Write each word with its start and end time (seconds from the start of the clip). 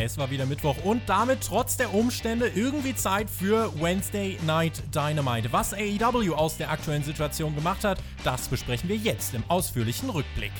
Es 0.00 0.16
war 0.16 0.30
wieder 0.30 0.46
Mittwoch 0.46 0.76
und 0.84 1.02
damit 1.08 1.40
trotz 1.40 1.76
der 1.76 1.92
Umstände 1.92 2.52
irgendwie 2.54 2.94
Zeit 2.94 3.28
für 3.28 3.72
Wednesday 3.80 4.38
Night 4.46 4.80
Dynamite. 4.94 5.52
Was 5.52 5.74
AEW 5.74 6.34
aus 6.34 6.56
der 6.56 6.70
aktuellen 6.70 7.02
Situation 7.02 7.56
gemacht 7.56 7.82
hat, 7.82 7.98
das 8.22 8.46
besprechen 8.46 8.88
wir 8.88 8.96
jetzt 8.96 9.34
im 9.34 9.42
ausführlichen 9.48 10.08
Rückblick. 10.08 10.52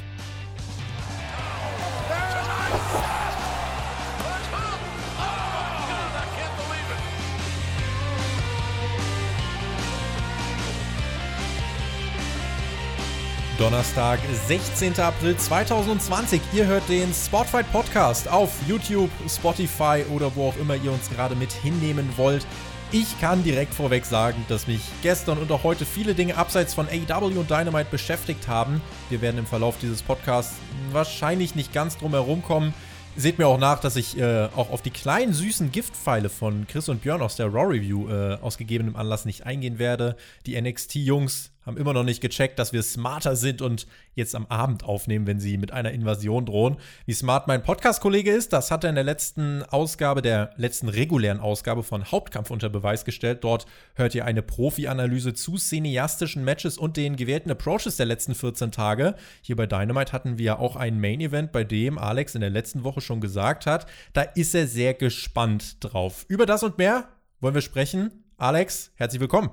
Donnerstag, 13.59 14.21
16. 14.47 15.01
April 15.01 15.37
2020. 15.37 16.41
Ihr 16.53 16.69
hört 16.69 16.89
den 16.89 17.13
Spotfight 17.13 17.71
Podcast 17.73 18.29
auf 18.29 18.53
YouTube, 18.69 19.11
Spotify 19.29 20.05
oder 20.15 20.31
wo 20.37 20.47
auch 20.47 20.57
immer 20.59 20.77
ihr 20.77 20.93
uns 20.93 21.11
gerade 21.11 21.35
mit 21.35 21.51
hinnehmen 21.51 22.09
wollt. 22.17 22.47
Ich 22.93 23.21
kann 23.21 23.43
direkt 23.43 23.75
vorweg 23.75 24.05
sagen, 24.05 24.47
dass 24.49 24.69
mich 24.69 24.81
gestern 25.03 25.39
und 25.39 25.51
auch 25.51 25.65
heute 25.65 25.85
viele 25.87 26.15
Dinge 26.15 26.37
abseits 26.37 26.73
von 26.73 26.87
AEW 26.87 27.41
und 27.41 27.51
Dynamite 27.51 27.91
beschäftigt 27.91 28.47
haben. 28.47 28.81
Wir 29.11 29.21
werden 29.23 29.39
im 29.39 29.47
Verlauf 29.47 29.77
dieses 29.83 30.05
Podcasts 30.05 30.55
wahrscheinlich 30.93 31.57
nicht 31.57 31.73
ganz 31.73 31.99
drum 31.99 32.13
herum 32.13 32.45
kommen. 32.45 32.73
Seht 33.17 33.39
mir 33.39 33.49
auch 33.49 33.59
nach, 33.59 33.81
dass 33.81 33.97
ich 33.97 34.17
äh, 34.17 34.45
auch 34.55 34.71
auf 34.71 34.83
die 34.83 34.91
kleinen 34.91 35.33
süßen 35.33 35.73
Giftpfeile 35.73 36.29
von 36.29 36.69
Chris 36.69 36.89
und 36.89 37.03
Björn 37.03 37.23
aus 37.23 37.35
der 37.35 37.47
Raw 37.47 37.75
Review 37.75 38.09
äh, 38.09 38.39
aus 38.41 38.57
gegebenem 38.57 38.95
Anlass 38.95 39.25
nicht 39.25 39.45
eingehen 39.45 39.81
werde. 39.81 40.15
Die 40.47 40.61
NXT-Jungs 40.61 41.51
haben 41.69 41.77
immer 41.77 41.93
noch 41.93 42.03
nicht 42.03 42.23
gecheckt, 42.23 42.59
dass 42.59 42.73
wir 42.73 42.83
smarter 42.83 43.37
sind 43.37 43.61
und 43.61 43.87
jetzt 44.15 44.35
am 44.35 44.47
Abend 44.47 44.85
aufnehmen, 44.85 45.27
wenn 45.27 45.39
sie 45.39 45.59
mit 45.59 45.71
einer 45.71 45.93
Invasion 45.93 46.47
drohen. 46.47 46.79
Wie 47.05 47.13
smart 47.13 47.47
mein 47.47 47.63
Podcast-Kollege 47.63 48.33
ist, 48.33 48.55
das 48.55 48.71
hat 48.71 48.85
er 48.85 48.91
in 48.91 48.97
der 48.97 49.05
letzten 49.05 49.63
Ausgabe, 49.65 50.23
der 50.23 50.51
letzten 50.57 50.89
regulären 50.89 51.41
Ausgabe 51.41 51.83
von 51.83 52.11
Hauptkampf 52.11 52.51
unter 52.51 52.71
Beweis 52.71 53.05
gestellt. 53.05 53.45
Dort 53.45 53.67
hört 53.95 54.15
ihr 54.15 54.25
eine 54.25 54.43
Profi-Analyse 54.43 55.35
zu 55.35 55.57
cineastischen 55.59 56.43
Matches 56.43 56.79
und 56.79 56.97
den 56.97 57.17
gewählten 57.17 57.51
Approaches 57.51 57.99
der 57.99 58.07
letzten 58.07 58.35
14 58.35 58.73
Tage. 58.73 59.15
Hier 59.43 59.57
bei 59.57 59.67
Dynamite 59.67 60.13
hatten 60.13 60.39
wir 60.39 60.61
auch 60.61 60.75
ein 60.75 60.99
Main-Event, 60.99 61.53
bei 61.53 61.65
dem 61.65 61.99
Alex 61.99 62.35
in 62.35 62.41
der 62.41 62.51
letzten 62.51 62.83
Woche 62.83 63.03
schon 63.03 63.21
gesagt 63.21 63.67
hat, 63.67 63.87
da 64.15 64.23
ist 64.23 64.55
er 64.55 64.67
sehr 64.67 64.95
gespannt 64.95 65.77
drauf. 65.85 66.25
Über 66.29 66.47
das 66.47 66.63
und 66.63 66.79
mehr 66.79 67.11
wollen 67.41 67.55
wir 67.55 67.61
sprechen. 67.61 68.25
Alex, 68.39 68.91
herzlich 68.97 69.21
willkommen. 69.21 69.51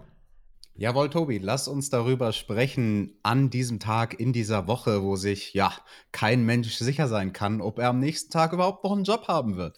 Jawohl, 0.77 1.09
Tobi, 1.09 1.37
lass 1.37 1.69
uns 1.69 1.89
darüber 1.89 2.33
sprechen 2.33 3.17
an 3.23 3.49
diesem 3.49 3.79
Tag, 3.79 4.19
in 4.19 4.33
dieser 4.33 4.67
Woche, 4.67 5.03
wo 5.03 5.15
sich 5.15 5.53
ja 5.53 5.73
kein 6.11 6.45
Mensch 6.45 6.75
sicher 6.75 7.07
sein 7.07 7.31
kann, 7.31 7.61
ob 7.61 7.79
er 7.79 7.87
am 7.87 7.99
nächsten 8.01 8.29
Tag 8.29 8.51
überhaupt 8.51 8.83
noch 8.83 8.91
einen 8.91 9.05
Job 9.05 9.29
haben 9.29 9.55
wird. 9.55 9.77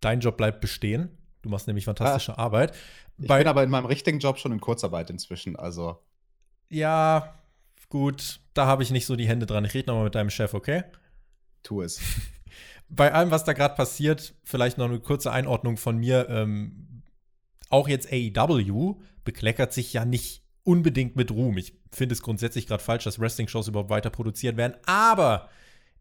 Dein 0.00 0.18
Job 0.18 0.36
bleibt 0.36 0.60
bestehen. 0.60 1.16
Du 1.42 1.50
machst 1.50 1.68
nämlich 1.68 1.84
fantastische 1.84 2.32
ja. 2.32 2.38
Arbeit. 2.38 2.74
Ich 3.16 3.28
Bei 3.28 3.38
bin 3.38 3.46
aber 3.46 3.62
in 3.62 3.70
meinem 3.70 3.86
richtigen 3.86 4.18
Job 4.18 4.38
schon 4.38 4.50
in 4.50 4.60
Kurzarbeit 4.60 5.08
inzwischen, 5.08 5.54
also. 5.54 5.98
Ja, 6.68 7.38
gut, 7.88 8.40
da 8.54 8.66
habe 8.66 8.82
ich 8.82 8.90
nicht 8.90 9.06
so 9.06 9.14
die 9.14 9.28
Hände 9.28 9.46
dran. 9.46 9.64
Ich 9.64 9.74
rede 9.74 9.86
nochmal 9.86 10.04
mit 10.04 10.16
deinem 10.16 10.30
Chef, 10.30 10.52
okay? 10.52 10.82
Tu 11.62 11.80
es. 11.80 12.00
Bei 12.88 13.12
allem, 13.12 13.30
was 13.30 13.44
da 13.44 13.52
gerade 13.52 13.76
passiert, 13.76 14.34
vielleicht 14.42 14.78
noch 14.78 14.86
eine 14.86 14.98
kurze 14.98 15.30
Einordnung 15.30 15.76
von 15.76 15.96
mir. 15.96 16.28
Ähm, 16.28 17.02
auch 17.70 17.88
jetzt 17.88 18.12
AEW 18.12 18.96
bekleckert 19.24 19.72
sich 19.72 19.92
ja 19.92 20.04
nicht 20.04 20.42
unbedingt 20.64 21.16
mit 21.16 21.30
Ruhm. 21.30 21.58
Ich 21.58 21.74
finde 21.90 22.14
es 22.14 22.22
grundsätzlich 22.22 22.66
gerade 22.66 22.82
falsch, 22.82 23.04
dass 23.04 23.20
Wrestling-Shows 23.20 23.68
überhaupt 23.68 23.90
weiter 23.90 24.10
produziert 24.10 24.56
werden, 24.56 24.74
aber 24.86 25.48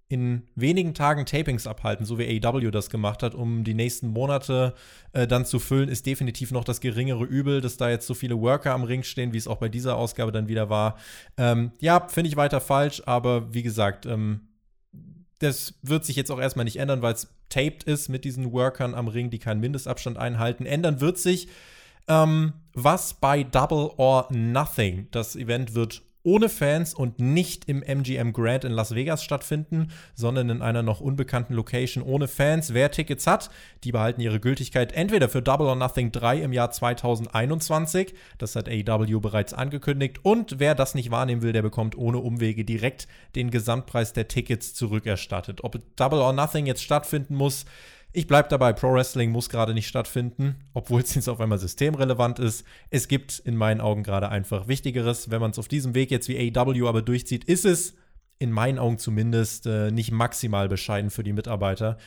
in 0.09 0.43
wenigen 0.55 0.93
Tagen 0.93 1.25
Tapings 1.25 1.65
abhalten, 1.65 2.05
so 2.05 2.19
wie 2.19 2.39
AEW 2.45 2.71
das 2.71 2.89
gemacht 2.89 3.23
hat, 3.23 3.33
um 3.33 3.63
die 3.63 3.73
nächsten 3.73 4.07
Monate 4.09 4.75
äh, 5.13 5.25
dann 5.25 5.45
zu 5.45 5.59
füllen, 5.59 5.89
ist 5.89 6.05
definitiv 6.05 6.51
noch 6.51 6.63
das 6.63 6.81
geringere 6.81 7.23
Übel, 7.23 7.61
dass 7.61 7.77
da 7.77 7.89
jetzt 7.89 8.05
so 8.05 8.13
viele 8.13 8.39
Worker 8.39 8.73
am 8.73 8.83
Ring 8.83 9.03
stehen, 9.03 9.33
wie 9.33 9.37
es 9.37 9.47
auch 9.47 9.57
bei 9.57 9.69
dieser 9.69 9.95
Ausgabe 9.95 10.31
dann 10.31 10.47
wieder 10.47 10.69
war. 10.69 10.97
Ähm, 11.37 11.71
ja, 11.79 12.07
finde 12.09 12.29
ich 12.29 12.35
weiter 12.35 12.61
falsch, 12.61 13.01
aber 13.05 13.53
wie 13.53 13.63
gesagt, 13.63 14.05
ähm, 14.05 14.41
das 15.39 15.79
wird 15.81 16.05
sich 16.05 16.15
jetzt 16.15 16.31
auch 16.31 16.39
erstmal 16.39 16.65
nicht 16.65 16.77
ändern, 16.77 17.01
weil 17.01 17.13
es 17.13 17.29
taped 17.49 17.83
ist 17.83 18.07
mit 18.07 18.23
diesen 18.23 18.51
Workern 18.51 18.93
am 18.93 19.07
Ring, 19.07 19.29
die 19.29 19.39
keinen 19.39 19.61
Mindestabstand 19.61 20.17
einhalten. 20.17 20.65
Ändern 20.65 21.01
wird 21.01 21.17
sich, 21.17 21.47
ähm, 22.07 22.53
was 22.73 23.13
bei 23.15 23.43
Double 23.43 23.91
or 23.97 24.27
Nothing. 24.31 25.07
Das 25.11 25.35
Event 25.35 25.75
wird 25.75 26.01
ohne 26.23 26.47
Fans 26.47 26.93
und 26.93 27.19
nicht 27.19 27.67
im 27.67 27.83
MGM 27.83 28.31
Grand 28.31 28.63
in 28.63 28.71
Las 28.71 28.95
Vegas 28.95 29.23
stattfinden, 29.23 29.89
sondern 30.15 30.49
in 30.49 30.61
einer 30.61 30.81
noch 30.81 31.01
unbekannten 31.01 31.53
Location 31.53 32.03
ohne 32.03 32.27
Fans. 32.27 32.73
Wer 32.73 32.91
Tickets 32.91 33.27
hat, 33.27 33.49
die 33.83 33.91
behalten 33.91 34.21
ihre 34.21 34.39
Gültigkeit 34.39 34.93
entweder 34.93 35.27
für 35.27 35.41
Double 35.41 35.67
or 35.67 35.75
Nothing 35.75 36.11
3 36.11 36.41
im 36.41 36.53
Jahr 36.53 36.71
2021, 36.71 38.13
das 38.37 38.55
hat 38.55 38.69
AEW 38.69 39.19
bereits 39.19 39.53
angekündigt, 39.53 40.19
und 40.23 40.59
wer 40.59 40.75
das 40.75 40.95
nicht 40.95 41.11
wahrnehmen 41.11 41.41
will, 41.41 41.53
der 41.53 41.61
bekommt 41.61 41.97
ohne 41.97 42.19
Umwege 42.19 42.63
direkt 42.63 43.07
den 43.35 43.51
Gesamtpreis 43.51 44.13
der 44.13 44.29
Tickets 44.29 44.73
zurückerstattet. 44.73 45.63
Ob 45.63 45.77
Double 45.97 46.19
or 46.19 46.31
Nothing 46.31 46.65
jetzt 46.65 46.83
stattfinden 46.83 47.35
muss, 47.35 47.65
ich 48.13 48.27
bleibe 48.27 48.47
dabei, 48.47 48.73
Pro 48.73 48.93
Wrestling 48.93 49.31
muss 49.31 49.49
gerade 49.49 49.73
nicht 49.73 49.87
stattfinden, 49.87 50.55
obwohl 50.73 51.01
es 51.01 51.15
jetzt 51.15 51.27
auf 51.27 51.41
einmal 51.41 51.57
systemrelevant 51.57 52.37
ist. 52.37 52.63
Es 52.91 53.07
gibt 53.07 53.39
in 53.39 53.57
meinen 53.57 53.81
Augen 53.81 54.03
gerade 54.03 54.29
einfach 54.29 54.67
Wichtigeres. 54.67 55.31
Wenn 55.31 55.41
man 55.41 55.51
es 55.51 55.59
auf 55.59 55.67
diesem 55.67 55.95
Weg 55.95 56.11
jetzt 56.11 56.29
wie 56.29 56.37
AEW 56.55 56.87
aber 56.87 57.01
durchzieht, 57.01 57.43
ist 57.43 57.65
es 57.65 57.95
in 58.37 58.51
meinen 58.51 58.77
Augen 58.77 58.99
zumindest 58.99 59.65
äh, 59.65 59.89
nicht 59.89 60.11
maximal 60.11 60.69
bescheiden 60.69 61.09
für 61.09 61.23
die 61.23 61.33
Mitarbeiter. 61.33 61.97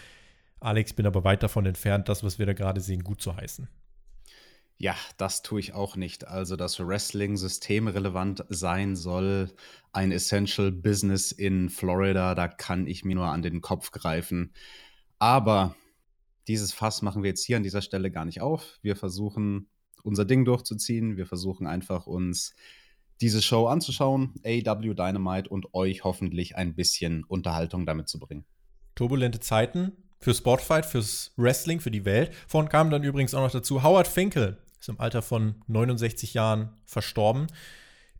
Alex, 0.60 0.92
bin 0.92 1.06
aber 1.06 1.24
weit 1.24 1.42
davon 1.42 1.66
entfernt, 1.66 2.08
das, 2.08 2.22
was 2.22 2.38
wir 2.38 2.46
da 2.46 2.52
gerade 2.52 2.80
sehen, 2.80 3.02
gut 3.02 3.20
zu 3.20 3.36
heißen. 3.36 3.68
Ja, 4.78 4.94
das 5.16 5.42
tue 5.42 5.58
ich 5.58 5.72
auch 5.72 5.96
nicht. 5.96 6.28
Also, 6.28 6.54
dass 6.54 6.78
Wrestling 6.78 7.36
systemrelevant 7.36 8.44
sein 8.48 8.94
soll, 8.94 9.50
ein 9.92 10.12
Essential 10.12 10.70
Business 10.70 11.32
in 11.32 11.70
Florida, 11.70 12.34
da 12.34 12.46
kann 12.46 12.86
ich 12.86 13.04
mir 13.04 13.16
nur 13.16 13.26
an 13.26 13.42
den 13.42 13.60
Kopf 13.60 13.90
greifen. 13.90 14.52
Aber 15.18 15.74
dieses 16.48 16.72
Fass 16.72 17.02
machen 17.02 17.22
wir 17.22 17.30
jetzt 17.30 17.44
hier 17.44 17.56
an 17.56 17.62
dieser 17.62 17.82
Stelle 17.82 18.10
gar 18.10 18.24
nicht 18.24 18.40
auf. 18.40 18.78
Wir 18.82 18.96
versuchen 18.96 19.68
unser 20.02 20.24
Ding 20.24 20.44
durchzuziehen. 20.44 21.16
Wir 21.16 21.26
versuchen 21.26 21.66
einfach 21.66 22.06
uns 22.06 22.54
diese 23.20 23.42
Show 23.42 23.66
anzuschauen, 23.66 24.34
AW 24.44 24.94
Dynamite 24.94 25.48
und 25.48 25.74
euch 25.74 26.04
hoffentlich 26.04 26.56
ein 26.56 26.74
bisschen 26.74 27.24
Unterhaltung 27.24 27.86
damit 27.86 28.08
zu 28.08 28.18
bringen. 28.18 28.44
Turbulente 28.94 29.40
Zeiten 29.40 29.92
für 30.20 30.34
Sportfight, 30.34 30.86
fürs 30.86 31.32
Wrestling, 31.36 31.80
für 31.80 31.90
die 31.90 32.04
Welt. 32.04 32.32
Vorhin 32.46 32.68
kam 32.68 32.90
dann 32.90 33.02
übrigens 33.02 33.34
auch 33.34 33.42
noch 33.42 33.50
dazu 33.50 33.82
Howard 33.82 34.06
Finkel, 34.06 34.58
ist 34.80 34.88
im 34.88 35.00
Alter 35.00 35.22
von 35.22 35.56
69 35.66 36.34
Jahren 36.34 36.70
verstorben. 36.84 37.46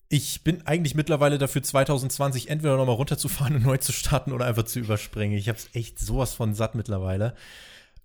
Ich 0.09 0.45
bin 0.45 0.67
eigentlich 0.67 0.95
mittlerweile 0.95 1.37
dafür, 1.37 1.63
2020 1.63 2.49
entweder 2.49 2.77
nochmal 2.77 2.95
runterzufahren 2.95 3.57
und 3.57 3.65
neu 3.65 3.79
zu 3.79 3.93
starten 3.93 4.33
oder 4.33 4.47
einfach 4.47 4.65
zu 4.65 4.79
überspringen. 4.79 5.37
Ich 5.37 5.49
habe 5.49 5.59
es 5.59 5.69
echt 5.75 5.99
sowas 5.99 6.33
von 6.33 6.55
satt 6.55 6.75
mittlerweile. 6.75 7.35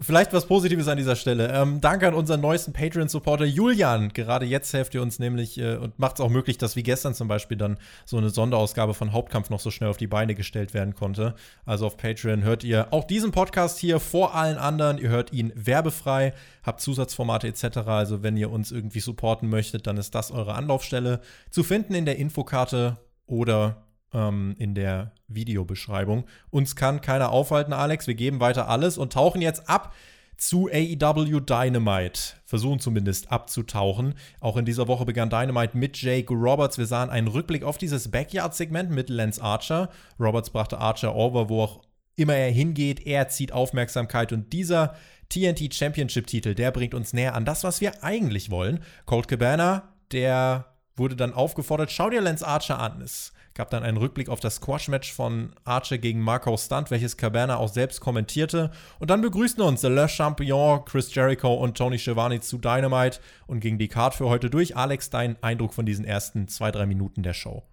Vielleicht 0.03 0.34
was 0.34 0.47
Positives 0.47 0.88
an 0.88 0.97
dieser 0.97 1.16
Stelle. 1.16 1.53
Ähm, 1.53 1.79
danke 1.79 2.07
an 2.07 2.16
unseren 2.16 2.41
neuesten 2.41 2.73
Patreon-Supporter 2.73 3.45
Julian. 3.45 4.09
Gerade 4.09 4.47
jetzt 4.47 4.73
helft 4.73 4.95
ihr 4.95 5.01
uns 5.03 5.19
nämlich 5.19 5.59
äh, 5.59 5.75
und 5.75 6.00
macht 6.00 6.16
es 6.16 6.22
auch 6.22 6.29
möglich, 6.29 6.57
dass 6.57 6.75
wie 6.75 6.81
gestern 6.81 7.13
zum 7.13 7.28
Beispiel 7.28 7.56
dann 7.56 7.78
so 8.06 8.17
eine 8.17 8.31
Sonderausgabe 8.31 8.95
von 8.95 9.12
Hauptkampf 9.12 9.51
noch 9.51 9.59
so 9.59 9.69
schnell 9.69 9.91
auf 9.91 9.97
die 9.97 10.07
Beine 10.07 10.34
gestellt 10.34 10.73
werden 10.73 10.95
konnte. 10.95 11.35
Also 11.67 11.85
auf 11.85 11.97
Patreon 11.97 12.41
hört 12.41 12.63
ihr 12.63 12.88
auch 12.91 13.03
diesen 13.03 13.31
Podcast 13.31 13.78
hier 13.78 14.00
vor 14.00 14.34
allen 14.34 14.57
anderen. 14.57 14.97
Ihr 14.97 15.09
hört 15.09 15.34
ihn 15.34 15.53
werbefrei, 15.53 16.33
habt 16.63 16.81
Zusatzformate 16.81 17.47
etc. 17.47 17.78
Also 17.85 18.23
wenn 18.23 18.38
ihr 18.38 18.50
uns 18.50 18.72
irgendwie 18.72 19.01
supporten 19.01 19.50
möchtet, 19.50 19.85
dann 19.85 19.97
ist 19.97 20.16
das 20.16 20.31
eure 20.31 20.56
Anlaufstelle. 20.56 21.22
Zu 21.51 21.62
finden 21.62 21.94
in 21.94 22.06
der 22.06 22.18
Infokarte 22.18 22.97
oder 23.28 23.83
ähm, 24.13 24.55
in 24.57 24.75
der 24.75 25.11
Videobeschreibung. 25.27 26.25
Uns 26.49 26.75
kann 26.75 27.01
keiner 27.01 27.31
aufhalten, 27.31 27.74
Alex. 27.74 28.07
Wir 28.07 28.15
geben 28.15 28.39
weiter 28.39 28.68
alles 28.68 28.97
und 28.97 29.13
tauchen 29.13 29.41
jetzt 29.41 29.69
ab 29.69 29.94
zu 30.38 30.69
AEW 30.71 31.39
Dynamite. 31.39 32.19
Versuchen 32.45 32.80
zumindest 32.80 33.31
abzutauchen. 33.31 34.15
Auch 34.39 34.57
in 34.57 34.65
dieser 34.65 34.88
Woche 34.88 35.06
begann 35.06 35.30
Dynamite 35.30 35.77
mit 35.77 36.01
Jake 36.01 36.33
Roberts. 36.33 36.80
Wir 36.80 36.88
sahen 36.88 37.12
einen 37.12 37.27
Rückblick 37.27 37.63
auf 37.63 37.77
dieses 37.77 38.09
Backyard-Segment 38.09 38.89
mit 38.89 39.09
Lance 39.09 39.41
Archer. 39.41 39.89
Roberts 40.19 40.50
brachte 40.50 40.80
Archer 40.80 41.15
over, 41.15 41.47
wo 41.50 41.62
auch 41.62 41.81
immer 42.15 42.36
er 42.36 42.51
hingeht. 42.51 43.06
Er 43.06 43.27
zieht 43.30 43.51
Aufmerksamkeit 43.51 44.33
und 44.33 44.51
dieser 44.51 44.95
TNT 45.30 45.74
Championship-Titel, 45.74 46.56
der 46.56 46.71
bringt 46.71 46.94
uns 46.94 47.13
näher 47.13 47.36
an 47.36 47.45
das, 47.45 47.63
was 47.63 47.80
wir 47.80 48.03
eigentlich 48.03 48.50
wollen. 48.50 48.83
Colt 49.06 49.27
Cabana, 49.27 49.94
der 50.12 50.65
wurde 50.95 51.15
dann 51.15 51.33
aufgefordert, 51.33 51.91
schau 51.91 52.09
dir 52.09 52.19
Lance 52.19 52.45
Archer 52.45 52.80
an. 52.80 53.01
Es 53.01 53.31
gab 53.53 53.69
dann 53.69 53.83
einen 53.83 53.98
Rückblick 53.98 54.30
auf 54.30 54.39
das 54.39 54.56
Squash-Match 54.56 55.12
von 55.12 55.53
Archer 55.63 55.98
gegen 55.98 56.21
Marco 56.21 56.56
Stunt, 56.57 56.92
welches 56.92 57.18
Cabana 57.18 57.57
auch 57.57 57.69
selbst 57.69 58.00
kommentierte. 58.00 58.71
Und 59.00 59.09
dann 59.09 59.21
begrüßten 59.21 59.63
uns 59.63 59.83
Le 59.83 60.07
Champion, 60.07 60.83
Chris 60.86 61.13
Jericho 61.13 61.53
und 61.53 61.77
Tony 61.77 62.00
Schiavone 62.00 62.39
zu 62.39 62.57
Dynamite 62.57 63.19
und 63.48 63.59
ging 63.59 63.77
die 63.77 63.88
Card 63.88 64.15
für 64.15 64.30
heute 64.30 64.50
durch. 64.50 64.75
Alex, 64.75 65.09
dein 65.09 65.42
Eindruck 65.44 65.74
von 65.74 65.86
diesen 65.86 66.06
ersten 66.06 66.48
zwei, 66.48 66.71
drei 66.71 66.86
Minuten 66.86 67.24
der 67.24 67.33
Show? 67.33 67.63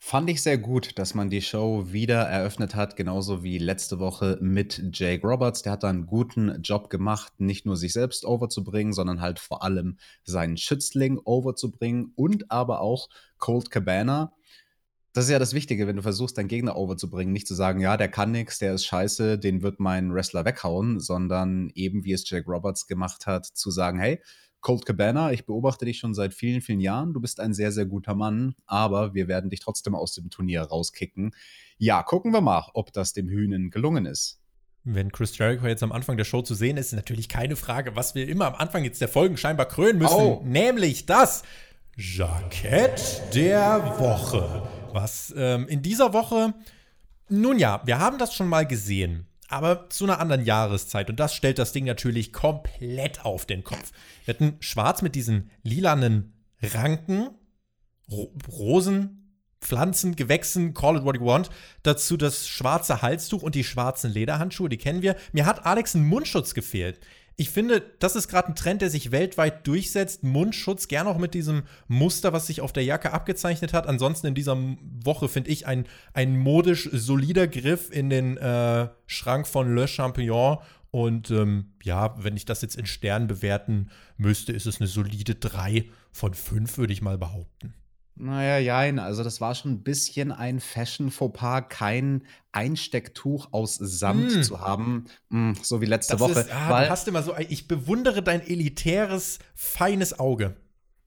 Fand 0.00 0.30
ich 0.30 0.42
sehr 0.42 0.58
gut, 0.58 0.96
dass 0.98 1.14
man 1.14 1.28
die 1.28 1.42
Show 1.42 1.92
wieder 1.92 2.22
eröffnet 2.22 2.76
hat, 2.76 2.94
genauso 2.94 3.42
wie 3.42 3.58
letzte 3.58 3.98
Woche 3.98 4.38
mit 4.40 4.80
Jake 4.92 5.26
Roberts. 5.26 5.62
Der 5.62 5.72
hat 5.72 5.82
da 5.82 5.88
einen 5.88 6.06
guten 6.06 6.62
Job 6.62 6.88
gemacht, 6.88 7.32
nicht 7.40 7.66
nur 7.66 7.76
sich 7.76 7.92
selbst 7.92 8.24
overzubringen, 8.24 8.92
sondern 8.92 9.20
halt 9.20 9.40
vor 9.40 9.64
allem 9.64 9.98
seinen 10.22 10.56
Schützling 10.56 11.18
overzubringen 11.18 12.12
und 12.14 12.50
aber 12.50 12.80
auch 12.80 13.08
Colt 13.38 13.70
Cabana. 13.72 14.32
Das 15.18 15.24
ist 15.24 15.32
ja 15.32 15.40
das 15.40 15.52
Wichtige, 15.52 15.88
wenn 15.88 15.96
du 15.96 16.02
versuchst, 16.02 16.38
deinen 16.38 16.46
Gegner 16.46 16.76
overzubringen, 16.76 17.32
nicht 17.32 17.48
zu 17.48 17.54
sagen, 17.56 17.80
ja, 17.80 17.96
der 17.96 18.06
kann 18.06 18.30
nichts, 18.30 18.60
der 18.60 18.74
ist 18.74 18.84
scheiße, 18.84 19.36
den 19.36 19.62
wird 19.62 19.80
mein 19.80 20.14
Wrestler 20.14 20.44
weghauen, 20.44 21.00
sondern 21.00 21.72
eben 21.74 22.04
wie 22.04 22.12
es 22.12 22.30
Jake 22.30 22.48
Roberts 22.48 22.86
gemacht 22.86 23.26
hat, 23.26 23.44
zu 23.44 23.72
sagen, 23.72 23.98
hey, 23.98 24.22
Colt 24.60 24.86
Cabana, 24.86 25.32
ich 25.32 25.44
beobachte 25.44 25.86
dich 25.86 25.98
schon 25.98 26.14
seit 26.14 26.34
vielen, 26.34 26.60
vielen 26.60 26.78
Jahren. 26.78 27.14
Du 27.14 27.20
bist 27.20 27.40
ein 27.40 27.52
sehr, 27.52 27.72
sehr 27.72 27.86
guter 27.86 28.14
Mann, 28.14 28.54
aber 28.64 29.12
wir 29.12 29.26
werden 29.26 29.50
dich 29.50 29.58
trotzdem 29.58 29.96
aus 29.96 30.14
dem 30.14 30.30
Turnier 30.30 30.62
rauskicken. 30.62 31.32
Ja, 31.78 32.04
gucken 32.04 32.32
wir 32.32 32.40
mal, 32.40 32.70
ob 32.74 32.92
das 32.92 33.12
dem 33.12 33.28
Hühnen 33.28 33.70
gelungen 33.70 34.06
ist. 34.06 34.40
Wenn 34.84 35.10
Chris 35.10 35.36
Jericho 35.36 35.66
jetzt 35.66 35.82
am 35.82 35.90
Anfang 35.90 36.16
der 36.16 36.26
Show 36.26 36.42
zu 36.42 36.54
sehen 36.54 36.76
ist, 36.76 36.92
ist 36.92 36.96
natürlich 36.96 37.28
keine 37.28 37.56
Frage, 37.56 37.96
was 37.96 38.14
wir 38.14 38.28
immer 38.28 38.46
am 38.46 38.54
Anfang 38.54 38.84
jetzt 38.84 39.00
der 39.00 39.08
Folgen 39.08 39.36
scheinbar 39.36 39.66
krönen 39.66 39.98
müssen, 39.98 40.14
oh. 40.14 40.42
nämlich 40.44 41.06
das 41.06 41.42
Jackett 41.96 43.34
der 43.34 43.98
Woche. 43.98 44.77
Was 44.92 45.34
ähm, 45.36 45.68
in 45.68 45.82
dieser 45.82 46.12
Woche, 46.12 46.54
nun 47.28 47.58
ja, 47.58 47.82
wir 47.84 47.98
haben 47.98 48.18
das 48.18 48.34
schon 48.34 48.48
mal 48.48 48.66
gesehen 48.66 49.28
aber 49.48 49.88
zu 49.88 50.04
einer 50.04 50.20
anderen 50.20 50.44
Jahreszeit. 50.44 51.10
Und 51.10 51.18
das 51.18 51.34
stellt 51.34 51.58
das 51.58 51.72
Ding 51.72 51.86
natürlich 51.86 52.32
komplett 52.32 53.24
auf 53.24 53.46
den 53.46 53.64
Kopf. 53.64 53.92
Wir 54.24 54.34
hatten 54.34 54.56
schwarz 54.60 55.02
mit 55.02 55.14
diesen 55.14 55.50
lilanen 55.62 56.34
Ranken, 56.62 57.30
Ro 58.10 58.32
Rosen, 58.48 59.14
Pflanzen, 59.60 60.14
Gewächsen, 60.14 60.74
call 60.74 60.98
it 60.98 61.04
what 61.04 61.16
you 61.16 61.24
want. 61.24 61.50
Dazu 61.82 62.16
das 62.16 62.46
schwarze 62.46 63.02
Halstuch 63.02 63.42
und 63.42 63.54
die 63.54 63.64
schwarzen 63.64 64.12
Lederhandschuhe, 64.12 64.68
die 64.68 64.76
kennen 64.76 65.02
wir. 65.02 65.16
Mir 65.32 65.46
hat 65.46 65.66
Alex 65.66 65.94
ein 65.94 66.06
Mundschutz 66.06 66.54
gefehlt 66.54 67.00
ich 67.40 67.50
finde, 67.50 67.80
das 68.00 68.16
ist 68.16 68.26
gerade 68.26 68.48
ein 68.48 68.56
Trend, 68.56 68.82
der 68.82 68.90
sich 68.90 69.12
weltweit 69.12 69.64
durchsetzt. 69.64 70.24
Mundschutz, 70.24 70.88
gern 70.88 71.06
auch 71.06 71.18
mit 71.18 71.34
diesem 71.34 71.62
Muster, 71.86 72.32
was 72.32 72.48
sich 72.48 72.60
auf 72.60 72.72
der 72.72 72.82
Jacke 72.82 73.12
abgezeichnet 73.12 73.72
hat. 73.72 73.86
Ansonsten 73.86 74.26
in 74.26 74.34
dieser 74.34 74.56
Woche 75.04 75.28
finde 75.28 75.50
ich 75.52 75.64
ein, 75.64 75.86
ein 76.14 76.36
modisch 76.36 76.90
solider 76.92 77.46
Griff 77.46 77.92
in 77.92 78.10
den 78.10 78.36
äh, 78.38 78.88
Schrank 79.06 79.46
von 79.46 79.72
Le 79.72 79.86
Champignon. 79.86 80.58
Und 80.90 81.30
ähm, 81.30 81.74
ja, 81.84 82.16
wenn 82.18 82.36
ich 82.36 82.44
das 82.44 82.60
jetzt 82.60 82.74
in 82.74 82.86
Sternen 82.86 83.28
bewerten 83.28 83.90
müsste, 84.16 84.52
ist 84.52 84.66
es 84.66 84.80
eine 84.80 84.88
solide 84.88 85.36
3 85.36 85.84
von 86.10 86.34
5, 86.34 86.76
würde 86.76 86.92
ich 86.92 87.02
mal 87.02 87.18
behaupten. 87.18 87.72
Naja, 88.20 88.58
jein. 88.58 88.98
Also, 88.98 89.22
das 89.22 89.40
war 89.40 89.54
schon 89.54 89.72
ein 89.72 89.82
bisschen 89.82 90.32
ein 90.32 90.60
Fashion-Fauxpas, 90.60 91.68
kein 91.68 92.24
Einstecktuch 92.52 93.52
aus 93.52 93.76
Samt 93.76 94.36
mm. 94.36 94.42
zu 94.42 94.60
haben, 94.60 95.04
mm, 95.28 95.52
so 95.62 95.80
wie 95.80 95.86
letzte 95.86 96.14
das 96.14 96.20
Woche. 96.20 96.40
Ist, 96.40 96.52
ah, 96.52 96.70
weil, 96.70 96.84
du 96.86 96.90
hast 96.90 97.06
immer 97.06 97.22
so, 97.22 97.36
ich 97.36 97.68
bewundere 97.68 98.22
dein 98.22 98.40
elitäres, 98.40 99.38
feines 99.54 100.18
Auge. 100.18 100.56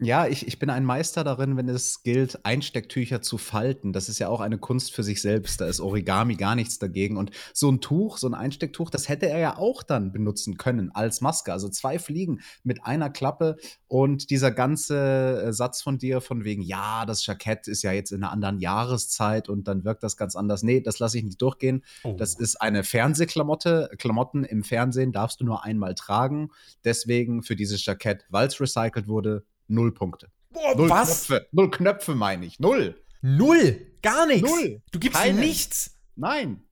Ja, 0.03 0.25
ich, 0.25 0.48
ich 0.48 0.57
bin 0.57 0.71
ein 0.71 0.83
Meister 0.83 1.24
darin, 1.24 1.57
wenn 1.57 1.69
es 1.69 2.01
gilt, 2.01 2.44
Einstecktücher 2.44 3.21
zu 3.21 3.38
falten. 3.38 3.94
Das 3.94 4.09
ist 4.09 4.18
ja 4.18 4.30
auch 4.30 4.42
eine 4.42 4.57
Kunst 4.57 4.95
für 4.95 5.03
sich 5.03 5.21
selbst. 5.21 5.62
Da 5.62 5.68
ist 5.68 5.80
Origami 5.80 6.33
gar 6.33 6.56
nichts 6.56 6.80
dagegen. 6.80 7.18
Und 7.18 7.30
so 7.53 7.69
ein 7.69 7.81
Tuch, 7.81 8.18
so 8.18 8.27
ein 8.27 8.33
Einstecktuch, 8.33 8.89
das 8.89 9.09
hätte 9.09 9.30
er 9.30 9.38
ja 9.38 9.57
auch 9.57 9.83
dann 9.83 10.12
benutzen 10.12 10.57
können 10.57 10.89
als 10.92 11.21
Maske. 11.21 11.53
Also 11.53 11.69
zwei 11.69 12.00
Fliegen 12.00 12.42
mit 12.63 12.83
einer 12.83 13.12
Klappe 13.12 13.57
und 13.88 14.31
dieser 14.31 14.50
ganze 14.50 15.44
äh, 15.44 15.53
Satz 15.53 15.83
von 15.83 16.00
dir 16.00 16.19
von 16.19 16.44
wegen, 16.45 16.63
ja, 16.63 17.06
das 17.06 17.24
Jackett 17.24 17.68
ist 17.68 17.83
ja 17.83 17.92
jetzt 17.92 18.12
in 18.12 18.24
einer 18.24 18.31
anderen 18.31 18.57
Jahreszeit 18.57 19.50
und 19.50 19.68
dann 19.68 19.83
wirkt 19.83 20.01
das 20.01 20.18
ganz 20.18 20.36
anders. 20.36 20.63
Nee, 20.63 20.81
das 20.81 20.98
lasse 20.98 21.19
ich 21.19 21.24
nicht 21.24 21.39
durchgehen. 21.39 21.83
Oh. 22.03 22.15
Das 22.18 22.33
ist 22.33 22.59
eine 22.59 22.83
Fernsehklamotte. 22.83 23.92
Klamotten 24.00 24.45
im 24.45 24.63
Fernsehen 24.63 25.12
darfst 25.12 25.42
du 25.42 25.45
nur 25.45 25.63
einmal 25.63 25.94
tragen. 25.94 26.50
Deswegen 26.83 27.44
für 27.44 27.56
dieses 27.56 27.86
Jackett, 27.86 28.25
weil 28.30 28.48
es 28.48 28.59
recycelt 28.59 29.07
wurde, 29.07 29.45
null 29.68 29.94
Punkte. 29.94 30.31
Boah, 30.50 30.75
null 30.75 30.90
was? 30.90 31.25
Knöpfe. 31.25 31.48
Null 31.52 31.72
Knöpfe 31.72 32.16
meine 32.16 32.46
ich. 32.46 32.60
Null. 32.60 33.02
Null. 33.22 33.88
Gar 34.02 34.25
nichts. 34.28 34.50
Null. 34.50 34.81
Du 34.92 35.00
gibst 35.00 35.19
Keinen. 35.19 35.40
nichts. 35.40 36.00
Nein. 36.16 36.63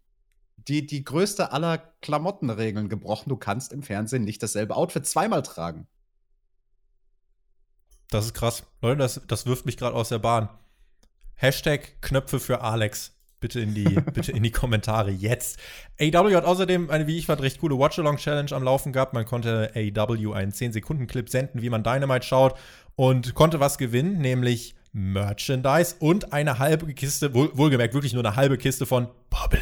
Die, 0.58 0.86
die 0.86 1.04
größte 1.04 1.52
aller 1.52 1.78
Klamottenregeln 2.02 2.90
gebrochen. 2.90 3.30
Du 3.30 3.38
kannst 3.38 3.72
im 3.72 3.84
Fernsehen 3.84 4.24
nicht 4.24 4.44
dasselbe 4.44 4.76
Outfit 4.76 5.06
zweimal 5.08 5.42
tragen. 5.44 5.88
Das 8.10 8.26
ist 8.26 8.34
krass. 8.34 8.64
Leute, 8.82 8.98
das, 8.98 9.22
das 9.28 9.46
wirft 9.46 9.66
mich 9.66 9.78
gerade 9.78 9.96
aus 9.96 10.10
der 10.10 10.20
Bahn. 10.20 10.50
Hashtag 11.36 12.02
Knöpfe 12.02 12.40
für 12.40 12.62
Alex. 12.62 13.16
Bitte 13.40 13.60
in 13.60 13.74
die, 13.74 13.84
bitte 14.14 14.32
in 14.32 14.44
die 14.44 14.52
Kommentare 14.52 15.12
jetzt. 15.12 15.60
AW 16.00 16.36
hat 16.36 16.46
außerdem 16.46 16.90
eine, 16.90 17.08
wie 17.08 17.18
ich 17.18 17.26
fand, 17.26 17.42
recht 17.42 17.60
coole 17.60 17.78
Watch-Along-Challenge 17.78 18.52
am 18.52 18.64
Laufen 18.64 18.94
gehabt. 18.94 19.14
Man 19.14 19.26
konnte 19.26 19.72
AW 19.76 20.34
einen 20.34 20.52
10-Sekunden-Clip 20.52 21.30
senden, 21.30 21.62
wie 21.62 21.70
man 21.70 21.84
Dynamite 21.84 22.26
schaut 22.26 22.56
und 22.96 23.34
konnte 23.34 23.60
was 23.60 23.78
gewinnen, 23.78 24.20
nämlich 24.20 24.76
Merchandise 24.92 25.96
und 26.00 26.34
eine 26.34 26.60
halbe 26.60 26.94
Kiste, 26.94 27.34
wohl, 27.34 27.52
wohlgemerkt 27.54 27.94
wirklich 27.94 28.14
nur 28.14 28.26
eine 28.26 28.36
halbe 28.36 28.58
Kiste 28.58 28.86
von 28.86 29.08
Bubble. 29.30 29.62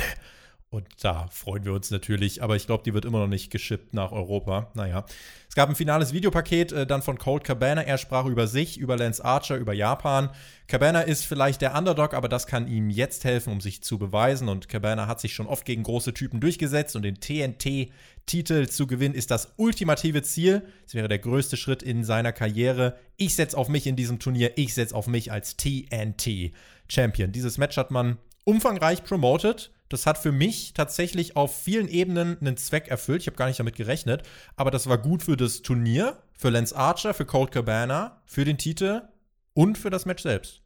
Und 0.70 0.86
da 1.00 1.28
freuen 1.32 1.64
wir 1.64 1.72
uns 1.72 1.92
natürlich, 1.92 2.44
aber 2.44 2.58
ich 2.58 2.66
glaube, 2.66 2.84
die 2.84 2.94
wird 2.94 3.06
immer 3.06 3.20
noch 3.20 3.28
nicht 3.28 3.52
geschippt 3.52 3.94
nach 3.94 4.12
Europa. 4.12 4.70
Naja. 4.74 5.06
Es 5.48 5.56
gab 5.56 5.70
ein 5.70 5.76
finales 5.76 6.12
Videopaket 6.12 6.74
äh, 6.74 6.86
dann 6.86 7.02
von 7.02 7.18
Cold 7.18 7.46
Cabana. 7.46 7.84
Er 7.84 7.98
sprach 7.98 8.26
über 8.26 8.48
sich, 8.48 8.78
über 8.78 8.98
Lance 8.98 9.24
Archer, 9.24 9.56
über 9.56 9.72
Japan. 9.72 10.30
Cabana 10.68 11.02
ist 11.02 11.24
vielleicht 11.24 11.62
der 11.62 11.74
Underdog, 11.74 12.14
aber 12.14 12.28
das 12.28 12.48
kann 12.48 12.68
ihm 12.68 12.90
jetzt 12.90 13.24
helfen, 13.24 13.54
um 13.54 13.62
sich 13.62 13.82
zu 13.82 13.98
beweisen. 13.98 14.50
Und 14.50 14.68
Cabana 14.68 15.08
hat 15.08 15.22
sich 15.22 15.34
schon 15.34 15.48
oft 15.48 15.64
gegen 15.64 15.84
große 15.84 16.14
Typen 16.14 16.42
durchgesetzt 16.42 16.98
und 16.98 17.04
den 17.04 17.22
TNT-Titel 17.22 18.68
zu 18.68 18.88
gewinnen 18.88 19.16
ist 19.16 19.32
das 19.32 19.54
ultimative 19.56 20.22
Ziel. 20.22 20.64
Es 20.86 20.94
wäre 20.94 21.08
der 21.08 21.20
größte 21.20 21.56
Schritt 21.56 21.82
in 21.82 22.04
seiner 22.04 22.34
Karriere. 22.34 22.98
Ich 23.16 23.36
setze 23.36 23.58
auf 23.58 23.70
mich 23.70 23.88
in 23.88 23.96
diesem 23.96 24.20
Turnier. 24.20 24.58
Ich 24.58 24.74
setze 24.74 24.94
auf 24.94 25.08
mich 25.08 25.32
als 25.32 25.56
TNT-Champion. 25.56 27.32
Dieses 27.32 27.58
Match 27.58 27.78
hat 27.78 27.90
man 27.90 28.18
umfangreich 28.44 29.06
promoted 29.06 29.72
das 29.90 30.06
hat 30.06 30.18
für 30.18 30.32
mich 30.32 30.74
tatsächlich 30.74 31.36
auf 31.36 31.56
vielen 31.56 31.88
Ebenen 31.88 32.38
einen 32.40 32.58
Zweck 32.58 32.88
erfüllt. 32.88 33.22
Ich 33.22 33.28
habe 33.28 33.38
gar 33.38 33.48
nicht 33.48 33.60
damit 33.60 33.76
gerechnet. 33.76 34.24
Aber 34.56 34.72
das 34.72 34.88
war 34.88 34.98
gut 34.98 35.24
für 35.24 35.38
das 35.38 35.62
Turnier, 35.62 36.22
für 36.38 36.50
Lance 36.50 36.76
Archer, 36.76 37.14
für 37.14 37.26
Colt 37.26 37.52
Cabana, 37.52 38.22
für 38.26 38.46
den 38.46 38.58
Titel 38.58 39.04
und 39.54 39.78
für 39.78 39.90
das 39.90 40.06
Match 40.06 40.24
selbst. 40.24 40.62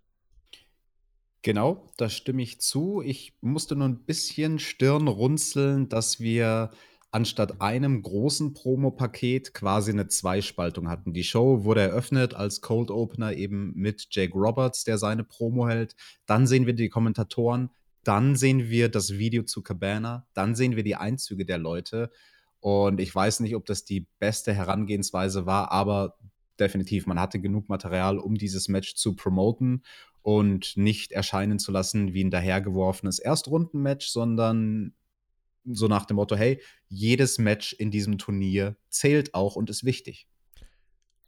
Genau, 1.44 1.88
da 1.97 2.09
stimme 2.09 2.44
ich 2.44 2.62
zu. 2.62 3.01
Ich 3.01 3.33
musste 3.41 3.75
nur 3.75 3.88
ein 3.88 4.03
bisschen 4.06 4.59
Stirn 4.59 5.07
runzeln, 5.07 5.89
dass 5.89 6.19
wir 6.19 6.69
anstatt 7.12 7.62
einem 7.62 8.01
großen 8.01 8.53
Promo-Paket 8.53 9.53
quasi 9.53 9.91
eine 9.91 10.07
Zweispaltung 10.07 10.88
hatten. 10.88 11.13
Die 11.13 11.24
Show 11.24 11.63
wurde 11.63 11.81
eröffnet 11.81 12.34
als 12.34 12.62
Cold 12.62 12.89
Opener 12.89 13.34
eben 13.34 13.74
mit 13.75 14.07
Jake 14.12 14.34
Roberts, 14.34 14.84
der 14.84 14.98
seine 14.98 15.24
Promo 15.24 15.67
hält. 15.67 15.96
Dann 16.25 16.48
sehen 16.48 16.65
wir 16.65 16.74
die 16.74 16.89
Kommentatoren 16.89 17.69
dann 18.03 18.36
sehen 18.36 18.70
wir 18.70 18.89
das 18.89 19.17
Video 19.17 19.43
zu 19.43 19.62
Cabana, 19.62 20.27
dann 20.34 20.55
sehen 20.55 20.75
wir 20.75 20.84
die 20.84 20.96
Einzüge 20.96 21.46
der 21.46 21.58
Leute. 21.58 22.12
Und 22.60 23.00
ich 23.00 23.13
weiß 23.13 23.39
nicht, 23.41 23.55
ob 23.55 23.65
das 23.65 23.86
die 23.86 24.08
beste 24.20 24.53
Herangehensweise 24.53 25.46
war, 25.46 25.72
aber 25.72 26.17
definitiv, 26.60 27.08
man 27.08 27.20
hatte 27.20 27.39
genug 27.39 27.70
Material, 27.70 28.17
um 28.20 28.36
dieses 28.36 28.67
Match 28.67 28.96
zu 28.96 29.15
promoten 29.15 29.84
und 30.22 30.77
nicht 30.77 31.12
erscheinen 31.12 31.60
zu 31.60 31.72
lassen 31.72 32.13
wie 32.13 32.24
ein 32.24 32.31
dahergeworfenes 32.31 33.20
Erstrundenmatch, 33.20 34.08
sondern 34.08 34.93
so 35.65 35.88
nach 35.88 36.05
dem 36.05 36.15
Motto, 36.15 36.36
hey, 36.36 36.62
jedes 36.88 37.38
Match 37.38 37.74
in 37.74 37.91
diesem 37.91 38.17
Turnier 38.17 38.77
zählt 38.89 39.34
auch 39.34 39.55
und 39.55 39.70
ist 39.70 39.84
wichtig. 39.84 40.27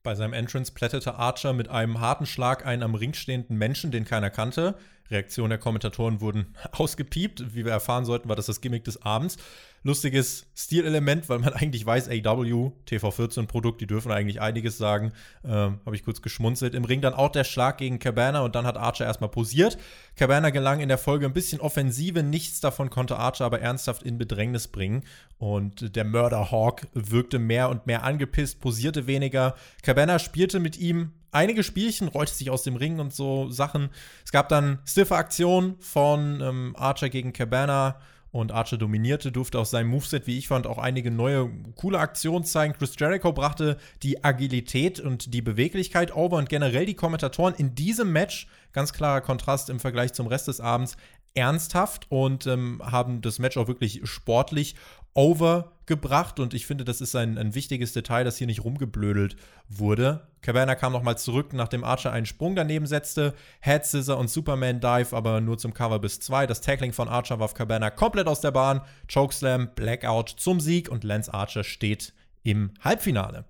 Bei 0.03 0.15
seinem 0.15 0.33
Entrance 0.33 0.73
plättete 0.73 1.15
Archer 1.15 1.53
mit 1.53 1.69
einem 1.69 2.01
harten 2.01 2.25
Schlag 2.25 2.65
einen 2.65 2.83
am 2.83 2.93
Ring 2.93 3.13
stehenden 3.13 3.57
Menschen, 3.57 3.89
den 3.89 4.03
keiner 4.03 4.29
kannte. 4.29 4.75
Reaktionen 5.09 5.51
der 5.51 5.59
Kommentatoren 5.59 6.19
wurden 6.19 6.53
ausgepiept. 6.73 7.55
Wie 7.55 7.63
wir 7.63 7.71
erfahren 7.71 8.03
sollten, 8.03 8.27
war 8.27 8.35
das 8.35 8.47
das 8.47 8.59
Gimmick 8.59 8.83
des 8.83 9.01
Abends. 9.01 9.37
Lustiges 9.83 10.47
Stilelement, 10.55 11.27
weil 11.29 11.39
man 11.39 11.53
eigentlich 11.53 11.85
weiß, 11.85 12.09
AW, 12.09 12.71
TV14-Produkt, 12.87 13.81
die 13.81 13.87
dürfen 13.87 14.11
eigentlich 14.11 14.41
einiges 14.41 14.77
sagen. 14.77 15.11
Ähm, 15.43 15.79
Habe 15.85 15.95
ich 15.95 16.03
kurz 16.03 16.21
geschmunzelt. 16.21 16.73
Im 16.73 16.85
Ring 16.85 17.01
dann 17.01 17.13
auch 17.13 17.29
der 17.29 17.43
Schlag 17.43 17.77
gegen 17.77 17.99
Cabana 17.99 18.41
und 18.41 18.55
dann 18.55 18.65
hat 18.65 18.77
Archer 18.77 19.05
erstmal 19.05 19.29
posiert. 19.29 19.77
Cabana 20.15 20.49
gelang 20.49 20.79
in 20.79 20.89
der 20.89 20.97
Folge 20.97 21.25
ein 21.25 21.33
bisschen 21.33 21.59
Offensive. 21.59 22.23
Nichts 22.23 22.61
davon 22.61 22.89
konnte 22.89 23.17
Archer 23.17 23.45
aber 23.45 23.61
ernsthaft 23.61 24.03
in 24.03 24.17
Bedrängnis 24.17 24.69
bringen. 24.69 25.03
Und 25.37 25.95
der 25.95 26.05
Murder 26.05 26.51
Hawk 26.51 26.87
wirkte 26.93 27.37
mehr 27.37 27.69
und 27.69 27.85
mehr 27.85 28.03
angepisst, 28.03 28.61
posierte 28.61 29.07
weniger. 29.07 29.55
Cabana 29.81 30.17
spielte 30.19 30.59
mit 30.59 30.77
ihm 30.77 31.11
einige 31.33 31.63
Spielchen, 31.63 32.07
rollte 32.07 32.33
sich 32.33 32.49
aus 32.49 32.63
dem 32.63 32.75
Ring 32.75 32.99
und 32.99 33.13
so 33.13 33.49
Sachen. 33.49 33.89
Es 34.23 34.31
gab 34.31 34.47
dann 34.49 34.79
stiffe 34.85 35.15
Aktionen 35.15 35.75
von 35.79 36.39
ähm, 36.41 36.75
Archer 36.77 37.09
gegen 37.09 37.33
Cabana 37.33 37.99
und 38.33 38.51
Archer 38.51 38.77
dominierte, 38.77 39.31
durfte 39.31 39.59
aus 39.59 39.69
seinem 39.69 39.89
Moveset, 39.89 40.25
wie 40.25 40.39
ich 40.39 40.47
fand, 40.47 40.65
auch 40.65 40.79
einige 40.79 41.11
neue 41.11 41.51
coole 41.75 41.99
Aktionen 41.99 42.43
zeigen. 42.43 42.73
Chris 42.73 42.95
Jericho 42.97 43.31
brachte 43.31 43.77
die 44.01 44.23
Agilität 44.23 44.99
und 44.99 45.35
die 45.35 45.43
Beweglichkeit 45.43 46.15
over 46.15 46.37
und 46.37 46.49
generell 46.49 46.87
die 46.87 46.95
Kommentatoren 46.95 47.53
in 47.53 47.75
diesem 47.75 48.11
Match, 48.11 48.47
ganz 48.71 48.91
klarer 48.91 49.21
Kontrast 49.21 49.69
im 49.69 49.79
Vergleich 49.79 50.13
zum 50.13 50.25
Rest 50.25 50.47
des 50.47 50.59
Abends, 50.59 50.97
ernsthaft 51.35 52.07
und 52.09 52.47
ähm, 52.47 52.81
haben 52.83 53.21
das 53.21 53.37
Match 53.37 53.55
auch 53.55 53.67
wirklich 53.67 54.01
sportlich 54.03 54.75
overgebracht 55.13 56.39
und 56.39 56.53
ich 56.53 56.65
finde, 56.65 56.83
das 56.83 57.01
ist 57.01 57.15
ein, 57.15 57.37
ein 57.37 57.55
wichtiges 57.55 57.93
Detail, 57.93 58.23
dass 58.23 58.37
hier 58.37 58.47
nicht 58.47 58.63
rumgeblödelt 58.63 59.35
wurde. 59.69 60.27
Cabana 60.41 60.75
kam 60.75 60.91
nochmal 60.91 61.17
zurück, 61.17 61.53
nachdem 61.53 61.83
Archer 61.83 62.11
einen 62.11 62.25
Sprung 62.25 62.55
daneben 62.55 62.85
setzte. 62.85 63.33
Head 63.61 63.85
Scissor 63.85 64.17
und 64.17 64.29
Superman 64.29 64.79
Dive, 64.79 65.15
aber 65.15 65.41
nur 65.41 65.57
zum 65.57 65.73
Cover 65.73 65.99
bis 65.99 66.19
zwei. 66.19 66.47
Das 66.47 66.61
Tackling 66.61 66.93
von 66.93 67.07
Archer 67.07 67.39
warf 67.39 67.53
Cabana 67.53 67.89
komplett 67.89 68.27
aus 68.27 68.41
der 68.41 68.51
Bahn. 68.51 68.81
Chokeslam, 69.11 69.69
Blackout 69.75 70.29
zum 70.29 70.59
Sieg 70.59 70.89
und 70.89 71.03
Lance 71.03 71.33
Archer 71.33 71.63
steht 71.63 72.13
im 72.43 72.71
Halbfinale. 72.81 73.45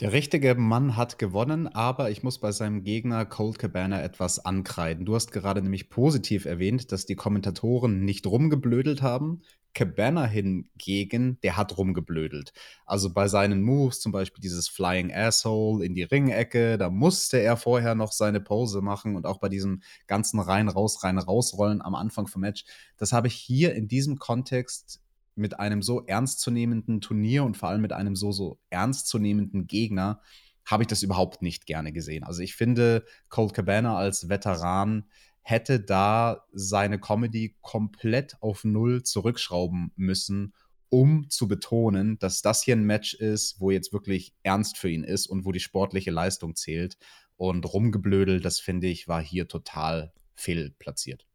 Der 0.00 0.12
richtige 0.12 0.54
Mann 0.56 0.96
hat 0.96 1.18
gewonnen, 1.18 1.68
aber 1.68 2.10
ich 2.10 2.22
muss 2.22 2.40
bei 2.40 2.50
seinem 2.50 2.82
Gegner 2.82 3.24
Cold 3.24 3.58
Cabana 3.58 4.02
etwas 4.02 4.44
ankreiden. 4.44 5.04
Du 5.04 5.14
hast 5.14 5.30
gerade 5.32 5.62
nämlich 5.62 5.90
positiv 5.90 6.44
erwähnt, 6.44 6.90
dass 6.90 7.06
die 7.06 7.14
Kommentatoren 7.14 8.04
nicht 8.04 8.26
rumgeblödelt 8.26 9.00
haben. 9.00 9.42
Cabana 9.74 10.26
hingegen, 10.26 11.38
der 11.42 11.56
hat 11.56 11.76
rumgeblödelt. 11.76 12.52
Also 12.84 13.12
bei 13.12 13.28
seinen 13.28 13.62
Moves, 13.62 14.00
zum 14.00 14.12
Beispiel 14.12 14.40
dieses 14.42 14.68
Flying 14.68 15.12
Asshole 15.12 15.84
in 15.84 15.94
die 15.94 16.02
Ringecke, 16.02 16.78
da 16.78 16.90
musste 16.90 17.38
er 17.38 17.56
vorher 17.56 17.94
noch 17.94 18.12
seine 18.12 18.40
Pose 18.40 18.82
machen 18.82 19.16
und 19.16 19.26
auch 19.26 19.38
bei 19.38 19.48
diesem 19.48 19.82
ganzen 20.06 20.40
rein, 20.40 20.68
raus, 20.68 21.02
rein, 21.04 21.18
rausrollen 21.18 21.82
am 21.82 21.94
Anfang 21.94 22.26
vom 22.26 22.42
Match. 22.42 22.64
Das 22.96 23.12
habe 23.12 23.28
ich 23.28 23.34
hier 23.34 23.74
in 23.74 23.88
diesem 23.88 24.18
Kontext 24.18 25.00
mit 25.34 25.58
einem 25.58 25.82
so 25.82 26.04
ernstzunehmenden 26.04 27.00
Turnier 27.00 27.44
und 27.44 27.56
vor 27.56 27.70
allem 27.70 27.80
mit 27.80 27.92
einem 27.92 28.16
so, 28.16 28.32
so 28.32 28.58
ernstzunehmenden 28.70 29.66
Gegner 29.66 30.20
habe 30.64 30.84
ich 30.84 30.86
das 30.86 31.02
überhaupt 31.02 31.42
nicht 31.42 31.66
gerne 31.66 31.92
gesehen. 31.92 32.24
Also 32.24 32.42
ich 32.42 32.54
finde, 32.54 33.04
Cold 33.28 33.54
Cabana 33.54 33.96
als 33.96 34.28
Veteran 34.28 35.04
hätte 35.42 35.80
da 35.80 36.44
seine 36.52 36.98
Comedy 36.98 37.56
komplett 37.60 38.36
auf 38.40 38.64
Null 38.64 39.02
zurückschrauben 39.02 39.92
müssen, 39.96 40.54
um 40.88 41.28
zu 41.30 41.48
betonen, 41.48 42.18
dass 42.18 42.42
das 42.42 42.62
hier 42.62 42.76
ein 42.76 42.84
Match 42.84 43.14
ist, 43.14 43.60
wo 43.60 43.70
jetzt 43.70 43.92
wirklich 43.92 44.34
ernst 44.42 44.78
für 44.78 44.90
ihn 44.90 45.04
ist 45.04 45.26
und 45.26 45.44
wo 45.44 45.52
die 45.52 45.60
sportliche 45.60 46.10
Leistung 46.10 46.54
zählt. 46.54 46.96
Und 47.36 47.72
rumgeblödel, 47.72 48.40
das 48.40 48.60
finde 48.60 48.86
ich, 48.86 49.08
war 49.08 49.20
hier 49.20 49.48
total 49.48 50.12
fehlplatziert. 50.34 51.26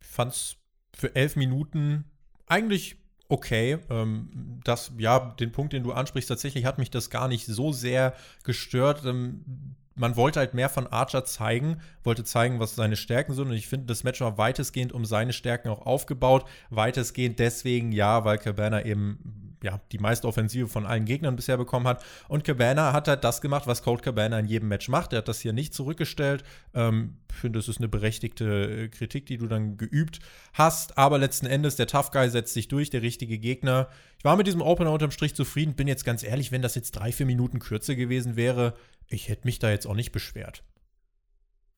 Ich 0.00 0.08
fand 0.08 0.32
es 0.32 0.56
für 0.92 1.14
elf 1.14 1.36
Minuten 1.36 2.04
eigentlich 2.46 2.96
okay. 3.28 3.78
Ähm, 3.88 4.60
das, 4.64 4.92
ja, 4.98 5.34
den 5.38 5.52
Punkt, 5.52 5.72
den 5.72 5.84
du 5.84 5.92
ansprichst, 5.92 6.28
tatsächlich 6.28 6.64
hat 6.64 6.78
mich 6.78 6.90
das 6.90 7.10
gar 7.10 7.28
nicht 7.28 7.46
so 7.46 7.72
sehr 7.72 8.14
gestört. 8.42 9.04
Ähm, 9.04 9.76
man 9.98 10.16
wollte 10.16 10.40
halt 10.40 10.54
mehr 10.54 10.68
von 10.68 10.86
Archer 10.86 11.24
zeigen, 11.24 11.80
wollte 12.04 12.24
zeigen, 12.24 12.60
was 12.60 12.74
seine 12.74 12.96
Stärken 12.96 13.34
sind. 13.34 13.48
Und 13.48 13.54
ich 13.54 13.68
finde, 13.68 13.86
das 13.86 14.04
Match 14.04 14.20
war 14.20 14.38
weitestgehend 14.38 14.92
um 14.92 15.04
seine 15.04 15.32
Stärken 15.32 15.68
auch 15.68 15.84
aufgebaut. 15.84 16.44
Weitestgehend 16.70 17.38
deswegen, 17.38 17.92
ja, 17.92 18.24
weil 18.24 18.38
Cabana 18.38 18.84
eben 18.84 19.47
ja, 19.62 19.80
die 19.92 19.98
meiste 19.98 20.26
Offensive 20.26 20.68
von 20.68 20.86
allen 20.86 21.04
Gegnern 21.04 21.36
bisher 21.36 21.56
bekommen 21.56 21.86
hat. 21.86 22.04
Und 22.28 22.44
Cabana 22.44 22.92
hat 22.92 23.08
halt 23.08 23.24
das 23.24 23.40
gemacht, 23.40 23.66
was 23.66 23.82
Cold 23.82 24.02
Cabana 24.02 24.38
in 24.38 24.46
jedem 24.46 24.68
Match 24.68 24.88
macht. 24.88 25.12
Er 25.12 25.18
hat 25.18 25.28
das 25.28 25.40
hier 25.40 25.52
nicht 25.52 25.74
zurückgestellt. 25.74 26.44
Ähm, 26.74 27.16
ich 27.30 27.36
finde, 27.36 27.58
es 27.58 27.68
ist 27.68 27.78
eine 27.78 27.88
berechtigte 27.88 28.84
äh, 28.84 28.88
Kritik, 28.88 29.26
die 29.26 29.38
du 29.38 29.46
dann 29.46 29.76
geübt 29.76 30.20
hast. 30.52 30.98
Aber 30.98 31.18
letzten 31.18 31.46
Endes, 31.46 31.76
der 31.76 31.86
Tough 31.86 32.10
Guy 32.10 32.28
setzt 32.30 32.54
sich 32.54 32.68
durch, 32.68 32.90
der 32.90 33.02
richtige 33.02 33.38
Gegner. 33.38 33.88
Ich 34.18 34.24
war 34.24 34.36
mit 34.36 34.46
diesem 34.46 34.62
Opener 34.62 34.92
unterm 34.92 35.10
Strich 35.10 35.34
zufrieden. 35.34 35.74
Bin 35.74 35.88
jetzt 35.88 36.04
ganz 36.04 36.22
ehrlich, 36.22 36.52
wenn 36.52 36.62
das 36.62 36.74
jetzt 36.74 36.92
drei, 36.92 37.12
vier 37.12 37.26
Minuten 37.26 37.58
kürzer 37.58 37.94
gewesen 37.94 38.36
wäre, 38.36 38.74
ich 39.08 39.28
hätte 39.28 39.46
mich 39.46 39.58
da 39.58 39.70
jetzt 39.70 39.86
auch 39.86 39.94
nicht 39.94 40.12
beschwert. 40.12 40.62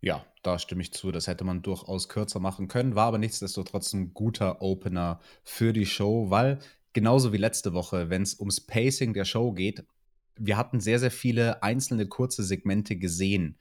Ja, 0.03 0.25
da 0.43 0.59
stimme 0.59 0.83
ich 0.83 0.93
zu. 0.93 1.13
Das 1.13 1.27
hätte 1.27 1.45
man 1.45 1.63
durchaus 1.63 2.09
kürzer 2.09 2.41
machen 2.41 2.69
können, 2.69 2.95
war 2.95 3.07
aber 3.07 3.19
nichtsdestotrotz 3.19 3.93
ein 3.93 4.15
guter 4.15 4.63
Opener 4.63 5.21
für 5.45 5.73
die 5.73 5.87
Show, 5.87 6.31
weil 6.31 6.59
genauso 6.93 7.33
wie 7.33 7.39
letzte 7.39 7.73
Woche, 7.73 8.11
wenn 8.11 8.23
es 8.23 8.39
ums 8.39 8.61
Pacing 8.61 9.13
der 9.15 9.25
Show 9.25 9.53
geht, 9.53 9.85
wir 10.37 10.57
hatten 10.57 10.81
sehr, 10.81 10.99
sehr 10.99 11.11
viele 11.11 11.63
einzelne 11.63 12.07
kurze 12.07 12.43
Segmente 12.43 12.97
gesehen. 12.97 13.59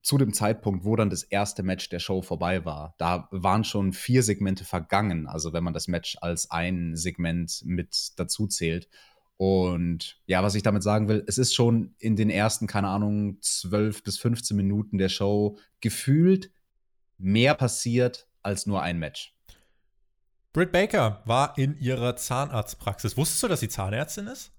Zu 0.00 0.18
dem 0.18 0.32
Zeitpunkt, 0.32 0.84
wo 0.84 0.96
dann 0.96 1.10
das 1.10 1.22
erste 1.22 1.62
Match 1.62 1.88
der 1.88 2.00
Show 2.00 2.22
vorbei 2.22 2.64
war. 2.64 2.94
Da 2.98 3.28
waren 3.30 3.62
schon 3.62 3.92
vier 3.92 4.24
Segmente 4.24 4.64
vergangen, 4.64 5.28
also 5.28 5.52
wenn 5.52 5.62
man 5.62 5.74
das 5.74 5.86
Match 5.86 6.16
als 6.20 6.50
ein 6.50 6.96
Segment 6.96 7.62
mit 7.64 8.12
dazu 8.16 8.48
zählt. 8.48 8.88
Und 9.36 10.20
ja, 10.26 10.42
was 10.42 10.54
ich 10.54 10.62
damit 10.62 10.82
sagen 10.82 11.08
will, 11.08 11.22
es 11.26 11.38
ist 11.38 11.54
schon 11.54 11.94
in 11.98 12.16
den 12.16 12.30
ersten, 12.30 12.66
keine 12.66 12.88
Ahnung, 12.88 13.38
12 13.40 14.02
bis 14.02 14.18
15 14.18 14.56
Minuten 14.56 14.98
der 14.98 15.08
Show 15.08 15.58
gefühlt 15.80 16.50
mehr 17.18 17.54
passiert 17.54 18.28
als 18.42 18.66
nur 18.66 18.82
ein 18.82 18.98
Match. 18.98 19.36
Britt 20.52 20.70
Baker 20.70 21.22
war 21.24 21.56
in 21.56 21.78
ihrer 21.78 22.16
Zahnarztpraxis. 22.16 23.16
Wusstest 23.16 23.42
du, 23.42 23.48
dass 23.48 23.60
sie 23.60 23.68
Zahnärztin 23.68 24.26
ist? 24.26 24.52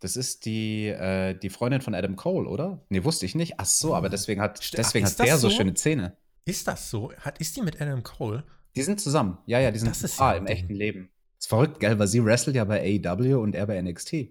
Das 0.00 0.16
ist 0.16 0.44
die, 0.44 0.88
äh, 0.88 1.34
die 1.34 1.50
Freundin 1.50 1.80
von 1.80 1.94
Adam 1.94 2.16
Cole, 2.16 2.48
oder? 2.48 2.84
Nee, 2.88 3.04
wusste 3.04 3.26
ich 3.26 3.34
nicht. 3.34 3.54
Ach 3.58 3.66
so, 3.66 3.94
aber 3.94 4.08
deswegen 4.08 4.40
hat, 4.40 4.58
deswegen 4.76 5.06
Ach, 5.06 5.10
hat 5.10 5.18
der 5.18 5.36
so? 5.38 5.48
so 5.48 5.56
schöne 5.56 5.74
Zähne. 5.74 6.16
Ist 6.44 6.68
das 6.68 6.90
so? 6.90 7.12
Hat, 7.14 7.38
ist 7.38 7.56
die 7.56 7.62
mit 7.62 7.80
Adam 7.80 8.02
Cole? 8.02 8.44
Die 8.76 8.82
sind 8.82 9.00
zusammen. 9.00 9.38
Ja, 9.46 9.60
ja, 9.60 9.70
die 9.70 9.78
sind 9.78 9.90
das 9.90 10.02
ist 10.02 10.20
ah, 10.20 10.32
im 10.32 10.46
echten 10.46 10.74
Leben. 10.74 11.10
Ist 11.38 11.48
verrückt, 11.48 11.80
gell? 11.80 11.98
Weil 11.98 12.06
sie 12.06 12.24
wrestelt 12.24 12.56
ja 12.56 12.64
bei 12.64 12.80
AEW 12.80 13.40
und 13.40 13.54
er 13.54 13.66
bei 13.66 13.80
NXT. 13.80 14.12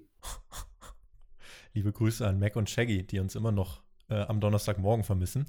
Liebe 1.74 1.91
Grüße 1.91 2.25
an 2.25 2.39
Mac 2.39 2.55
und 2.55 2.69
Shaggy, 2.69 3.05
die 3.05 3.19
uns 3.19 3.36
immer 3.36 3.51
noch 3.51 3.81
äh, 4.09 4.21
am 4.21 4.39
Donnerstagmorgen 4.39 5.03
vermissen. 5.03 5.45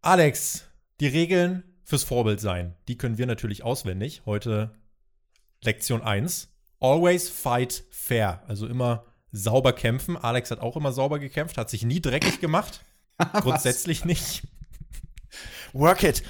Alex, 0.00 0.66
die 1.00 1.08
Regeln 1.08 1.62
fürs 1.86 2.02
Vorbild 2.02 2.40
sein. 2.40 2.74
Die 2.88 2.98
können 2.98 3.16
wir 3.16 3.26
natürlich 3.26 3.62
auswendig. 3.62 4.22
Heute 4.26 4.72
Lektion 5.62 6.02
1. 6.02 6.48
Always 6.80 7.30
fight 7.30 7.84
fair. 7.90 8.42
Also 8.48 8.66
immer 8.66 9.04
sauber 9.30 9.72
kämpfen. 9.72 10.16
Alex 10.16 10.50
hat 10.50 10.60
auch 10.60 10.76
immer 10.76 10.92
sauber 10.92 11.20
gekämpft, 11.20 11.56
hat 11.56 11.70
sich 11.70 11.84
nie 11.84 12.02
dreckig 12.02 12.40
gemacht. 12.40 12.84
Grundsätzlich 13.34 14.04
nicht. 14.04 14.42
Work 15.72 16.02
it. 16.02 16.24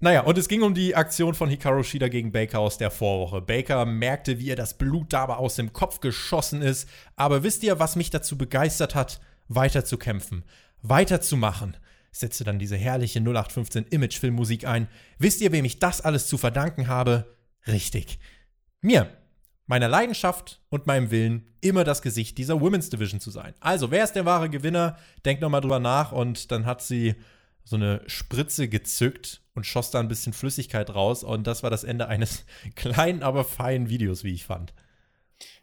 Naja, 0.00 0.22
und 0.22 0.38
es 0.38 0.48
ging 0.48 0.62
um 0.62 0.74
die 0.74 0.94
Aktion 0.94 1.34
von 1.34 1.50
Hikaru 1.50 1.82
Shida 1.82 2.08
gegen 2.08 2.32
Baker 2.32 2.60
aus 2.60 2.78
der 2.78 2.90
Vorwoche. 2.90 3.42
Baker 3.42 3.84
merkte, 3.84 4.38
wie 4.38 4.46
ihr 4.46 4.56
das 4.56 4.78
Blut 4.78 5.12
dabei 5.12 5.34
aus 5.34 5.56
dem 5.56 5.74
Kopf 5.74 6.00
geschossen 6.00 6.62
ist. 6.62 6.88
Aber 7.16 7.42
wisst 7.42 7.62
ihr, 7.62 7.78
was 7.78 7.96
mich 7.96 8.10
dazu 8.10 8.38
begeistert 8.38 8.94
hat, 8.94 9.20
weiter 9.48 9.84
zu 9.84 9.98
kämpfen, 9.98 10.44
weiterzumachen? 10.80 11.76
Setzte 12.20 12.44
dann 12.44 12.58
diese 12.58 12.76
herrliche 12.76 13.20
0815 13.20 13.86
Imagefilmmusik 13.90 14.66
ein. 14.66 14.88
Wisst 15.18 15.40
ihr, 15.40 15.52
wem 15.52 15.64
ich 15.64 15.78
das 15.78 16.00
alles 16.00 16.26
zu 16.26 16.38
verdanken 16.38 16.88
habe? 16.88 17.36
Richtig. 17.66 18.18
Mir. 18.80 19.10
Meiner 19.68 19.88
Leidenschaft 19.88 20.60
und 20.68 20.86
meinem 20.86 21.10
Willen, 21.10 21.48
immer 21.60 21.82
das 21.82 22.00
Gesicht 22.00 22.38
dieser 22.38 22.60
Women's 22.60 22.88
Division 22.88 23.18
zu 23.18 23.32
sein. 23.32 23.52
Also, 23.58 23.90
wer 23.90 24.04
ist 24.04 24.12
der 24.12 24.24
wahre 24.24 24.48
Gewinner? 24.48 24.96
Denkt 25.24 25.42
nochmal 25.42 25.60
drüber 25.60 25.80
nach 25.80 26.12
und 26.12 26.52
dann 26.52 26.66
hat 26.66 26.82
sie 26.82 27.16
so 27.64 27.74
eine 27.74 28.00
Spritze 28.06 28.68
gezückt 28.68 29.42
und 29.54 29.66
schoss 29.66 29.90
da 29.90 29.98
ein 29.98 30.06
bisschen 30.06 30.32
Flüssigkeit 30.32 30.94
raus 30.94 31.24
und 31.24 31.48
das 31.48 31.64
war 31.64 31.70
das 31.70 31.82
Ende 31.82 32.06
eines 32.06 32.44
kleinen, 32.76 33.24
aber 33.24 33.42
feinen 33.42 33.88
Videos, 33.88 34.22
wie 34.22 34.34
ich 34.34 34.44
fand. 34.44 34.72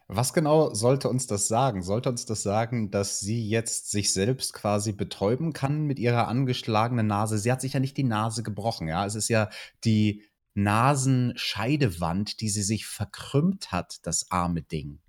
Was 0.06 0.34
genau 0.34 0.74
sollte 0.74 1.08
uns 1.08 1.26
das 1.26 1.48
sagen? 1.48 1.82
Sollte 1.82 2.10
uns 2.10 2.26
das 2.26 2.42
sagen, 2.42 2.90
dass 2.90 3.20
sie 3.20 3.48
jetzt 3.48 3.90
sich 3.90 4.12
selbst 4.12 4.52
quasi 4.52 4.92
betäuben 4.92 5.54
kann 5.54 5.84
mit 5.84 5.98
ihrer 5.98 6.28
angeschlagenen 6.28 7.06
Nase? 7.06 7.38
Sie 7.38 7.50
hat 7.50 7.62
sich 7.62 7.72
ja 7.72 7.80
nicht 7.80 7.96
die 7.96 8.04
Nase 8.04 8.42
gebrochen, 8.42 8.86
ja. 8.86 9.06
Es 9.06 9.14
ist 9.14 9.28
ja 9.28 9.48
die 9.84 10.22
Nasenscheidewand, 10.52 12.40
die 12.40 12.50
sie 12.50 12.62
sich 12.62 12.86
verkrümmt 12.86 13.72
hat, 13.72 14.06
das 14.06 14.30
arme 14.30 14.62
Ding. 14.62 15.00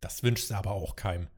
Das 0.00 0.22
wünscht 0.22 0.48
sie 0.48 0.56
aber 0.56 0.72
auch 0.72 0.96
keinem. 0.96 1.28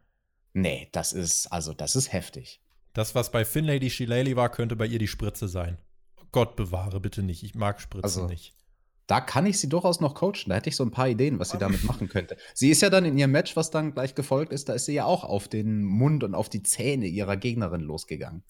Nee, 0.52 0.88
das 0.92 1.12
ist, 1.12 1.48
also, 1.48 1.74
das 1.74 1.96
ist 1.96 2.12
heftig. 2.12 2.60
Das, 2.92 3.16
was 3.16 3.32
bei 3.32 3.44
Finlady 3.44 3.90
Shillelagh 3.90 4.36
war, 4.36 4.50
könnte 4.50 4.76
bei 4.76 4.86
ihr 4.86 5.00
die 5.00 5.08
Spritze 5.08 5.48
sein. 5.48 5.78
Gott 6.30 6.54
bewahre 6.54 7.00
bitte 7.00 7.24
nicht. 7.24 7.42
Ich 7.42 7.56
mag 7.56 7.80
Spritzen 7.80 8.04
also, 8.04 8.26
nicht 8.26 8.54
da 9.06 9.20
kann 9.20 9.46
ich 9.46 9.58
sie 9.58 9.68
durchaus 9.68 10.00
noch 10.00 10.14
coachen. 10.14 10.48
Da 10.48 10.56
hätte 10.56 10.70
ich 10.70 10.76
so 10.76 10.84
ein 10.84 10.90
paar 10.90 11.08
Ideen, 11.08 11.38
was 11.38 11.50
sie 11.50 11.58
damit 11.58 11.84
machen 11.84 12.08
könnte. 12.08 12.36
Sie 12.54 12.70
ist 12.70 12.82
ja 12.82 12.90
dann 12.90 13.04
in 13.04 13.18
ihrem 13.18 13.32
Match, 13.32 13.56
was 13.56 13.70
dann 13.70 13.92
gleich 13.92 14.14
gefolgt 14.14 14.52
ist, 14.52 14.68
da 14.68 14.74
ist 14.74 14.86
sie 14.86 14.94
ja 14.94 15.04
auch 15.04 15.24
auf 15.24 15.48
den 15.48 15.84
Mund 15.84 16.24
und 16.24 16.34
auf 16.34 16.48
die 16.48 16.62
Zähne 16.62 17.06
ihrer 17.06 17.36
Gegnerin 17.36 17.80
losgegangen. 17.80 18.42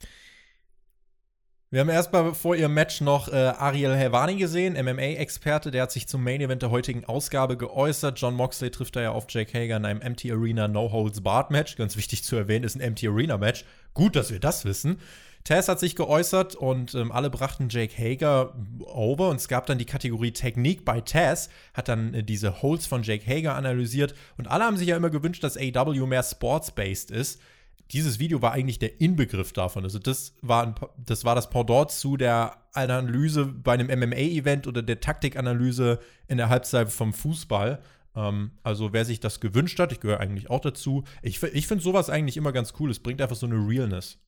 Wir 1.74 1.80
haben 1.80 1.88
erstmal 1.88 2.34
vor 2.34 2.54
ihrem 2.54 2.72
Match 2.72 3.00
noch 3.00 3.26
äh, 3.26 3.34
Ariel 3.34 3.96
Helvani 3.96 4.36
gesehen, 4.36 4.74
MMA-Experte, 4.74 5.72
der 5.72 5.82
hat 5.82 5.90
sich 5.90 6.06
zum 6.06 6.22
Main 6.22 6.40
Event 6.40 6.62
der 6.62 6.70
heutigen 6.70 7.04
Ausgabe 7.04 7.56
geäußert. 7.56 8.16
John 8.20 8.36
Moxley 8.36 8.70
trifft 8.70 8.94
da 8.94 9.02
ja 9.02 9.10
auf 9.10 9.26
Jake 9.28 9.58
Hager 9.58 9.76
in 9.78 9.84
einem 9.84 10.00
Empty 10.00 10.30
Arena 10.30 10.68
No 10.68 10.92
Holds 10.92 11.20
Barred 11.20 11.50
Match. 11.50 11.74
Ganz 11.74 11.96
wichtig 11.96 12.22
zu 12.22 12.36
erwähnen, 12.36 12.64
ist 12.64 12.76
ein 12.76 12.80
Empty 12.80 13.08
Arena 13.08 13.38
Match. 13.38 13.64
Gut, 13.92 14.14
dass 14.14 14.30
wir 14.30 14.38
das 14.38 14.64
wissen. 14.64 15.00
Taz 15.44 15.68
hat 15.68 15.78
sich 15.78 15.94
geäußert 15.94 16.54
und 16.54 16.94
ähm, 16.94 17.12
alle 17.12 17.28
brachten 17.28 17.68
Jake 17.68 17.94
Hager 17.98 18.54
over 18.80 19.28
und 19.28 19.36
es 19.36 19.46
gab 19.48 19.66
dann 19.66 19.76
die 19.76 19.84
Kategorie 19.84 20.32
Technik 20.32 20.86
bei 20.86 21.02
Taz, 21.02 21.50
hat 21.74 21.88
dann 21.88 22.14
äh, 22.14 22.24
diese 22.24 22.62
Holds 22.62 22.86
von 22.86 23.02
Jake 23.02 23.26
Hager 23.26 23.54
analysiert 23.54 24.14
und 24.38 24.48
alle 24.48 24.64
haben 24.64 24.78
sich 24.78 24.88
ja 24.88 24.96
immer 24.96 25.10
gewünscht, 25.10 25.44
dass 25.44 25.58
AW 25.58 26.06
mehr 26.06 26.22
sports-based 26.22 27.10
ist. 27.10 27.42
Dieses 27.90 28.18
Video 28.18 28.40
war 28.40 28.52
eigentlich 28.52 28.78
der 28.78 29.02
Inbegriff 29.02 29.52
davon. 29.52 29.84
Also, 29.84 29.98
das 29.98 30.32
war, 30.40 30.66
ein, 30.66 30.74
das 30.96 31.26
war 31.26 31.34
das 31.34 31.50
Pendant 31.50 31.90
zu 31.90 32.16
der 32.16 32.56
Analyse 32.72 33.44
bei 33.44 33.74
einem 33.74 33.88
MMA-Event 33.88 34.66
oder 34.66 34.80
der 34.80 35.00
Taktikanalyse 35.00 35.98
in 36.26 36.38
der 36.38 36.48
Halbzeit 36.48 36.90
vom 36.90 37.12
Fußball. 37.12 37.82
Ähm, 38.16 38.52
also 38.62 38.94
wer 38.94 39.04
sich 39.04 39.20
das 39.20 39.40
gewünscht 39.40 39.78
hat, 39.78 39.92
ich 39.92 40.00
gehöre 40.00 40.20
eigentlich 40.20 40.48
auch 40.48 40.60
dazu. 40.60 41.04
Ich, 41.20 41.42
ich 41.42 41.66
finde 41.66 41.84
sowas 41.84 42.08
eigentlich 42.08 42.38
immer 42.38 42.52
ganz 42.52 42.72
cool. 42.80 42.90
Es 42.90 43.00
bringt 43.00 43.20
einfach 43.20 43.36
so 43.36 43.44
eine 43.44 43.56
Realness. 43.56 44.18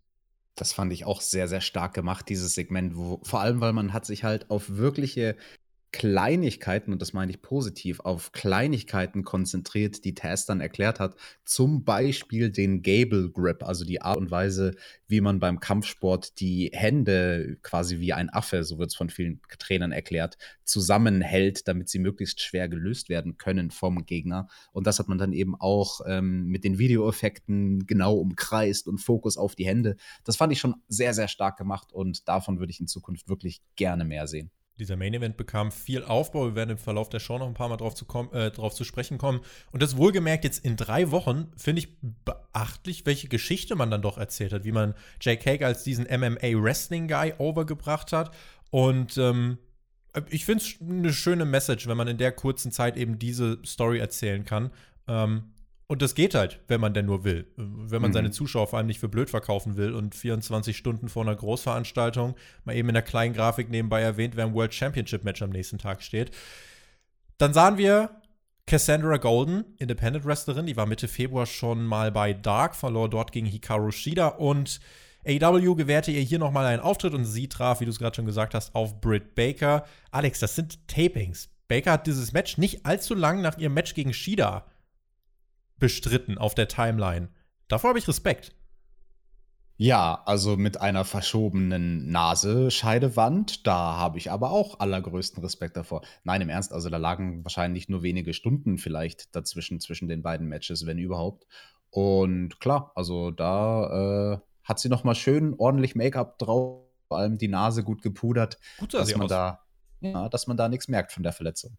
Das 0.57 0.73
fand 0.73 0.93
ich 0.93 1.05
auch 1.05 1.21
sehr, 1.21 1.49
sehr 1.49 1.61
stark 1.61 1.95
gemacht, 1.95 2.29
dieses 2.29 2.55
Segment. 2.55 2.97
Wo, 2.97 3.21
vor 3.23 3.41
allem, 3.41 3.61
weil 3.61 3.73
man 3.73 3.93
hat 3.93 4.07
sich 4.07 4.25
halt 4.25 4.51
auf 4.51 4.65
wirkliche 4.71 5.37
Kleinigkeiten, 5.93 6.93
und 6.93 7.01
das 7.01 7.13
meine 7.13 7.31
ich 7.31 7.41
positiv, 7.41 8.01
auf 8.01 8.33
Kleinigkeiten 8.33 9.25
konzentriert, 9.25 10.05
die 10.05 10.15
Tess 10.15 10.45
dann 10.45 10.61
erklärt 10.61 11.01
hat. 11.01 11.17
Zum 11.45 11.85
Beispiel 11.85 12.51
den 12.51 12.83
Gable 12.83 13.31
Grip, 13.31 13.63
also 13.63 13.85
die 13.85 14.03
Art 14.03 14.19
und 14.19 14.31
Weise, 14.31 14.75
wie 15.09 15.21
man 15.21 15.41
beim 15.41 15.61
Kampfsport 15.61 16.39
die 16.41 16.71
Hände 16.73 17.57
quasi 17.63 17.99
wie 18.01 18.13
ein 18.13 18.31
Affe, 18.31 18.65
so 18.65 18.79
wird 18.79 18.91
es 18.91 18.97
von 18.97 19.11
vielen 19.11 19.41
Trainern 19.59 19.93
erklärt, 19.93 20.37
zusammenhält, 20.65 21.67
damit 21.69 21.89
sie 21.89 21.99
möglichst 21.99 22.43
schwer 22.43 22.69
gelöst 22.69 23.09
werden 23.09 23.39
können 23.39 23.71
vom 23.71 24.05
Gegner. 24.05 24.49
Und 24.73 24.87
das 24.87 24.99
hat 24.99 25.09
man 25.09 25.19
dann 25.19 25.33
eben 25.33 25.55
auch 25.55 26.01
ähm, 26.07 26.47
mit 26.47 26.65
den 26.65 26.79
Videoeffekten 26.79 27.87
genau 27.87 28.17
umkreist 28.17 28.89
und 28.89 28.99
Fokus 28.99 29.37
auf 29.37 29.55
die 29.55 29.67
Hände. 29.67 29.97
Das 30.25 30.37
fand 30.37 30.53
ich 30.53 30.61
schon 30.61 30.75
sehr, 30.89 31.15
sehr 31.15 31.29
stark 31.29 31.57
gemacht 31.57 31.93
und 31.93 32.29
davon 32.29 32.59
würde 32.59 32.73
ich 32.73 32.81
in 32.81 32.87
Zukunft 32.87 33.29
wirklich 33.29 33.63
gerne 33.77 34.05
mehr 34.05 34.27
sehen. 34.27 34.51
Dieser 34.79 34.97
Main 34.97 35.15
Event 35.15 35.37
bekam 35.37 35.73
viel 35.73 36.05
Aufbau. 36.05 36.47
Wir 36.47 36.55
werden 36.55 36.71
im 36.71 36.79
Verlauf 36.79 37.09
der 37.09 37.19
Show 37.19 37.39
noch 37.39 37.47
ein 37.47 37.55
paar 37.55 37.69
Mal 37.69 37.79
drauf 37.79 37.95
zu, 37.95 38.07
äh, 38.33 38.51
drauf 38.51 38.75
zu 38.75 38.85
sprechen 38.85 39.17
kommen. 39.17 39.41
Und 39.73 39.83
das 39.83 39.97
wohlgemerkt 39.97 40.45
jetzt 40.45 40.65
in 40.65 40.77
drei 40.77 41.11
Wochen 41.11 41.51
finde 41.57 41.81
ich 41.81 41.97
beachtlich, 42.25 43.07
welche 43.07 43.29
Geschichte 43.29 43.75
man 43.75 43.91
dann 43.91 44.03
doch 44.03 44.19
erzählt 44.19 44.53
hat, 44.53 44.65
wie 44.65 44.73
man 44.73 44.95
Jake 45.21 45.51
Hager 45.51 45.67
als 45.67 45.83
diesen 45.83 46.05
MMA 46.05 46.63
Wrestling 46.63 47.09
Guy 47.09 47.33
overgebracht 47.39 48.13
hat. 48.13 48.35
Und 48.71 49.17
ähm, 49.17 49.59
ich 50.29 50.45
finde 50.45 50.65
es 50.65 50.75
eine 50.81 51.13
schöne 51.13 51.45
Message, 51.45 51.87
wenn 51.87 51.97
man 51.97 52.09
in 52.09 52.19
der 52.19 52.33
kurzen 52.33 52.71
Zeit 52.71 52.97
eben 52.97 53.19
diese 53.19 53.59
Story 53.65 53.99
erzählen 53.99 54.45
kann. 54.45 54.71
Ähm, 55.09 55.53
und 55.89 56.03
das 56.03 56.17
geht 56.17 56.35
halt, 56.35 56.61
wenn 56.67 56.81
man 56.81 56.95
denn 56.95 57.07
nur 57.07 57.23
will. 57.23 57.47
Wenn 57.57 58.03
man 58.03 58.11
mhm. 58.11 58.15
seine 58.15 58.31
Zuschauer 58.33 58.67
vor 58.67 58.79
allem 58.79 58.89
nicht 58.89 58.99
für 58.99 59.09
blöd 59.09 59.31
verkaufen 59.31 59.77
will 59.77 59.95
und 59.95 60.15
24 60.17 60.77
Stunden 60.77 61.09
vor 61.09 61.23
einer 61.23 61.37
Großveranstaltung 61.37 62.35
mal 62.65 62.75
eben 62.75 62.89
in 62.89 62.95
der 62.95 63.03
kleinen 63.03 63.35
Grafik 63.35 63.71
nebenbei 63.71 64.03
erwähnt, 64.03 64.37
wer 64.37 64.47
im 64.47 64.55
World 64.55 64.75
Championship 64.75 65.23
Match 65.23 65.43
am 65.43 65.51
nächsten 65.51 65.79
Tag 65.79 66.03
steht. 66.03 66.33
Dann 67.39 67.55
sahen 67.55 67.79
wir 67.79 68.11
Cassandra 68.67 69.19
Golden, 69.19 69.65
Independent 69.79 70.25
Wrestlerin, 70.25 70.67
die 70.67 70.77
war 70.77 70.87
Mitte 70.87 71.07
Februar 71.07 71.47
schon 71.47 71.85
mal 71.85 72.11
bei 72.11 72.33
Dark, 72.33 72.75
verlor 72.75 73.09
dort 73.09 73.31
gegen 73.31 73.47
Hikaru 73.47 73.93
Shida 73.93 74.27
und 74.27 74.81
AEW 75.25 75.77
gewährte 75.77 76.11
ihr 76.11 76.21
hier 76.21 76.41
nochmal 76.41 76.67
einen 76.67 76.83
Auftritt 76.83 77.15
und 77.15 77.25
sie 77.25 77.49
traf, 77.49 77.81
wie 77.81 77.85
du 77.85 77.91
es 77.91 77.99
gerade 77.99 78.17
schon 78.17 78.27
gesagt 78.27 78.55
hast, 78.55 78.75
auf 78.75 79.01
Britt 79.01 79.37
Baker. 79.37 79.85
Alex, 80.11 80.41
das 80.41 80.57
sind 80.57 80.87
Tapings. 80.89 81.49
Baker 81.69 81.93
hat 81.93 82.07
dieses 82.07 82.33
Match 82.33 82.59
nicht 82.59 82.87
allzu 82.87 83.15
lang 83.15 83.41
nach 83.41 83.59
ihrem 83.59 83.75
Match 83.75 83.95
gegen 83.95 84.13
Shida 84.13 84.67
bestritten 85.79 86.39
auf 86.39 86.55
der 86.55 86.69
Timeline. 86.69 87.29
Davor 87.69 87.89
habe 87.89 87.99
ich 87.99 88.09
Respekt. 88.09 88.55
Ja, 89.79 90.23
also 90.25 90.57
mit 90.57 90.81
einer 90.81 91.05
verschobenen 91.05 92.11
Nase, 92.11 92.71
Scheidewand, 92.71 93.67
da 93.67 93.97
habe 93.97 94.17
ich 94.17 94.31
aber 94.31 94.51
auch 94.51 94.81
allergrößten 94.81 95.43
Respekt 95.43 95.77
davor. 95.77 96.03
Nein, 96.25 96.41
im 96.41 96.49
Ernst, 96.49 96.73
also 96.73 96.89
da 96.89 96.97
lagen 96.97 97.45
wahrscheinlich 97.45 97.91
nur 97.91 98.03
wenige 98.03 98.33
Stunden 98.33 98.79
vielleicht 98.79 99.37
dazwischen, 99.37 99.79
zwischen 99.81 100.09
den 100.09 100.23
beiden 100.23 100.49
Matches, 100.49 100.87
wenn 100.87 100.99
überhaupt. 100.99 101.47
Und 101.91 102.59
klar, 102.59 102.93
also 102.95 103.31
da 103.31 104.35
äh, 104.35 104.39
hat 104.65 104.81
sie 104.81 104.89
nochmal 104.89 105.15
schön 105.15 105.55
ordentlich 105.59 105.95
Make-up 105.95 106.39
drauf, 106.39 106.83
vor 107.09 107.19
allem 107.19 107.37
die 107.37 107.49
Nase 107.49 107.85
gut 107.85 108.01
gepudert, 108.01 108.59
gut 108.79 108.95
dass 108.95 109.13
man 109.13 109.25
aus. 109.25 109.29
da, 109.29 109.61
ja, 110.01 110.29
dass 110.31 110.47
man 110.47 110.57
da 110.57 110.71
nichts 110.71 110.89
merkt 110.89 111.13
von 111.13 111.23
der 111.23 111.33
Verletzung. 111.33 111.77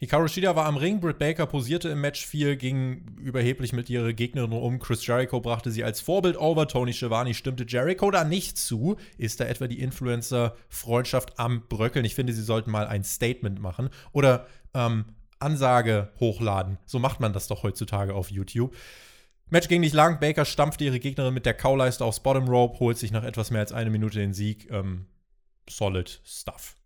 Hikaru 0.00 0.28
Shida 0.28 0.54
war 0.54 0.66
am 0.66 0.76
Ring, 0.76 1.00
Britt 1.00 1.18
Baker 1.18 1.46
posierte 1.46 1.88
im 1.88 2.00
Match 2.00 2.24
4, 2.24 2.54
ging 2.54 3.16
überheblich 3.18 3.72
mit 3.72 3.90
ihrer 3.90 4.12
Gegnerin 4.12 4.52
um. 4.52 4.78
Chris 4.78 5.04
Jericho 5.04 5.40
brachte 5.40 5.72
sie 5.72 5.82
als 5.82 6.00
Vorbild 6.00 6.36
over. 6.36 6.68
Tony 6.68 6.92
Schiavone 6.92 7.34
stimmte 7.34 7.64
Jericho 7.66 8.08
da 8.12 8.22
nicht 8.22 8.58
zu. 8.58 8.96
Ist 9.16 9.40
da 9.40 9.46
etwa 9.46 9.66
die 9.66 9.80
Influencer-Freundschaft 9.80 11.40
am 11.40 11.66
Bröckeln? 11.68 12.04
Ich 12.04 12.14
finde, 12.14 12.32
sie 12.32 12.42
sollten 12.42 12.70
mal 12.70 12.86
ein 12.86 13.02
Statement 13.02 13.60
machen. 13.60 13.90
Oder 14.12 14.46
ähm, 14.72 15.06
Ansage 15.40 16.12
hochladen. 16.20 16.78
So 16.86 17.00
macht 17.00 17.18
man 17.18 17.32
das 17.32 17.48
doch 17.48 17.64
heutzutage 17.64 18.14
auf 18.14 18.30
YouTube. 18.30 18.76
Match 19.50 19.66
ging 19.66 19.80
nicht 19.80 19.94
lang. 19.94 20.20
Baker 20.20 20.44
stampfte 20.44 20.84
ihre 20.84 21.00
Gegnerin 21.00 21.34
mit 21.34 21.44
der 21.44 21.54
Kauleiste 21.54 22.04
aufs 22.04 22.20
Bottom 22.20 22.48
Rope, 22.48 22.78
holt 22.78 22.98
sich 22.98 23.10
nach 23.10 23.24
etwas 23.24 23.50
mehr 23.50 23.62
als 23.62 23.72
eine 23.72 23.90
Minute 23.90 24.20
den 24.20 24.32
Sieg. 24.32 24.70
Ähm, 24.70 25.06
solid 25.68 26.20
Stuff. 26.24 26.77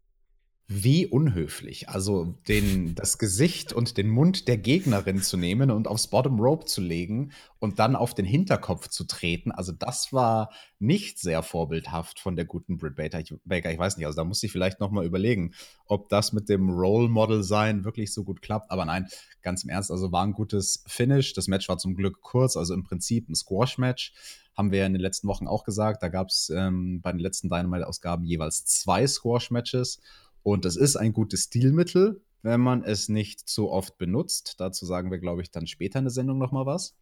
Wie 0.75 1.07
unhöflich. 1.07 1.91
Also 1.91 2.35
den, 2.49 2.95
das 2.95 3.19
Gesicht 3.19 3.73
und 3.73 3.99
den 3.99 4.09
Mund 4.09 4.49
der 4.49 4.57
Gegnerin 4.57 5.21
zu 5.21 5.37
nehmen 5.37 5.71
und 5.71 5.87
aufs 5.87 6.07
Bottom 6.07 6.41
Rope 6.41 6.65
zu 6.65 6.81
legen 6.81 7.33
und 7.59 7.79
dann 7.79 7.95
auf 7.95 8.15
den 8.15 8.25
Hinterkopf 8.25 8.89
zu 8.89 9.05
treten. 9.05 9.53
Also 9.53 9.73
das 9.73 10.13
war 10.15 10.51
nicht 10.79 11.19
sehr 11.19 11.43
vorbildhaft 11.43 12.21
von 12.21 12.37
der 12.37 12.47
guten 12.47 12.79
Britt 12.79 12.97
Baker. 12.97 13.21
Ich, 13.21 13.35
Baker, 13.45 13.71
ich 13.71 13.79
weiß 13.79 13.99
nicht, 13.99 14.07
also 14.07 14.17
da 14.17 14.25
muss 14.25 14.43
ich 14.43 14.51
vielleicht 14.51 14.81
noch 14.81 14.91
mal 14.91 15.05
überlegen, 15.05 15.53
ob 15.85 16.09
das 16.09 16.33
mit 16.33 16.49
dem 16.49 16.71
Role 16.71 17.09
Model 17.09 17.43
sein 17.43 17.85
wirklich 17.85 18.15
so 18.15 18.25
gut 18.25 18.41
klappt. 18.41 18.71
Aber 18.71 18.87
nein, 18.87 19.09
ganz 19.43 19.65
im 19.65 19.71
Ernst, 19.71 19.91
also 19.91 20.11
war 20.11 20.25
ein 20.25 20.33
gutes 20.33 20.85
Finish. 20.87 21.35
Das 21.35 21.49
Match 21.49 21.69
war 21.69 21.77
zum 21.77 21.95
Glück 21.95 22.23
kurz, 22.23 22.57
also 22.57 22.73
im 22.73 22.85
Prinzip 22.85 23.29
ein 23.29 23.35
Squash-Match 23.35 24.15
haben 24.55 24.71
wir 24.71 24.85
in 24.85 24.93
den 24.93 25.01
letzten 25.01 25.29
Wochen 25.29 25.47
auch 25.47 25.65
gesagt. 25.65 26.03
Da 26.03 26.09
gab 26.09 26.29
es 26.29 26.51
ähm, 26.51 27.01
bei 27.01 27.11
den 27.13 27.21
letzten 27.21 27.49
Dynamite-Ausgaben 27.49 28.25
jeweils 28.25 28.65
zwei 28.65 29.07
Squash-Matches. 29.07 30.01
Und 30.43 30.65
es 30.65 30.77
ist 30.77 30.97
ein 30.97 31.13
gutes 31.13 31.45
Stilmittel, 31.45 32.23
wenn 32.43 32.61
man 32.61 32.83
es 32.83 33.09
nicht 33.09 33.49
zu 33.49 33.71
oft 33.71 33.99
benutzt. 33.99 34.57
Dazu 34.59 34.87
sagen 34.87 35.11
wir, 35.11 35.19
glaube 35.19 35.43
ich, 35.43 35.51
dann 35.51 35.67
später 35.67 35.99
in 35.99 36.07
der 36.07 36.13
Sendung 36.13 36.39
nochmal 36.39 36.67
was. 36.67 36.97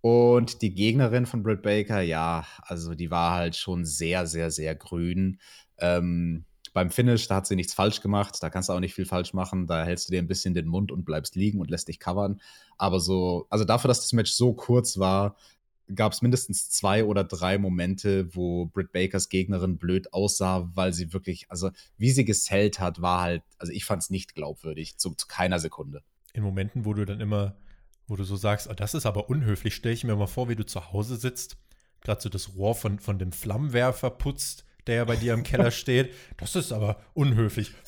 Und 0.00 0.62
die 0.62 0.74
Gegnerin 0.74 1.26
von 1.26 1.42
Britt 1.42 1.62
Baker, 1.62 2.00
ja, 2.00 2.46
also 2.60 2.94
die 2.94 3.10
war 3.10 3.32
halt 3.32 3.56
schon 3.56 3.84
sehr, 3.84 4.26
sehr, 4.26 4.50
sehr 4.50 4.74
grün. 4.74 5.40
Ähm, 5.78 6.44
beim 6.76 6.90
Finish, 6.90 7.26
da 7.26 7.36
hat 7.36 7.46
sie 7.46 7.56
nichts 7.56 7.72
falsch 7.72 8.02
gemacht, 8.02 8.36
da 8.40 8.50
kannst 8.50 8.68
du 8.68 8.74
auch 8.74 8.80
nicht 8.80 8.94
viel 8.94 9.06
falsch 9.06 9.32
machen, 9.32 9.66
da 9.66 9.84
hältst 9.84 10.08
du 10.08 10.12
dir 10.12 10.18
ein 10.18 10.28
bisschen 10.28 10.52
den 10.52 10.68
Mund 10.68 10.92
und 10.92 11.06
bleibst 11.06 11.34
liegen 11.34 11.58
und 11.58 11.70
lässt 11.70 11.88
dich 11.88 11.98
covern. 11.98 12.40
Aber 12.76 13.00
so, 13.00 13.46
also 13.48 13.64
dafür, 13.64 13.88
dass 13.88 14.02
das 14.02 14.12
Match 14.12 14.30
so 14.32 14.52
kurz 14.52 14.98
war, 14.98 15.36
gab 15.94 16.12
es 16.12 16.22
mindestens 16.22 16.70
zwei 16.70 17.04
oder 17.04 17.24
drei 17.24 17.58
Momente, 17.58 18.34
wo 18.34 18.66
Britt 18.66 18.92
Bakers 18.92 19.28
Gegnerin 19.28 19.78
blöd 19.78 20.12
aussah, 20.12 20.70
weil 20.74 20.92
sie 20.92 21.12
wirklich, 21.12 21.50
also 21.50 21.70
wie 21.96 22.10
sie 22.10 22.24
gesellt 22.24 22.80
hat, 22.80 23.00
war 23.00 23.22
halt, 23.22 23.42
also 23.58 23.72
ich 23.72 23.84
fand 23.84 24.02
es 24.02 24.10
nicht 24.10 24.34
glaubwürdig, 24.34 24.98
zu, 24.98 25.14
zu, 25.14 25.26
keiner 25.26 25.60
Sekunde. 25.60 26.02
In 26.32 26.42
Momenten, 26.42 26.84
wo 26.84 26.94
du 26.94 27.04
dann 27.04 27.20
immer, 27.20 27.56
wo 28.06 28.16
du 28.16 28.24
so 28.24 28.36
sagst, 28.36 28.68
oh, 28.68 28.74
das 28.74 28.94
ist 28.94 29.06
aber 29.06 29.30
unhöflich, 29.30 29.74
stelle 29.74 29.94
ich 29.94 30.04
mir 30.04 30.16
mal 30.16 30.26
vor, 30.26 30.48
wie 30.48 30.56
du 30.56 30.66
zu 30.66 30.92
Hause 30.92 31.16
sitzt, 31.16 31.56
gerade 32.00 32.20
so 32.20 32.28
das 32.28 32.56
Rohr 32.56 32.74
von, 32.74 32.98
von 32.98 33.18
dem 33.18 33.32
Flammenwerfer 33.32 34.10
putzt, 34.10 34.64
der 34.86 34.96
ja 34.96 35.04
bei 35.04 35.16
dir 35.16 35.34
im 35.34 35.42
Keller 35.42 35.70
steht. 35.72 36.12
Das 36.36 36.56
ist 36.56 36.72
aber 36.72 37.00
unhöflich. 37.14 37.72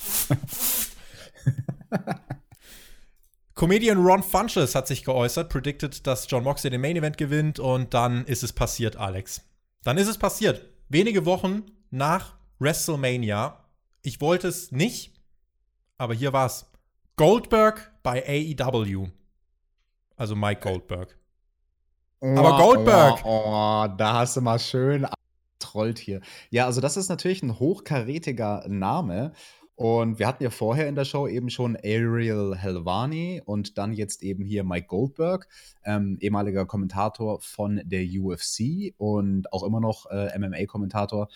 Comedian 3.59 3.99
Ron 4.07 4.23
Funches 4.23 4.77
hat 4.77 4.87
sich 4.87 5.03
geäußert, 5.03 5.49
predicted, 5.49 6.07
dass 6.07 6.31
John 6.31 6.45
Moxley 6.45 6.71
den 6.71 6.81
Main 6.81 6.95
Event 6.95 7.19
gewinnt 7.19 7.59
und 7.59 7.93
dann 7.93 8.25
ist 8.27 8.45
es 8.45 8.53
passiert, 8.53 8.95
Alex. 8.95 9.41
Dann 9.83 9.99
ist 9.99 10.07
es 10.07 10.17
passiert. 10.17 10.65
Wenige 10.89 11.27
Wochen 11.27 11.65
nach 11.91 12.37
WrestleMania. 12.61 13.65
Ich 14.03 14.21
wollte 14.21 14.47
es 14.47 14.71
nicht, 14.71 15.13
aber 15.97 16.15
hier 16.15 16.33
war's. 16.33 16.71
Goldberg 17.17 17.91
bei 18.05 18.23
AEW. 18.25 19.09
Also 20.15 20.37
Mike 20.37 20.61
Goldberg. 20.61 21.19
Oh, 22.21 22.37
aber 22.37 22.59
Goldberg. 22.59 23.25
Oh, 23.25 23.43
oh, 23.45 23.89
da 23.89 24.21
hast 24.21 24.37
du 24.37 24.41
mal 24.41 24.61
schön 24.61 25.05
trollt 25.59 25.99
hier. 25.99 26.21
Ja, 26.51 26.67
also 26.67 26.81
das 26.81 26.97
ist 26.97 27.09
natürlich 27.09 27.43
ein 27.43 27.59
hochkarätiger 27.59 28.65
Name. 28.69 29.33
Und 29.79 30.19
wir 30.19 30.27
hatten 30.27 30.43
ja 30.43 30.51
vorher 30.51 30.89
in 30.89 30.97
der 30.97 31.05
Show 31.05 31.29
eben 31.29 31.51
schon 31.51 31.77
Ariel 31.77 32.57
Helvani 32.57 33.41
und 33.45 33.79
dann 33.79 33.93
jetzt 33.93 34.25
eben 34.25 34.45
hier 34.45 34.65
Mike 34.65 34.89
Goldberg, 34.89 35.47
ähm, 35.85 36.19
ehemaliger 36.21 36.67
Kommentator 36.67 37.41
von 37.41 37.81
der 37.85 38.03
UFC 38.03 38.93
und 38.97 39.53
auch 39.53 39.63
immer 39.63 39.79
noch 39.79 40.07
äh, 40.11 40.37
MMA-Kommentator. 40.37 41.29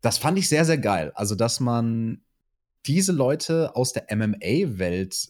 Das 0.00 0.16
fand 0.16 0.38
ich 0.38 0.48
sehr, 0.48 0.64
sehr 0.64 0.78
geil. 0.78 1.12
Also, 1.14 1.34
dass 1.34 1.60
man 1.60 2.22
diese 2.86 3.12
Leute 3.12 3.76
aus 3.76 3.92
der 3.92 4.06
MMA-Welt 4.16 5.28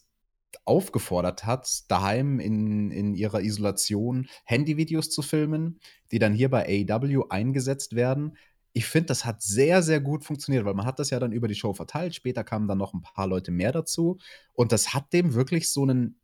aufgefordert 0.64 1.45
hat, 1.45 1.90
daheim 1.90 2.38
in, 2.38 2.93
in 2.93 3.14
ihrer 3.14 3.40
Isolation 3.40 4.29
Handyvideos 4.45 5.11
zu 5.11 5.23
filmen, 5.23 5.81
die 6.12 6.21
dann 6.21 6.35
hier 6.35 6.51
bei 6.51 6.87
AEW 6.88 7.25
eingesetzt 7.31 7.97
werden 7.97 8.37
ich 8.74 8.87
finde, 8.87 9.06
das 9.06 9.24
hat 9.24 9.40
sehr, 9.40 9.82
sehr 9.82 10.00
gut 10.00 10.24
funktioniert, 10.24 10.64
weil 10.64 10.74
man 10.74 10.84
hat 10.84 10.98
das 10.98 11.10
ja 11.10 11.20
dann 11.20 11.32
über 11.32 11.46
die 11.46 11.54
Show 11.54 11.72
verteilt. 11.72 12.14
Später 12.14 12.42
kamen 12.42 12.66
dann 12.66 12.78
noch 12.78 12.92
ein 12.92 13.02
paar 13.02 13.28
Leute 13.28 13.52
mehr 13.52 13.70
dazu. 13.70 14.18
Und 14.52 14.72
das 14.72 14.92
hat 14.92 15.12
dem 15.12 15.32
wirklich 15.34 15.70
so 15.70 15.82
einen 15.82 16.20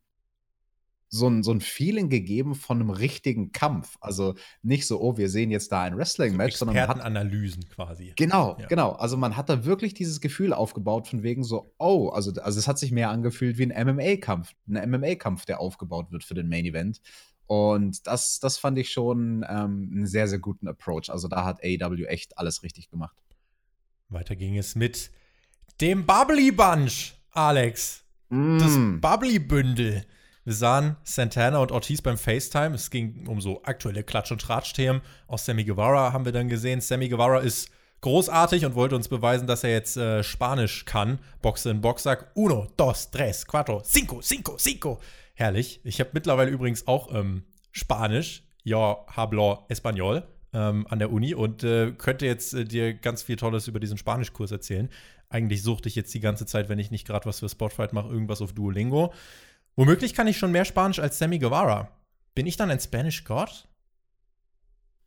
so 1.13 1.27
ein, 1.27 1.43
so 1.43 1.51
ein 1.51 1.59
Feeling 1.59 2.09
gegeben 2.09 2.55
von 2.55 2.79
einem 2.79 2.89
richtigen 2.89 3.51
Kampf. 3.51 3.97
Also 3.99 4.35
nicht 4.63 4.87
so, 4.87 5.01
oh, 5.01 5.17
wir 5.17 5.29
sehen 5.29 5.51
jetzt 5.51 5.69
da 5.73 5.81
ein 5.83 5.97
Wrestling-Match, 5.97 6.55
sondern 6.55 6.77
man 6.77 6.87
hat 6.87 7.01
Analysen 7.01 7.67
quasi. 7.67 8.13
Genau, 8.15 8.57
ja. 8.57 8.67
genau. 8.67 8.93
Also 8.93 9.17
man 9.17 9.35
hat 9.35 9.49
da 9.49 9.65
wirklich 9.65 9.93
dieses 9.93 10.21
Gefühl 10.21 10.53
aufgebaut 10.53 11.09
von 11.09 11.21
wegen 11.21 11.43
so, 11.43 11.73
oh, 11.77 12.07
also, 12.09 12.31
also 12.41 12.57
es 12.57 12.67
hat 12.67 12.79
sich 12.79 12.93
mehr 12.93 13.09
angefühlt 13.09 13.57
wie 13.57 13.69
ein 13.69 13.87
MMA-Kampf, 13.87 14.53
ein 14.69 14.89
MMA-Kampf, 14.89 15.43
der 15.45 15.59
aufgebaut 15.59 16.13
wird 16.13 16.23
für 16.23 16.33
den 16.33 16.47
Main 16.47 16.63
Event. 16.63 17.01
Und 17.51 18.07
das, 18.07 18.39
das 18.39 18.57
fand 18.57 18.77
ich 18.77 18.93
schon 18.93 19.45
ähm, 19.45 19.91
einen 19.91 20.07
sehr, 20.07 20.29
sehr 20.29 20.39
guten 20.39 20.69
Approach. 20.69 21.09
Also 21.09 21.27
da 21.27 21.43
hat 21.43 21.61
AEW 21.61 22.05
echt 22.05 22.37
alles 22.37 22.63
richtig 22.63 22.89
gemacht. 22.89 23.17
Weiter 24.07 24.37
ging 24.37 24.57
es 24.57 24.75
mit 24.75 25.11
dem 25.81 26.05
Bubbly 26.05 26.53
Bunch, 26.53 27.13
Alex. 27.31 28.05
Mm. 28.29 28.57
Das 28.57 28.77
Bubbly 29.01 29.39
Bündel. 29.39 30.05
Wir 30.45 30.53
sahen 30.53 30.95
Santana 31.03 31.57
und 31.57 31.73
Ortiz 31.73 32.01
beim 32.01 32.17
FaceTime. 32.17 32.73
Es 32.73 32.89
ging 32.89 33.27
um 33.27 33.41
so 33.41 33.61
aktuelle 33.63 34.03
Klatsch- 34.03 34.31
und 34.31 34.39
Tratsch-Themen. 34.39 35.01
Auch 35.27 35.37
Sammy 35.37 35.65
Guevara 35.65 36.13
haben 36.13 36.23
wir 36.23 36.31
dann 36.31 36.47
gesehen. 36.47 36.79
Sammy 36.79 37.09
Guevara 37.09 37.39
ist 37.39 37.69
großartig 37.99 38.63
und 38.63 38.75
wollte 38.75 38.95
uns 38.95 39.09
beweisen, 39.09 39.45
dass 39.45 39.65
er 39.65 39.71
jetzt 39.71 39.97
äh, 39.97 40.23
Spanisch 40.23 40.85
kann. 40.85 41.19
Boxe 41.41 41.69
in 41.69 41.81
Boxsack. 41.81 42.31
Uno, 42.33 42.69
dos, 42.77 43.11
tres, 43.11 43.45
cuatro, 43.45 43.81
cinco, 43.81 44.21
cinco, 44.21 44.55
cinco. 44.55 45.01
Herrlich. 45.41 45.81
Ich 45.83 45.99
habe 45.99 46.11
mittlerweile 46.13 46.51
übrigens 46.51 46.85
auch 46.85 47.11
ähm, 47.15 47.41
Spanisch. 47.71 48.43
Ja, 48.63 48.97
hablo 49.07 49.65
español 49.69 50.21
ähm, 50.53 50.85
an 50.87 50.99
der 50.99 51.11
Uni 51.11 51.33
und 51.33 51.63
äh, 51.63 51.93
könnte 51.93 52.27
jetzt 52.27 52.53
äh, 52.53 52.63
dir 52.63 52.93
ganz 52.93 53.23
viel 53.23 53.37
Tolles 53.37 53.67
über 53.67 53.79
diesen 53.79 53.97
Spanischkurs 53.97 54.51
erzählen. 54.51 54.87
Eigentlich 55.29 55.63
suchte 55.63 55.89
ich 55.89 55.95
jetzt 55.95 56.13
die 56.13 56.19
ganze 56.19 56.45
Zeit, 56.45 56.69
wenn 56.69 56.77
ich 56.77 56.91
nicht 56.91 57.07
gerade 57.07 57.25
was 57.25 57.39
für 57.39 57.49
Spotfight 57.49 57.91
mache, 57.91 58.09
irgendwas 58.09 58.39
auf 58.43 58.53
Duolingo. 58.53 59.13
Womöglich 59.75 60.13
kann 60.13 60.27
ich 60.27 60.37
schon 60.37 60.51
mehr 60.51 60.63
Spanisch 60.63 60.99
als 60.99 61.17
Sammy 61.17 61.39
Guevara. 61.39 61.89
Bin 62.35 62.45
ich 62.45 62.55
dann 62.55 62.69
ein 62.69 62.79
Spanish 62.79 63.23
God? 63.23 63.67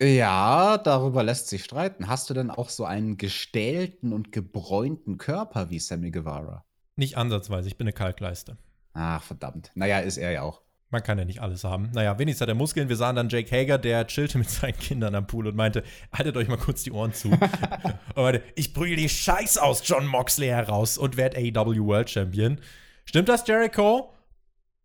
Ja, 0.02 0.78
darüber 0.78 1.22
lässt 1.22 1.46
sich 1.46 1.62
streiten. 1.62 2.08
Hast 2.08 2.28
du 2.28 2.34
denn 2.34 2.50
auch 2.50 2.70
so 2.70 2.84
einen 2.84 3.18
gestählten 3.18 4.12
und 4.12 4.32
gebräunten 4.32 5.16
Körper 5.16 5.70
wie 5.70 5.78
Sammy 5.78 6.10
Guevara? 6.10 6.64
Nicht 6.96 7.16
ansatzweise, 7.16 7.68
ich 7.68 7.76
bin 7.76 7.86
eine 7.86 7.92
Kalkleiste. 7.92 8.58
Ach, 8.94 9.22
verdammt. 9.22 9.70
Naja, 9.74 9.98
ist 9.98 10.16
er 10.16 10.30
ja 10.30 10.42
auch. 10.42 10.62
Man 10.90 11.02
kann 11.02 11.18
ja 11.18 11.24
nicht 11.24 11.42
alles 11.42 11.64
haben. 11.64 11.90
Naja, 11.92 12.18
wenigstens 12.20 12.42
hat 12.42 12.48
er 12.48 12.54
Muskeln. 12.54 12.88
Wir 12.88 12.94
sahen 12.94 13.16
dann 13.16 13.28
Jake 13.28 13.50
Hager, 13.50 13.78
der 13.78 14.06
chillte 14.06 14.38
mit 14.38 14.48
seinen 14.48 14.78
Kindern 14.78 15.16
am 15.16 15.26
Pool 15.26 15.48
und 15.48 15.56
meinte, 15.56 15.82
haltet 16.12 16.36
euch 16.36 16.46
mal 16.46 16.56
kurz 16.56 16.84
die 16.84 16.92
Ohren 16.92 17.12
zu. 17.12 17.30
und 18.14 18.16
meinte, 18.16 18.42
ich 18.54 18.72
prügel 18.72 18.96
die 18.96 19.08
Scheiß 19.08 19.58
aus 19.58 19.82
John 19.84 20.06
Moxley 20.06 20.46
heraus 20.46 20.96
und 20.96 21.16
werde 21.16 21.36
AEW 21.36 21.84
World 21.84 22.10
Champion. 22.10 22.60
Stimmt 23.04 23.28
das, 23.28 23.44
Jericho? 23.46 24.12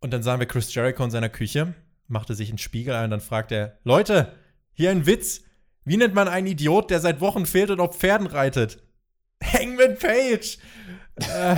Und 0.00 0.12
dann 0.12 0.24
sahen 0.24 0.40
wir 0.40 0.46
Chris 0.46 0.74
Jericho 0.74 1.04
in 1.04 1.10
seiner 1.12 1.28
Küche, 1.28 1.74
machte 2.08 2.34
sich 2.34 2.48
einen 2.48 2.58
Spiegel 2.58 2.94
ein 2.94 3.04
und 3.04 3.10
dann 3.10 3.20
fragte 3.20 3.54
er: 3.54 3.78
Leute, 3.84 4.32
hier 4.72 4.90
ein 4.90 5.06
Witz. 5.06 5.42
Wie 5.84 5.96
nennt 5.96 6.14
man 6.14 6.26
einen 6.26 6.48
Idiot, 6.48 6.90
der 6.90 7.00
seit 7.00 7.20
Wochen 7.20 7.46
fehlt 7.46 7.70
und 7.70 7.80
auf 7.80 7.96
Pferden 7.96 8.26
reitet? 8.26 8.82
Hangman 9.42 9.96
Page! 9.96 10.58
Äh, 11.28 11.56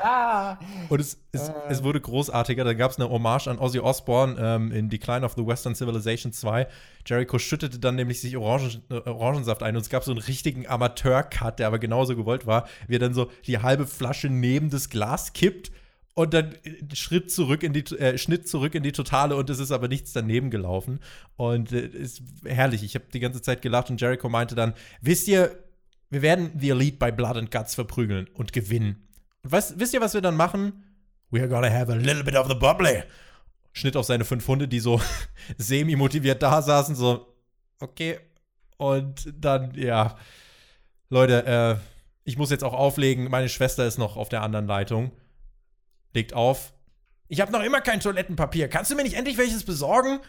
und 0.88 1.00
es, 1.00 1.18
es, 1.32 1.50
es, 1.68 1.82
wurde 1.82 2.00
großartiger. 2.00 2.64
Da 2.64 2.74
gab 2.74 2.90
es 2.90 2.98
eine 2.98 3.08
Hommage 3.08 3.48
an 3.48 3.58
Ozzy 3.58 3.78
Osbourne 3.78 4.36
ähm, 4.38 4.72
in 4.72 4.88
Decline 4.88 5.24
of 5.24 5.34
the 5.36 5.46
Western 5.46 5.74
Civilization 5.74 6.32
2. 6.32 6.66
Jericho 7.06 7.38
schüttete 7.38 7.78
dann 7.78 7.94
nämlich 7.96 8.20
sich 8.20 8.36
Orangen, 8.36 8.82
äh, 8.90 8.94
Orangensaft 9.08 9.62
ein 9.62 9.76
und 9.76 9.82
es 9.82 9.90
gab 9.90 10.04
so 10.04 10.10
einen 10.10 10.20
richtigen 10.20 10.66
Amateur-Cut, 10.66 11.58
der 11.58 11.66
aber 11.66 11.78
genauso 11.78 12.16
gewollt 12.16 12.46
war, 12.46 12.68
wie 12.86 12.96
er 12.96 13.00
dann 13.00 13.14
so 13.14 13.30
die 13.46 13.58
halbe 13.58 13.86
Flasche 13.86 14.28
neben 14.28 14.70
das 14.70 14.90
Glas 14.90 15.32
kippt 15.32 15.70
und 16.18 16.34
dann 16.34 16.56
äh, 16.64 16.96
Schritt 16.96 17.30
zurück 17.30 17.62
in 17.62 17.72
die 17.72 17.84
äh, 17.96 18.18
Schnitt 18.18 18.48
zurück 18.48 18.74
in 18.74 18.82
die 18.82 18.92
Totale 18.92 19.36
und 19.36 19.48
es 19.50 19.60
ist 19.60 19.70
aber 19.70 19.86
nichts 19.86 20.12
daneben 20.12 20.50
gelaufen 20.50 20.98
und 21.36 21.70
äh, 21.70 21.86
ist 21.86 22.22
herrlich. 22.44 22.82
Ich 22.82 22.96
habe 22.96 23.04
die 23.12 23.20
ganze 23.20 23.40
Zeit 23.40 23.62
gelacht 23.62 23.88
und 23.88 24.00
Jericho 24.00 24.28
meinte 24.28 24.56
dann, 24.56 24.74
wisst 25.00 25.28
ihr, 25.28 25.56
wir 26.10 26.22
werden 26.22 26.52
The 26.58 26.70
Elite 26.70 26.96
bei 26.98 27.10
Blood 27.10 27.36
and 27.36 27.50
Guts 27.50 27.74
verprügeln 27.74 28.28
und 28.34 28.52
gewinnen. 28.52 29.08
Und 29.42 29.52
was, 29.52 29.78
wisst 29.78 29.94
ihr, 29.94 30.00
was 30.00 30.14
wir 30.14 30.20
dann 30.20 30.36
machen? 30.36 30.84
We're 31.30 31.48
gonna 31.48 31.70
have 31.70 31.92
a 31.92 31.96
little 31.96 32.24
bit 32.24 32.36
of 32.36 32.48
the 32.48 32.54
bubbly. 32.54 33.02
Schnitt 33.72 33.96
auf 33.96 34.06
seine 34.06 34.24
fünf 34.24 34.46
Hunde, 34.48 34.66
die 34.66 34.80
so 34.80 35.00
semi-motiviert 35.58 36.42
da 36.42 36.62
saßen, 36.62 36.94
so, 36.94 37.34
okay. 37.80 38.18
Und 38.76 39.32
dann, 39.36 39.74
ja, 39.74 40.16
Leute, 41.10 41.46
äh, 41.46 41.76
ich 42.24 42.36
muss 42.36 42.50
jetzt 42.50 42.64
auch 42.64 42.74
auflegen. 42.74 43.30
Meine 43.30 43.48
Schwester 43.48 43.86
ist 43.86 43.98
noch 43.98 44.16
auf 44.16 44.28
der 44.28 44.42
anderen 44.42 44.66
Leitung 44.66 45.12
legt 46.14 46.34
auf. 46.34 46.72
Ich 47.28 47.40
habe 47.40 47.52
noch 47.52 47.62
immer 47.62 47.80
kein 47.80 48.00
Toilettenpapier. 48.00 48.68
Kannst 48.68 48.90
du 48.90 48.96
mir 48.96 49.02
nicht 49.02 49.16
endlich 49.16 49.36
welches 49.38 49.64
besorgen? 49.64 50.20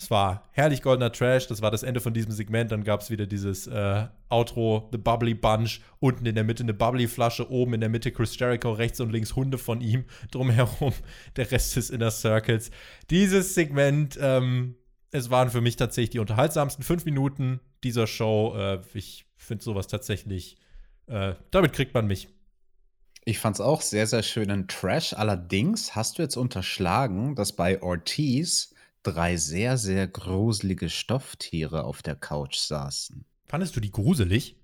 Es 0.00 0.10
war 0.10 0.48
herrlich 0.52 0.80
goldener 0.80 1.12
Trash. 1.12 1.46
Das 1.46 1.60
war 1.60 1.70
das 1.70 1.82
Ende 1.82 2.00
von 2.00 2.14
diesem 2.14 2.32
Segment. 2.32 2.72
Dann 2.72 2.84
gab 2.84 3.02
es 3.02 3.10
wieder 3.10 3.26
dieses 3.26 3.66
äh, 3.66 4.06
Outro, 4.30 4.88
The 4.92 4.98
Bubbly 4.98 5.34
Bunch. 5.34 5.82
Unten 5.98 6.24
in 6.24 6.34
der 6.34 6.44
Mitte 6.44 6.62
eine 6.62 6.72
Bubbly-Flasche. 6.72 7.50
Oben 7.50 7.74
in 7.74 7.80
der 7.80 7.90
Mitte 7.90 8.10
Chris 8.10 8.38
Jericho. 8.38 8.72
Rechts 8.72 9.00
und 9.00 9.10
links 9.12 9.36
Hunde 9.36 9.58
von 9.58 9.82
ihm. 9.82 10.06
Drumherum 10.30 10.94
der 11.36 11.50
Rest 11.50 11.76
des 11.76 11.90
Inner 11.90 12.10
Circles. 12.10 12.70
Dieses 13.10 13.54
Segment, 13.54 14.18
ähm, 14.22 14.74
es 15.10 15.28
waren 15.28 15.50
für 15.50 15.60
mich 15.60 15.76
tatsächlich 15.76 16.10
die 16.10 16.18
unterhaltsamsten 16.18 16.82
fünf 16.82 17.04
Minuten 17.04 17.60
dieser 17.84 18.06
Show. 18.06 18.54
Äh, 18.56 18.80
ich 18.94 19.26
finde 19.36 19.62
sowas 19.62 19.86
tatsächlich, 19.86 20.56
äh, 21.08 21.34
damit 21.50 21.74
kriegt 21.74 21.92
man 21.92 22.06
mich. 22.06 22.28
Ich 23.26 23.38
fand 23.38 23.56
es 23.56 23.60
auch 23.60 23.82
sehr, 23.82 24.06
sehr 24.06 24.22
schönen 24.22 24.66
Trash. 24.66 25.12
Allerdings 25.12 25.94
hast 25.94 26.16
du 26.16 26.22
jetzt 26.22 26.36
unterschlagen, 26.36 27.34
dass 27.34 27.52
bei 27.52 27.82
Ortiz 27.82 28.74
drei 29.02 29.36
sehr, 29.36 29.78
sehr 29.78 30.06
gruselige 30.06 30.90
Stofftiere 30.90 31.84
auf 31.84 32.02
der 32.02 32.16
Couch 32.16 32.56
saßen. 32.56 33.24
Fandest 33.46 33.76
du 33.76 33.80
die 33.80 33.90
gruselig? 33.90 34.56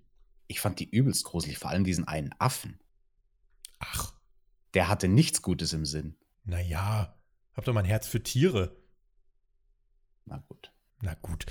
Ich 0.47 0.61
fand 0.61 0.79
die 0.79 0.89
übelst 0.89 1.25
gruselig, 1.25 1.59
vor 1.59 1.71
allem 1.71 1.85
diesen 1.85 2.07
einen 2.07 2.35
Affen. 2.39 2.79
Ach. 3.79 4.13
Der 4.75 4.89
hatte 4.89 5.09
nichts 5.09 5.43
Gutes 5.43 5.73
im 5.73 5.87
Sinn. 5.87 6.17
Naja, 6.45 7.17
hab 7.55 7.65
doch 7.65 7.73
mein 7.73 7.85
Herz 7.85 8.07
für 8.07 8.23
Tiere. 8.23 8.77
Na 10.27 10.39
gut. 10.49 10.71
Na 11.01 11.15
gut. 11.15 11.47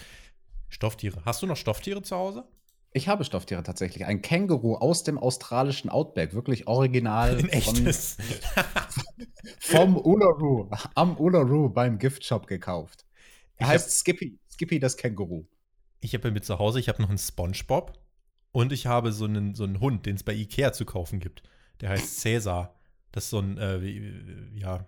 Stofftiere. 0.70 1.22
Hast 1.26 1.42
du 1.42 1.48
noch 1.48 1.58
Stofftiere 1.58 2.02
zu 2.04 2.16
Hause? 2.16 2.48
Ich 2.92 3.10
habe 3.10 3.26
Stofftiere 3.26 3.64
tatsächlich. 3.64 4.06
Ein 4.06 4.22
Känguru 4.22 4.76
aus 4.76 5.04
dem 5.04 5.18
australischen 5.18 5.90
Outback, 5.90 6.34
wirklich 6.34 6.68
original. 6.68 7.38
Ein 7.38 7.50
echtes. 7.50 8.18
vom 9.60 9.98
Uluru, 9.98 10.70
am 10.96 11.18
Uluru 11.18 11.70
beim 11.70 11.98
Giftshop 11.98 12.48
gekauft. 12.48 13.06
Er 13.58 13.68
ich 13.68 13.74
heißt 13.74 14.00
Skippy, 14.00 14.40
Skippy 14.52 14.80
das 14.80 14.98
Känguru. 14.98 15.46
Ich 16.02 16.14
habe 16.14 16.32
mit 16.32 16.46
zu 16.46 16.60
Hause, 16.60 16.80
ich 16.80 16.90
habe 16.90 17.02
noch 17.02 17.10
einen 17.10 17.18
Spongebob 17.18 17.94
und 18.52 18.72
ich 18.72 18.86
habe 18.86 19.12
so 19.12 19.26
einen, 19.26 19.56
so 19.56 19.64
einen 19.64 19.80
Hund, 19.80 20.06
den 20.06 20.16
es 20.16 20.24
bei 20.24 20.34
Ikea 20.34 20.74
zu 20.74 20.86
kaufen 20.86 21.20
gibt. 21.20 21.44
Der 21.82 21.90
heißt 21.90 22.22
Cäsar. 22.22 22.76
Das 23.12 23.26
ist 23.26 23.30
so 23.30 23.40
ein, 23.40 23.58
äh, 23.58 23.80
ja, 24.58 24.88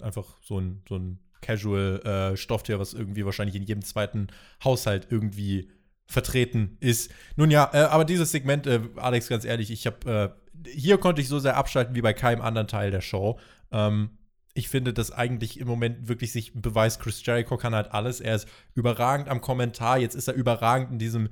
einfach 0.00 0.38
so 0.42 0.58
ein, 0.58 0.82
so 0.88 0.96
ein 0.96 1.20
Casual 1.40 2.00
äh, 2.04 2.36
Stofftier, 2.36 2.78
was 2.78 2.92
irgendwie 2.92 3.24
wahrscheinlich 3.24 3.56
in 3.56 3.62
jedem 3.62 3.82
zweiten 3.82 4.28
Haushalt 4.62 5.08
irgendwie 5.10 5.70
vertreten 6.06 6.76
ist. 6.80 7.10
Nun 7.36 7.50
ja, 7.50 7.70
äh, 7.72 7.78
aber 7.84 8.04
dieses 8.04 8.32
Segment, 8.32 8.66
äh, 8.66 8.80
Alex, 8.96 9.28
ganz 9.28 9.44
ehrlich, 9.44 9.70
ich 9.70 9.86
habe 9.86 10.34
äh, 10.36 10.39
hier 10.66 10.98
konnte 10.98 11.20
ich 11.20 11.28
so 11.28 11.38
sehr 11.38 11.56
abschalten 11.56 11.94
wie 11.94 12.02
bei 12.02 12.12
keinem 12.12 12.42
anderen 12.42 12.68
Teil 12.68 12.90
der 12.90 13.00
Show. 13.00 13.38
Ähm, 13.70 14.10
ich 14.54 14.68
finde, 14.68 14.92
dass 14.92 15.12
eigentlich 15.12 15.60
im 15.60 15.68
Moment 15.68 16.08
wirklich 16.08 16.32
sich 16.32 16.52
beweist, 16.54 17.00
Chris 17.00 17.24
Jericho 17.24 17.56
kann 17.56 17.74
halt 17.74 17.92
alles. 17.92 18.20
Er 18.20 18.34
ist 18.34 18.48
überragend 18.74 19.28
am 19.28 19.40
Kommentar. 19.40 19.98
Jetzt 19.98 20.14
ist 20.14 20.28
er 20.28 20.34
überragend 20.34 20.90
in 20.92 20.98
diesem 20.98 21.28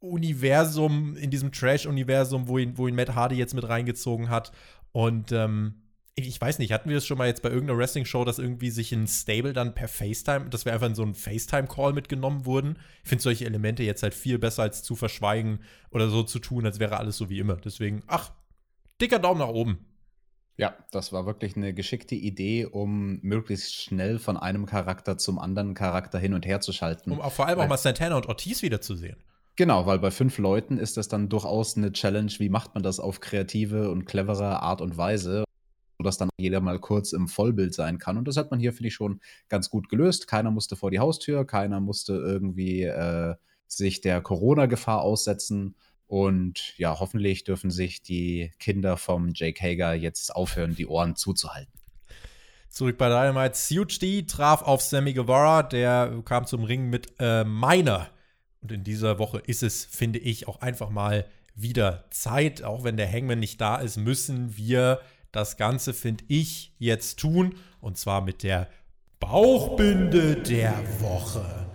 Universum, 0.00 1.16
in 1.16 1.30
diesem 1.30 1.52
Trash-Universum, 1.52 2.48
wo 2.48 2.58
ihn, 2.58 2.78
wo 2.78 2.88
ihn 2.88 2.94
Matt 2.94 3.14
Hardy 3.14 3.36
jetzt 3.36 3.54
mit 3.54 3.68
reingezogen 3.68 4.30
hat. 4.30 4.52
Und 4.92 5.32
ähm, 5.32 5.82
ich 6.14 6.40
weiß 6.40 6.58
nicht, 6.58 6.72
hatten 6.72 6.88
wir 6.88 6.96
das 6.96 7.06
schon 7.06 7.18
mal 7.18 7.26
jetzt 7.26 7.42
bei 7.42 7.50
irgendeiner 7.50 7.78
Wrestling-Show, 7.78 8.24
dass 8.24 8.38
irgendwie 8.38 8.70
sich 8.70 8.90
ein 8.92 9.06
Stable 9.06 9.52
dann 9.52 9.74
per 9.74 9.88
FaceTime, 9.88 10.48
dass 10.48 10.64
wir 10.64 10.72
einfach 10.72 10.86
in 10.86 10.94
so 10.94 11.02
einen 11.02 11.14
FaceTime-Call 11.14 11.92
mitgenommen 11.92 12.46
wurden? 12.46 12.78
Ich 13.02 13.10
finde 13.10 13.22
solche 13.22 13.44
Elemente 13.44 13.82
jetzt 13.82 14.02
halt 14.02 14.14
viel 14.14 14.38
besser 14.38 14.62
als 14.62 14.82
zu 14.82 14.96
verschweigen 14.96 15.60
oder 15.90 16.08
so 16.08 16.22
zu 16.22 16.38
tun, 16.38 16.64
als 16.64 16.78
wäre 16.78 16.96
alles 16.96 17.18
so 17.18 17.28
wie 17.28 17.38
immer. 17.38 17.56
Deswegen, 17.56 18.02
ach, 18.06 18.32
dicker 19.00 19.18
Daumen 19.18 19.40
nach 19.40 19.48
oben. 19.48 19.86
Ja, 20.58 20.74
das 20.90 21.12
war 21.12 21.26
wirklich 21.26 21.56
eine 21.56 21.74
geschickte 21.74 22.14
Idee, 22.14 22.64
um 22.64 23.18
möglichst 23.20 23.74
schnell 23.74 24.18
von 24.18 24.38
einem 24.38 24.64
Charakter 24.64 25.18
zum 25.18 25.38
anderen 25.38 25.74
Charakter 25.74 26.18
hin 26.18 26.32
und 26.32 26.46
her 26.46 26.60
zu 26.60 26.72
schalten. 26.72 27.12
Um 27.12 27.30
vor 27.30 27.46
allem 27.46 27.60
auch 27.60 27.68
mal 27.68 27.76
Santana 27.76 28.16
und 28.16 28.26
Ortiz 28.26 28.62
wiederzusehen. 28.62 29.16
Genau, 29.56 29.86
weil 29.86 29.98
bei 29.98 30.10
fünf 30.10 30.38
Leuten 30.38 30.78
ist 30.78 30.96
das 30.96 31.08
dann 31.08 31.28
durchaus 31.28 31.76
eine 31.76 31.92
Challenge, 31.92 32.32
wie 32.38 32.48
macht 32.48 32.74
man 32.74 32.82
das 32.82 33.00
auf 33.00 33.20
kreative 33.20 33.90
und 33.90 34.06
clevere 34.06 34.62
Art 34.62 34.80
und 34.80 34.96
Weise 34.96 35.46
sodass 35.98 36.18
dann 36.18 36.28
jeder 36.38 36.60
mal 36.60 36.78
kurz 36.78 37.12
im 37.12 37.28
Vollbild 37.28 37.74
sein 37.74 37.98
kann. 37.98 38.18
Und 38.18 38.28
das 38.28 38.36
hat 38.36 38.50
man 38.50 38.60
hier, 38.60 38.72
finde 38.72 38.88
ich, 38.88 38.94
schon 38.94 39.20
ganz 39.48 39.70
gut 39.70 39.88
gelöst. 39.88 40.28
Keiner 40.28 40.50
musste 40.50 40.76
vor 40.76 40.90
die 40.90 40.98
Haustür, 40.98 41.46
keiner 41.46 41.80
musste 41.80 42.14
irgendwie 42.14 42.82
äh, 42.82 43.34
sich 43.66 44.00
der 44.00 44.20
Corona-Gefahr 44.20 45.00
aussetzen. 45.00 45.74
Und 46.06 46.74
ja, 46.78 46.98
hoffentlich 47.00 47.44
dürfen 47.44 47.70
sich 47.70 48.02
die 48.02 48.52
Kinder 48.58 48.96
vom 48.96 49.32
Jake 49.34 49.60
Hager 49.60 49.94
jetzt 49.94 50.34
aufhören, 50.34 50.74
die 50.76 50.86
Ohren 50.86 51.16
zuzuhalten. 51.16 51.72
Zurück 52.68 52.98
bei 52.98 53.08
Dynamite. 53.08 53.54
CUHD 53.56 54.28
traf 54.28 54.62
auf 54.62 54.82
Sammy 54.82 55.14
Guevara, 55.14 55.62
der 55.62 56.22
kam 56.24 56.46
zum 56.46 56.62
Ring 56.62 56.90
mit 56.90 57.14
äh, 57.18 57.42
Miner. 57.44 58.10
Und 58.60 58.70
in 58.70 58.84
dieser 58.84 59.18
Woche 59.18 59.38
ist 59.38 59.62
es, 59.62 59.84
finde 59.84 60.18
ich, 60.18 60.46
auch 60.46 60.60
einfach 60.60 60.90
mal 60.90 61.26
wieder 61.54 62.04
Zeit. 62.10 62.62
Auch 62.62 62.84
wenn 62.84 62.96
der 62.96 63.10
Hangman 63.10 63.38
nicht 63.40 63.60
da 63.60 63.76
ist, 63.76 63.96
müssen 63.96 64.56
wir 64.56 65.00
das 65.32 65.56
Ganze, 65.56 65.94
finde 65.94 66.24
ich, 66.28 66.74
jetzt 66.78 67.18
tun. 67.18 67.54
Und 67.80 67.98
zwar 67.98 68.20
mit 68.20 68.42
der 68.42 68.68
Bauchbinde 69.20 70.36
der 70.36 70.74
Woche. 71.00 71.66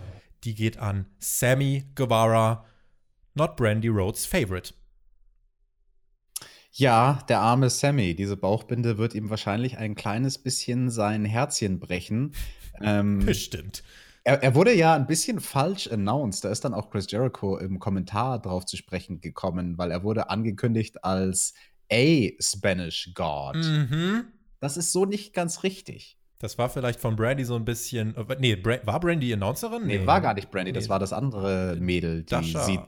Die 0.44 0.56
geht 0.56 0.78
an 0.78 1.08
Sammy 1.20 1.86
Guevara, 1.96 2.66
not 3.34 3.56
Brandy 3.56 3.88
Rhodes' 3.88 4.26
Favorite. 4.26 4.74
Ja, 6.74 7.24
der 7.28 7.40
arme 7.40 7.70
Sammy. 7.70 8.16
Diese 8.16 8.38
Bauchbinde 8.38 8.98
wird 8.98 9.14
ihm 9.14 9.30
wahrscheinlich 9.30 9.78
ein 9.78 9.96
kleines 9.96 10.38
bisschen 10.38 10.90
sein 10.90 11.26
Herzchen 11.26 11.80
brechen. 11.80 12.34
Ähm, 12.82 13.20
Bestimmt. 13.26 13.84
Er, 14.24 14.44
er, 14.44 14.56
wurde 14.56 14.74
ja 14.74 14.96
ein 14.96 15.08
bisschen 15.08 15.40
falsch 15.40 15.88
announced. 15.92 16.46
Da 16.46 16.50
ist 16.50 16.64
dann 16.64 16.74
auch 16.74 16.90
Chris 16.90 17.10
Jericho 17.10 17.58
im 17.58 17.80
Kommentar 17.80 18.40
drauf 18.40 18.66
zu 18.66 18.78
sprechen 18.78 19.20
gekommen, 19.20 19.78
weil 19.78 19.92
er 19.92 20.04
wurde 20.04 20.30
angekündigt 20.30 21.04
als 21.04 21.56
a 21.92 22.30
Spanish 22.40 23.12
God. 23.16 23.56
Mhm. 23.56 24.26
Das 24.60 24.78
ist 24.78 24.94
so 24.94 25.06
nicht 25.06 25.34
ganz 25.34 25.64
richtig. 25.64 26.18
Das 26.38 26.58
war 26.58 26.70
vielleicht 26.70 27.00
von 27.00 27.16
Brandy 27.16 27.44
so 27.44 27.56
ein 27.56 27.66
bisschen. 27.66 28.16
Äh, 28.16 28.38
nee, 28.40 28.58
war 28.64 29.00
Brandy 29.00 29.34
Announcerin? 29.34 29.86
Nee, 29.86 30.00
nee, 30.00 30.08
war 30.08 30.22
gar 30.22 30.34
nicht 30.34 30.50
Brandy, 30.50 30.72
das 30.72 30.88
war 30.88 31.00
das 31.00 31.14
andere 31.14 31.78
Mädel, 31.80 32.24
die 32.24 32.30
Dasha. 32.30 32.88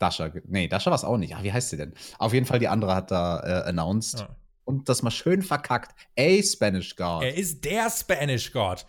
Dasha. 0.00 0.30
Nee, 0.48 0.66
Dasha 0.66 0.90
war 0.90 0.96
es 0.96 1.04
auch 1.04 1.18
nicht. 1.18 1.36
Ach, 1.36 1.42
wie 1.42 1.52
heißt 1.52 1.70
sie 1.70 1.76
denn? 1.76 1.92
Auf 2.18 2.32
jeden 2.32 2.46
Fall, 2.46 2.58
die 2.58 2.68
andere 2.68 2.94
hat 2.94 3.10
da 3.10 3.40
äh, 3.40 3.68
announced. 3.68 4.20
Ja. 4.20 4.28
Und 4.64 4.88
das 4.88 5.02
mal 5.02 5.10
schön 5.10 5.42
verkackt. 5.42 5.94
A 6.18 6.42
Spanish 6.42 6.96
God. 6.96 7.22
Er 7.22 7.34
ist 7.34 7.64
der 7.64 7.90
Spanish 7.90 8.52
God. 8.52 8.86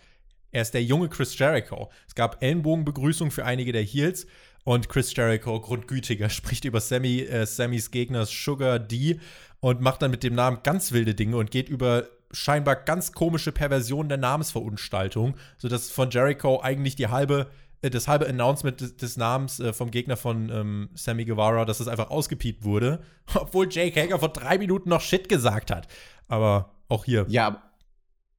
Er 0.50 0.62
ist 0.62 0.74
der 0.74 0.82
junge 0.82 1.08
Chris 1.08 1.38
Jericho. 1.38 1.90
Es 2.06 2.14
gab 2.14 2.42
Ellenbogenbegrüßung 2.42 3.30
für 3.30 3.44
einige 3.44 3.72
der 3.72 3.82
Heels. 3.82 4.26
Und 4.64 4.88
Chris 4.88 5.14
Jericho, 5.14 5.60
grundgütiger, 5.60 6.28
spricht 6.30 6.64
über 6.64 6.80
Sammy, 6.80 7.20
äh, 7.20 7.46
Sammys 7.46 7.90
Gegners 7.90 8.30
Sugar 8.30 8.78
D 8.78 9.18
und 9.60 9.80
macht 9.80 10.02
dann 10.02 10.10
mit 10.10 10.22
dem 10.22 10.34
Namen 10.34 10.60
ganz 10.62 10.92
wilde 10.92 11.14
Dinge 11.14 11.36
und 11.36 11.50
geht 11.50 11.68
über 11.68 12.08
scheinbar 12.32 12.76
ganz 12.76 13.12
komische 13.12 13.52
Perversionen 13.52 14.08
der 14.08 14.18
Namensverunstaltung, 14.18 15.34
sodass 15.58 15.90
von 15.90 16.10
Jericho 16.10 16.60
eigentlich 16.60 16.96
die 16.96 17.08
halbe 17.08 17.50
das 17.90 18.08
halbe 18.08 18.28
Announcement 18.28 18.80
des, 18.80 18.96
des 18.96 19.16
Namens 19.16 19.58
äh, 19.60 19.72
vom 19.72 19.90
Gegner 19.90 20.16
von 20.16 20.50
ähm, 20.50 20.90
Sammy 20.94 21.24
Guevara, 21.24 21.64
dass 21.64 21.80
es 21.80 21.88
einfach 21.88 22.10
ausgepiept 22.10 22.64
wurde, 22.64 23.02
obwohl 23.34 23.68
Jake 23.70 24.00
Hager 24.00 24.18
vor 24.18 24.28
drei 24.30 24.58
Minuten 24.58 24.88
noch 24.88 25.00
Shit 25.00 25.28
gesagt 25.28 25.70
hat. 25.70 25.88
Aber 26.28 26.74
auch 26.88 27.04
hier. 27.04 27.26
Ja, 27.28 27.72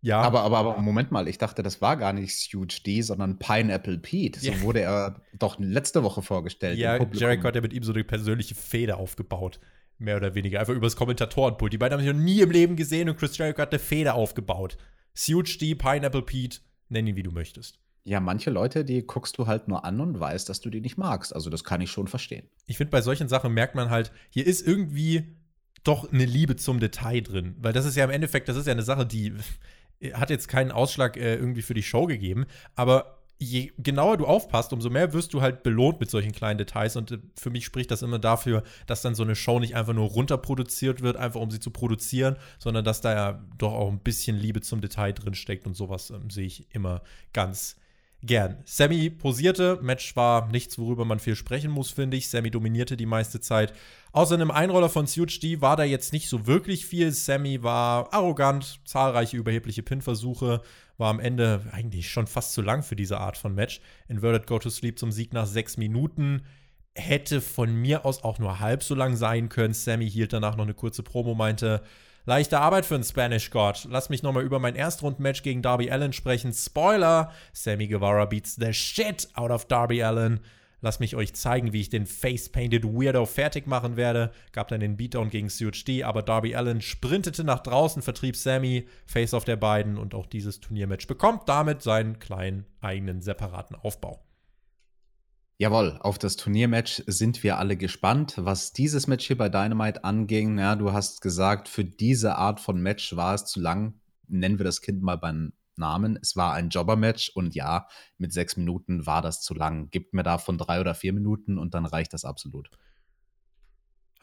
ja. 0.04 0.22
Aber, 0.22 0.42
aber, 0.42 0.58
aber 0.58 0.82
Moment 0.82 1.12
mal, 1.12 1.30
ich 1.30 1.38
dachte, 1.38 1.64
das 1.64 1.82
war 1.82 1.96
gar 1.96 2.12
nicht 2.12 2.54
Huge 2.54 2.82
D, 2.86 3.02
sondern 3.02 3.40
Pineapple 3.40 3.98
Pete. 4.00 4.38
So 4.38 4.52
ja. 4.52 4.62
wurde 4.62 4.82
er 4.82 5.22
doch 5.40 5.58
letzte 5.60 6.04
Woche 6.04 6.22
vorgestellt. 6.22 6.78
Ja, 6.78 7.02
Jericho 7.12 7.44
hat 7.44 7.56
ja 7.56 7.62
mit 7.62 7.72
ihm 7.72 7.84
so 7.84 7.94
eine 7.94 8.04
persönliche 8.04 8.54
Feder 8.54 8.98
aufgebaut. 8.98 9.62
Mehr 9.98 10.18
oder 10.18 10.36
weniger. 10.36 10.60
Einfach 10.60 10.74
übers 10.74 10.98
Kommentatorenpult. 10.98 11.72
Die 11.72 11.78
beiden 11.78 11.94
haben 11.94 12.04
sich 12.04 12.14
noch 12.14 12.22
nie 12.22 12.42
im 12.42 12.52
Leben 12.52 12.76
gesehen 12.76 13.08
und 13.10 13.18
Chris 13.18 13.38
Jericho 13.38 13.62
hat 13.62 13.72
eine 13.72 13.80
Feder 13.80 14.16
aufgebaut. 14.16 14.78
Huge 15.18 15.58
D, 15.60 15.74
Pineapple 15.74 16.24
Pete, 16.24 16.60
nenn 16.90 17.08
ihn 17.08 17.16
wie 17.16 17.24
du 17.24 17.32
möchtest. 17.32 17.80
Ja, 18.06 18.20
manche 18.20 18.50
Leute, 18.50 18.84
die 18.84 19.06
guckst 19.06 19.38
du 19.38 19.48
halt 19.48 19.68
nur 19.68 19.86
an 19.86 20.02
und 20.02 20.20
weißt, 20.20 20.50
dass 20.50 20.60
du 20.60 20.70
die 20.70 20.82
nicht 20.82 20.98
magst. 20.98 21.34
Also 21.34 21.50
das 21.50 21.64
kann 21.64 21.80
ich 21.80 21.90
schon 21.90 22.08
verstehen. 22.08 22.50
Ich 22.66 22.78
finde, 22.78 22.92
bei 22.92 23.02
solchen 23.02 23.30
Sachen 23.30 23.54
merkt 23.54 23.76
man 23.76 23.90
halt, 23.90 24.12
hier 24.30 24.46
ist 24.46 24.66
irgendwie 24.68 25.38
doch 25.84 26.12
eine 26.12 26.26
Liebe 26.26 26.56
zum 26.56 26.80
Detail 26.80 27.22
drin. 27.22 27.56
Weil 27.60 27.74
das 27.74 27.86
ist 27.86 27.96
ja 27.96 28.04
im 28.04 28.10
Endeffekt, 28.10 28.50
das 28.50 28.58
ist 28.58 28.68
ja 28.68 28.74
eine 28.74 28.84
Sache, 28.84 29.06
die 29.06 29.34
hat 30.14 30.30
jetzt 30.30 30.48
keinen 30.48 30.72
Ausschlag 30.72 31.16
äh, 31.18 31.36
irgendwie 31.36 31.62
für 31.62 31.74
die 31.74 31.84
Show 31.84 32.06
gegeben, 32.06 32.46
aber 32.76 33.20
je 33.40 33.72
genauer 33.78 34.18
du 34.18 34.26
aufpasst, 34.26 34.72
umso 34.74 34.90
mehr 34.90 35.14
wirst 35.14 35.34
du 35.34 35.42
halt 35.42 35.64
belohnt 35.64 36.00
mit 36.00 36.10
solchen 36.10 36.32
kleinen 36.32 36.58
Details. 36.58 36.96
Und 36.96 37.12
äh, 37.12 37.20
für 37.38 37.50
mich 37.50 37.66
spricht 37.66 37.92
das 37.92 38.02
immer 38.02 38.20
dafür, 38.20 38.64
dass 38.86 39.02
dann 39.02 39.16
so 39.16 39.24
eine 39.24 39.36
Show 39.36 39.60
nicht 39.60 39.76
einfach 39.76 39.94
nur 39.94 40.08
runterproduziert 40.10 41.02
wird, 41.02 41.18
einfach 41.18 41.40
um 41.40 41.52
sie 41.52 41.60
zu 41.60 41.72
produzieren, 41.72 42.38
sondern 42.60 42.86
dass 42.86 43.02
da 43.02 43.14
ja 43.14 43.46
doch 43.58 43.74
auch 43.74 43.90
ein 43.90 44.00
bisschen 44.00 44.38
Liebe 44.38 44.62
zum 44.62 44.82
Detail 44.82 45.14
drin 45.14 45.36
steckt. 45.36 45.68
Und 45.68 45.76
sowas 45.76 46.10
ähm, 46.10 46.30
sehe 46.30 46.46
ich 46.46 46.74
immer 46.74 47.02
ganz 47.34 47.78
gern. 48.24 48.58
Sammy 48.66 49.10
posierte, 49.10 49.80
Match 49.82 50.16
war 50.16 50.48
nichts, 50.48 50.80
worüber 50.80 51.06
man 51.06 51.20
viel 51.20 51.36
sprechen 51.36 51.72
muss, 51.72 51.92
finde 51.92 52.18
ich. 52.18 52.30
Sammy 52.30 52.50
dominierte 52.50 52.98
die 52.98 53.06
meiste 53.06 53.40
Zeit. 53.42 53.74
Außer 54.12 54.36
einem 54.36 54.52
Einroller 54.52 54.90
von 54.90 55.08
Suchi 55.08 55.62
war 55.62 55.76
da 55.76 55.84
jetzt 55.84 56.14
nicht 56.14 56.30
so 56.30 56.48
wirklich 56.48 56.86
viel. 56.86 57.12
Sammy 57.12 57.64
war 57.64 58.14
arrogant, 58.14 58.80
zahlreiche 58.86 59.38
überhebliche 59.38 59.84
Pin-Versuche, 59.84 60.62
war 60.98 61.10
am 61.10 61.20
Ende 61.20 61.62
eigentlich 61.72 62.10
schon 62.10 62.28
fast 62.28 62.54
zu 62.54 62.62
lang 62.62 62.84
für 62.84 62.96
diese 62.96 63.20
Art 63.20 63.38
von 63.38 63.54
Match. 63.54 63.82
Inverted 64.08 64.48
Go 64.48 64.60
to 64.60 64.70
Sleep 64.70 64.98
zum 64.98 65.12
Sieg 65.12 65.34
nach 65.34 65.48
sechs 65.48 65.78
Minuten. 65.78 66.44
Hätte 66.96 67.42
von 67.42 67.76
mir 67.76 68.06
aus 68.06 68.24
auch 68.24 68.40
nur 68.40 68.60
halb 68.60 68.84
so 68.84 68.96
lang 68.96 69.16
sein 69.16 69.50
können. 69.50 69.74
Sammy 69.74 70.10
hielt 70.10 70.32
danach 70.32 70.56
noch 70.56 70.64
eine 70.64 70.76
kurze 70.76 71.04
Promo, 71.04 71.34
meinte, 71.34 71.82
Leichte 72.26 72.58
Arbeit 72.62 72.86
für 72.86 72.96
einen 72.96 73.04
Spanish 73.04 73.50
God. 73.50 73.86
Lass 73.90 74.10
mich 74.10 74.24
nochmal 74.24 74.44
über 74.44 74.58
mein 74.58 74.78
Erstrundenmatch 74.78 75.44
gegen 75.44 75.62
Darby 75.62 75.92
Allen 75.92 76.14
sprechen. 76.14 76.54
Spoiler: 76.54 77.34
Sammy 77.52 77.88
Guevara 77.88 78.24
beats 78.26 78.56
the 78.56 78.72
shit 78.72 79.28
out 79.34 79.52
of 79.52 79.66
Darby 79.66 80.04
Allen. 80.04 80.40
Lass 80.80 81.02
mich 81.02 81.18
euch 81.18 81.34
zeigen, 81.34 81.74
wie 81.74 81.82
ich 81.82 81.90
den 81.90 82.06
Face-Painted 82.06 82.86
Weirdo 82.86 83.26
fertig 83.26 83.68
machen 83.68 83.98
werde. 83.98 84.32
Gab 84.54 84.70
dann 84.70 84.80
den 84.80 84.96
Beatdown 84.96 85.30
gegen 85.30 85.50
CHD, 85.50 86.04
aber 86.04 86.22
Darby 86.22 86.56
Allen 86.56 86.82
sprintete 86.82 87.44
nach 87.44 87.60
draußen, 87.60 88.02
vertrieb 88.02 88.38
Sammy, 88.38 88.88
Face-Off 89.06 89.44
der 89.44 89.58
beiden 89.58 89.98
und 89.98 90.16
auch 90.16 90.26
dieses 90.26 90.62
Turniermatch 90.62 91.08
bekommt 91.08 91.50
damit 91.50 91.82
seinen 91.82 92.20
kleinen 92.20 92.66
eigenen 92.80 93.22
separaten 93.22 93.76
Aufbau. 93.76 94.22
Jawohl, 95.58 95.98
auf 96.02 96.18
das 96.18 96.36
Turniermatch 96.36 97.04
sind 97.06 97.44
wir 97.44 97.58
alle 97.58 97.78
gespannt. 97.78 98.34
Was 98.38 98.74
dieses 98.74 99.08
Match 99.08 99.28
hier 99.28 99.38
bei 99.38 99.50
Dynamite 99.50 100.04
anging, 100.04 100.58
ja, 100.58 100.76
du 100.76 100.94
hast 100.94 101.22
gesagt, 101.22 101.70
für 101.70 101.86
diese 101.86 102.36
Art 102.36 102.60
von 102.60 102.82
Match 102.82 103.16
war 103.16 103.36
es 103.36 103.46
zu 103.46 103.60
lang. 103.60 104.00
Nennen 104.28 104.58
wir 104.58 104.66
das 104.66 104.82
Kind 104.82 105.04
mal 105.04 105.18
beim 105.18 105.54
Namen. 105.76 106.18
Es 106.22 106.36
war 106.36 106.54
ein 106.54 106.70
Jobber-Match 106.70 107.32
und 107.36 107.56
ja, 107.56 107.88
mit 108.18 108.34
sechs 108.34 108.58
Minuten 108.58 109.06
war 109.06 109.22
das 109.22 109.42
zu 109.42 109.54
lang. 109.54 109.90
Gibt 109.92 110.14
mir 110.14 110.24
davon 110.24 110.58
drei 110.58 110.80
oder 110.80 110.96
vier 110.96 111.14
Minuten 111.14 111.58
und 111.58 111.74
dann 111.74 111.86
reicht 111.86 112.14
das 112.14 112.26
absolut. 112.26 112.70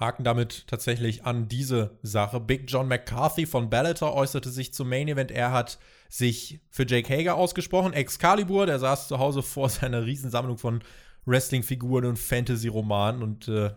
Haken 0.00 0.24
damit 0.24 0.66
tatsächlich 0.66 1.26
an 1.26 1.46
diese 1.46 1.98
Sache. 2.02 2.40
Big 2.40 2.64
John 2.70 2.88
McCarthy 2.88 3.44
von 3.44 3.68
Bellator 3.68 4.14
äußerte 4.14 4.48
sich 4.48 4.72
zum 4.72 4.88
Main 4.88 5.08
Event. 5.08 5.30
Er 5.30 5.52
hat 5.52 5.78
sich 6.08 6.60
für 6.70 6.86
Jake 6.86 7.14
Hager 7.14 7.34
ausgesprochen. 7.34 7.92
Excalibur, 7.92 8.64
der 8.64 8.78
saß 8.78 9.08
zu 9.08 9.18
Hause 9.18 9.42
vor 9.44 9.68
seiner 9.68 10.06
Riesensammlung 10.06 10.56
von 10.56 10.82
Wrestling-Figuren 11.30 12.04
und 12.04 12.18
Fantasy-Romanen 12.18 13.22
und 13.22 13.48
äh, 13.48 13.70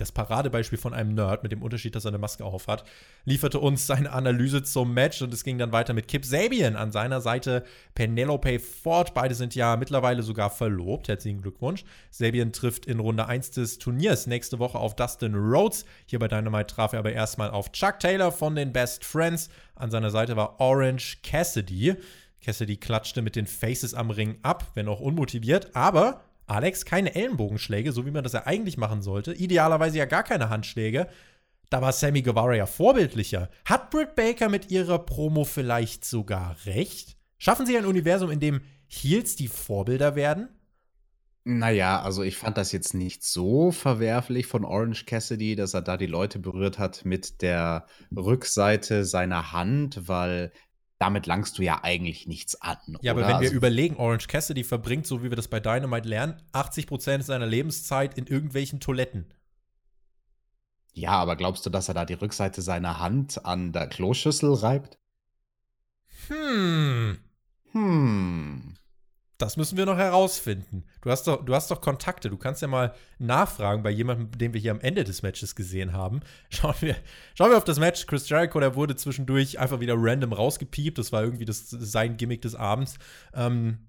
das 0.00 0.12
Paradebeispiel 0.12 0.78
von 0.78 0.94
einem 0.94 1.14
Nerd 1.14 1.42
mit 1.42 1.52
dem 1.52 1.62
Unterschied, 1.62 1.94
dass 1.94 2.04
er 2.04 2.10
eine 2.10 2.18
Maske 2.18 2.44
auf 2.44 2.68
hat, 2.68 2.84
lieferte 3.24 3.60
uns 3.60 3.86
seine 3.86 4.12
Analyse 4.12 4.62
zum 4.62 4.94
Match 4.94 5.20
und 5.22 5.32
es 5.34 5.44
ging 5.44 5.58
dann 5.58 5.72
weiter 5.72 5.92
mit 5.92 6.08
Kip 6.08 6.24
Sabian 6.24 6.76
an 6.76 6.90
seiner 6.90 7.20
Seite 7.20 7.64
Penelope 7.94 8.58
Ford. 8.58 9.12
Beide 9.14 9.34
sind 9.34 9.54
ja 9.54 9.76
mittlerweile 9.76 10.22
sogar 10.22 10.50
verlobt. 10.50 11.08
Herzlichen 11.08 11.42
Glückwunsch. 11.42 11.84
Sabian 12.10 12.52
trifft 12.52 12.86
in 12.86 13.00
Runde 13.00 13.26
1 13.26 13.50
des 13.52 13.78
Turniers 13.78 14.26
nächste 14.26 14.58
Woche 14.58 14.78
auf 14.78 14.96
Dustin 14.96 15.34
Rhodes. 15.34 15.84
Hier 16.06 16.18
bei 16.18 16.28
Dynamite 16.28 16.74
traf 16.74 16.92
er 16.92 17.00
aber 17.00 17.12
erstmal 17.12 17.50
auf 17.50 17.72
Chuck 17.72 17.98
Taylor 17.98 18.32
von 18.32 18.54
den 18.54 18.72
Best 18.72 19.04
Friends. 19.04 19.50
An 19.74 19.90
seiner 19.90 20.10
Seite 20.10 20.36
war 20.36 20.60
Orange 20.60 21.18
Cassidy. 21.22 21.96
Cassidy 22.40 22.78
klatschte 22.78 23.20
mit 23.20 23.36
den 23.36 23.46
Faces 23.46 23.92
am 23.92 24.10
Ring 24.10 24.38
ab, 24.42 24.70
wenn 24.74 24.88
auch 24.88 25.00
unmotiviert, 25.00 25.76
aber 25.76 26.22
Alex, 26.50 26.84
keine 26.84 27.14
Ellenbogenschläge, 27.14 27.92
so 27.92 28.06
wie 28.06 28.10
man 28.10 28.24
das 28.24 28.32
ja 28.32 28.46
eigentlich 28.46 28.76
machen 28.76 29.02
sollte. 29.02 29.32
Idealerweise 29.32 29.98
ja 29.98 30.04
gar 30.04 30.24
keine 30.24 30.50
Handschläge. 30.50 31.06
Da 31.70 31.80
war 31.80 31.92
Sammy 31.92 32.22
Guevara 32.22 32.56
ja 32.56 32.66
vorbildlicher. 32.66 33.48
Hat 33.64 33.90
Britt 33.90 34.16
Baker 34.16 34.48
mit 34.48 34.70
ihrer 34.70 34.98
Promo 34.98 35.44
vielleicht 35.44 36.04
sogar 36.04 36.56
recht? 36.66 37.16
Schaffen 37.38 37.66
sie 37.66 37.78
ein 37.78 37.86
Universum, 37.86 38.30
in 38.30 38.40
dem 38.40 38.62
Heels 38.88 39.36
die 39.36 39.46
Vorbilder 39.46 40.16
werden? 40.16 40.48
Naja, 41.44 42.02
also 42.02 42.22
ich 42.22 42.36
fand 42.36 42.58
das 42.58 42.72
jetzt 42.72 42.92
nicht 42.92 43.22
so 43.24 43.70
verwerflich 43.70 44.46
von 44.46 44.64
Orange 44.64 45.06
Cassidy, 45.06 45.56
dass 45.56 45.72
er 45.72 45.82
da 45.82 45.96
die 45.96 46.06
Leute 46.06 46.38
berührt 46.38 46.78
hat 46.78 47.04
mit 47.04 47.40
der 47.40 47.86
Rückseite 48.14 49.04
seiner 49.04 49.52
Hand, 49.52 50.08
weil 50.08 50.52
damit 51.00 51.26
langst 51.26 51.56
du 51.56 51.62
ja 51.62 51.82
eigentlich 51.82 52.26
nichts 52.26 52.60
an. 52.60 52.76
Ja, 53.00 53.12
aber 53.12 53.22
wenn 53.22 53.28
wir 53.28 53.36
also, 53.36 53.54
überlegen, 53.54 53.96
Orange 53.96 54.28
Cassidy 54.28 54.62
verbringt, 54.62 55.06
so 55.06 55.22
wie 55.24 55.30
wir 55.30 55.36
das 55.36 55.48
bei 55.48 55.58
Dynamite 55.58 56.06
lernen, 56.06 56.40
80% 56.52 57.22
seiner 57.22 57.46
Lebenszeit 57.46 58.18
in 58.18 58.26
irgendwelchen 58.26 58.80
Toiletten. 58.80 59.32
Ja, 60.92 61.12
aber 61.12 61.36
glaubst 61.36 61.64
du, 61.64 61.70
dass 61.70 61.88
er 61.88 61.94
da 61.94 62.04
die 62.04 62.14
Rückseite 62.14 62.60
seiner 62.60 63.00
Hand 63.00 63.46
an 63.46 63.72
der 63.72 63.86
Kloschüssel 63.86 64.52
reibt? 64.52 64.98
Hm. 66.28 67.18
Hm. 67.72 68.74
Das 69.40 69.56
müssen 69.56 69.78
wir 69.78 69.86
noch 69.86 69.96
herausfinden. 69.96 70.84
Du 71.00 71.10
hast, 71.10 71.26
doch, 71.26 71.42
du 71.42 71.54
hast 71.54 71.70
doch 71.70 71.80
Kontakte. 71.80 72.28
Du 72.28 72.36
kannst 72.36 72.60
ja 72.60 72.68
mal 72.68 72.94
nachfragen 73.18 73.82
bei 73.82 73.90
jemandem, 73.90 74.30
den 74.36 74.52
wir 74.52 74.60
hier 74.60 74.70
am 74.70 74.80
Ende 74.80 75.02
des 75.02 75.22
Matches 75.22 75.56
gesehen 75.56 75.94
haben. 75.94 76.20
Schauen 76.50 76.74
wir, 76.80 76.94
schauen 77.34 77.50
wir 77.50 77.56
auf 77.56 77.64
das 77.64 77.78
Match. 77.78 78.06
Chris 78.06 78.28
Jericho, 78.28 78.60
der 78.60 78.74
wurde 78.74 78.96
zwischendurch 78.96 79.58
einfach 79.58 79.80
wieder 79.80 79.94
random 79.96 80.34
rausgepiept. 80.34 80.98
Das 80.98 81.10
war 81.10 81.22
irgendwie 81.22 81.46
das, 81.46 81.70
sein 81.70 82.18
Gimmick 82.18 82.42
des 82.42 82.54
Abends. 82.54 82.98
Ähm, 83.32 83.88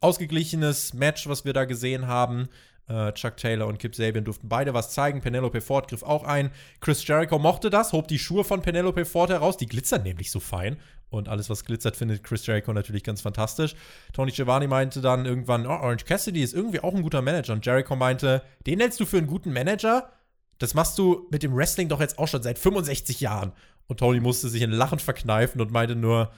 ausgeglichenes 0.00 0.94
Match, 0.94 1.28
was 1.28 1.44
wir 1.44 1.52
da 1.52 1.66
gesehen 1.66 2.06
haben. 2.06 2.48
Äh, 2.86 3.12
Chuck 3.12 3.36
Taylor 3.38 3.66
und 3.66 3.78
Kip 3.78 3.94
Sabian 3.94 4.24
durften 4.24 4.48
beide 4.48 4.74
was 4.74 4.90
zeigen. 4.90 5.20
Penelope 5.20 5.60
Ford 5.60 5.88
griff 5.88 6.02
auch 6.02 6.24
ein. 6.24 6.50
Chris 6.80 7.06
Jericho 7.06 7.38
mochte 7.38 7.70
das, 7.70 7.92
hob 7.92 8.08
die 8.08 8.18
Schuhe 8.18 8.44
von 8.44 8.60
Penelope 8.60 9.04
Ford 9.04 9.30
heraus. 9.30 9.56
Die 9.56 9.66
glitzern 9.66 10.02
nämlich 10.02 10.30
so 10.30 10.40
fein. 10.40 10.76
Und 11.08 11.28
alles, 11.28 11.48
was 11.48 11.64
glitzert, 11.64 11.96
findet 11.96 12.24
Chris 12.24 12.46
Jericho 12.46 12.72
natürlich 12.72 13.04
ganz 13.04 13.20
fantastisch. 13.20 13.74
Tony 14.12 14.32
Giovanni 14.32 14.66
meinte 14.66 15.00
dann 15.00 15.24
irgendwann, 15.26 15.66
oh, 15.66 15.70
Orange 15.70 16.04
Cassidy 16.04 16.42
ist 16.42 16.54
irgendwie 16.54 16.80
auch 16.80 16.94
ein 16.94 17.02
guter 17.02 17.22
Manager. 17.22 17.52
Und 17.52 17.64
Jericho 17.64 17.96
meinte, 17.96 18.42
den 18.66 18.80
hältst 18.80 19.00
du 19.00 19.06
für 19.06 19.18
einen 19.18 19.28
guten 19.28 19.52
Manager? 19.52 20.10
Das 20.58 20.74
machst 20.74 20.98
du 20.98 21.26
mit 21.30 21.42
dem 21.42 21.54
Wrestling 21.54 21.88
doch 21.88 22.00
jetzt 22.00 22.18
auch 22.18 22.28
schon 22.28 22.42
seit 22.42 22.58
65 22.58 23.20
Jahren. 23.20 23.52
Und 23.86 24.00
Tony 24.00 24.20
musste 24.20 24.48
sich 24.48 24.62
in 24.62 24.72
Lachen 24.72 24.98
verkneifen 24.98 25.60
und 25.60 25.70
meinte 25.70 25.94
nur, 25.94 26.32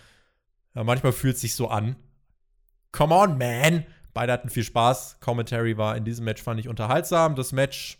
ja, 0.74 0.84
manchmal 0.84 1.12
fühlt 1.12 1.36
es 1.36 1.40
sich 1.40 1.54
so 1.54 1.68
an. 1.68 1.96
Come 2.92 3.14
on, 3.14 3.38
man! 3.38 3.84
Beide 4.16 4.32
hatten 4.32 4.48
viel 4.48 4.64
Spaß. 4.64 5.18
Commentary 5.20 5.76
war 5.76 5.94
in 5.94 6.06
diesem 6.06 6.24
Match, 6.24 6.42
fand 6.42 6.58
ich 6.58 6.68
unterhaltsam. 6.68 7.36
Das 7.36 7.52
Match, 7.52 7.98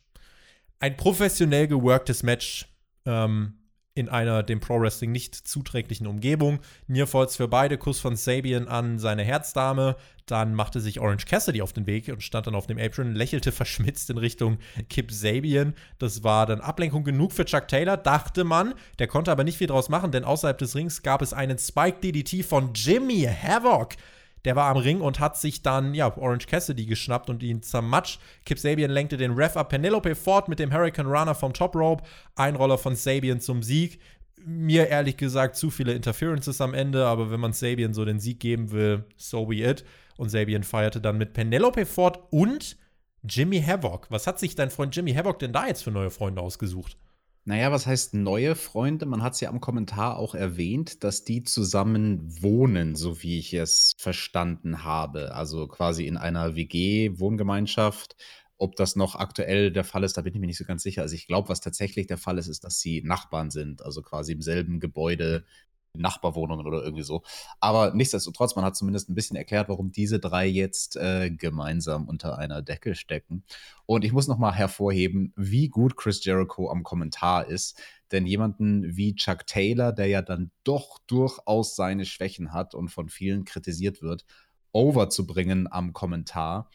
ein 0.81 0.97
professionell 0.97 1.69
geworktes 1.69 2.23
Match 2.23 2.75
ähm, 3.05 3.59
in 3.93 4.09
einer 4.09 4.43
dem 4.43 4.61
Pro 4.61 4.81
Wrestling 4.81 5.13
nicht 5.13 5.35
zuträglichen 5.35 6.07
Umgebung. 6.07 6.61
Nearfalls 6.87 7.37
für 7.37 7.49
beide, 7.49 7.77
Kuss 7.77 8.01
von 8.01 8.17
Sabian 8.17 8.67
an 8.67 8.99
seine 8.99 9.25
Herzdame. 9.25 9.97
Dann 10.25 10.55
machte 10.55 10.81
sich 10.81 11.01
Orange 11.01 11.27
Cassidy 11.27 11.61
auf 11.61 11.75
den 11.75 11.87
Weg 11.87 12.09
und 12.09 12.23
stand 12.23 12.47
dann 12.47 12.55
auf 12.55 12.67
dem 12.67 12.79
Apron, 12.79 13.15
lächelte 13.15 13.53
verschmitzt 13.53 14.09
in 14.09 14.17
Richtung 14.17 14.57
Kip 14.89 15.13
Sabian. 15.13 15.75
Das 15.99 16.25
war 16.25 16.47
dann 16.47 16.63
Ablenkung 16.63 17.05
genug 17.05 17.35
für 17.35 17.45
Chuck 17.45 17.69
Taylor, 17.69 17.99
dachte 17.99 18.45
man. 18.45 18.73
Der 18.99 19.07
konnte 19.07 19.31
aber 19.31 19.45
nicht 19.45 19.59
viel 19.59 19.67
draus 19.67 19.91
machen, 19.91 20.13
denn 20.13 20.25
außerhalb 20.25 20.57
des 20.57 20.77
Rings 20.77 21.03
gab 21.03 21.21
es 21.21 21.35
einen 21.35 21.59
Spike 21.59 21.99
DDT 22.01 22.43
von 22.43 22.73
Jimmy 22.73 23.29
Havoc. 23.31 23.97
Der 24.47 24.55
war 24.55 24.71
am 24.71 24.77
Ring 24.77 25.01
und 25.01 25.19
hat 25.19 25.37
sich 25.37 25.63
dann, 25.63 25.93
ja, 25.93 26.17
Orange 26.17 26.47
Cassidy 26.47 26.87
geschnappt 26.87 27.29
und 27.29 27.43
ihn 27.43 27.63
zermatscht. 27.63 28.21
Kip 28.45 28.61
Sabian 28.61 28.93
lenkte 28.93 29.17
den 29.17 29.33
Ref 29.33 29.57
ab. 29.57 29.71
Penelope 29.71 30.15
Ford 30.15 30.49
mit 30.49 30.61
dem 30.61 30.73
Hurricane 30.73 31.09
Runner 31.09 31.35
vom 31.35 31.53
Top 31.53 31.75
Rope. 31.75 32.05
Einroller 32.37 32.79
von 32.79 32.95
Sabian 32.95 33.41
zum 33.41 33.65
Sieg. 33.65 33.99
Mir 34.45 34.87
ehrlich 34.87 35.17
gesagt 35.17 35.57
zu 35.57 35.69
viele 35.69 35.95
Interferences 35.95 36.61
am 36.61 36.75
Ende, 36.75 37.07
aber 37.07 37.33
wenn 37.33 37.41
man 37.41 37.55
Sabian 37.55 37.93
so 37.93 38.05
den 38.05 38.21
Sieg 38.21 38.39
geben 38.39 38.71
will, 38.71 39.05
so 39.17 39.47
be 39.47 39.57
it. 39.57 39.85
Und 40.17 40.29
Sabian 40.29 40.63
feierte 40.63 41.01
dann 41.01 41.19
mit 41.19 41.33
Penelope 41.33 41.85
Ford 41.85 42.21
und 42.31 42.77
Jimmy 43.25 43.61
Havoc. 43.61 44.07
Was 44.11 44.29
hat 44.29 44.39
sich 44.39 44.55
dein 44.55 44.71
Freund 44.71 44.95
Jimmy 44.95 45.13
Havoc 45.13 45.41
denn 45.41 45.53
da 45.53 45.67
jetzt 45.67 45.83
für 45.83 45.91
neue 45.91 46.11
Freunde 46.11 46.41
ausgesucht? 46.41 46.97
Naja, 47.49 47.71
was 47.71 47.87
heißt 47.87 48.13
neue 48.15 48.57
Freunde? 48.57 49.07
Man 49.07 49.23
hat 49.23 49.35
es 49.35 49.41
ja 49.41 49.51
am 49.51 49.61
Kommentar 49.61 50.17
auch 50.19 50.35
erwähnt, 50.35 51.05
dass 51.05 51.23
die 51.23 51.45
zusammen 51.45 52.43
wohnen, 52.43 52.97
so 52.97 53.23
wie 53.23 53.39
ich 53.39 53.55
es 53.55 53.93
verstanden 53.99 54.83
habe. 54.83 55.33
Also 55.33 55.69
quasi 55.69 56.07
in 56.09 56.17
einer 56.17 56.57
WG-Wohngemeinschaft. 56.57 58.17
Ob 58.59 58.75
das 58.75 58.97
noch 58.97 59.15
aktuell 59.15 59.71
der 59.71 59.85
Fall 59.85 60.03
ist, 60.03 60.17
da 60.17 60.23
bin 60.23 60.35
ich 60.35 60.41
mir 60.41 60.49
nicht 60.49 60.59
so 60.59 60.65
ganz 60.65 60.83
sicher. 60.83 61.03
Also 61.03 61.15
ich 61.15 61.29
glaube, 61.29 61.49
was 61.49 61.61
tatsächlich 61.61 62.09
der 62.09 62.19
Fall 62.19 62.39
ist, 62.39 62.49
ist, 62.49 62.65
dass 62.65 62.81
sie 62.81 63.03
Nachbarn 63.03 63.51
sind, 63.51 63.81
also 63.81 64.03
quasi 64.03 64.33
im 64.33 64.43
selben 64.43 64.81
Gebäude 64.81 65.45
Nachbarwohnungen 66.01 66.67
oder 66.67 66.83
irgendwie 66.83 67.03
so. 67.03 67.23
Aber 67.61 67.93
nichtsdestotrotz, 67.95 68.57
man 68.57 68.65
hat 68.65 68.77
zumindest 68.77 69.09
ein 69.09 69.15
bisschen 69.15 69.37
erklärt, 69.37 69.69
warum 69.69 69.93
diese 69.93 70.19
drei 70.19 70.47
jetzt 70.47 70.97
äh, 70.97 71.31
gemeinsam 71.31 72.09
unter 72.09 72.39
einer 72.39 72.63
Decke 72.63 72.95
stecken. 72.95 73.45
Und 73.87 74.05
ich 74.05 74.13
muss 74.13 74.29
nochmal 74.29 74.55
hervorheben, 74.55 75.33
wie 75.37 75.69
gut 75.69 75.97
Chris 75.97 76.25
Jericho 76.25 76.71
am 76.71 76.83
Kommentar 76.83 77.47
ist. 77.47 77.81
Denn 78.13 78.27
jemanden 78.27 78.97
wie 78.97 79.15
Chuck 79.15 79.47
Taylor, 79.47 79.93
der 79.93 80.07
ja 80.07 80.23
dann 80.23 80.51
doch 80.65 80.99
durchaus 81.07 81.75
seine 81.75 82.05
Schwächen 82.05 82.53
hat 82.53 82.75
und 82.75 82.89
von 82.89 83.09
vielen 83.09 83.45
kritisiert 83.45 84.03
wird, 84.03 84.25
overzubringen 84.73 85.71
am 85.71 85.93
Kommentar. 85.93 86.71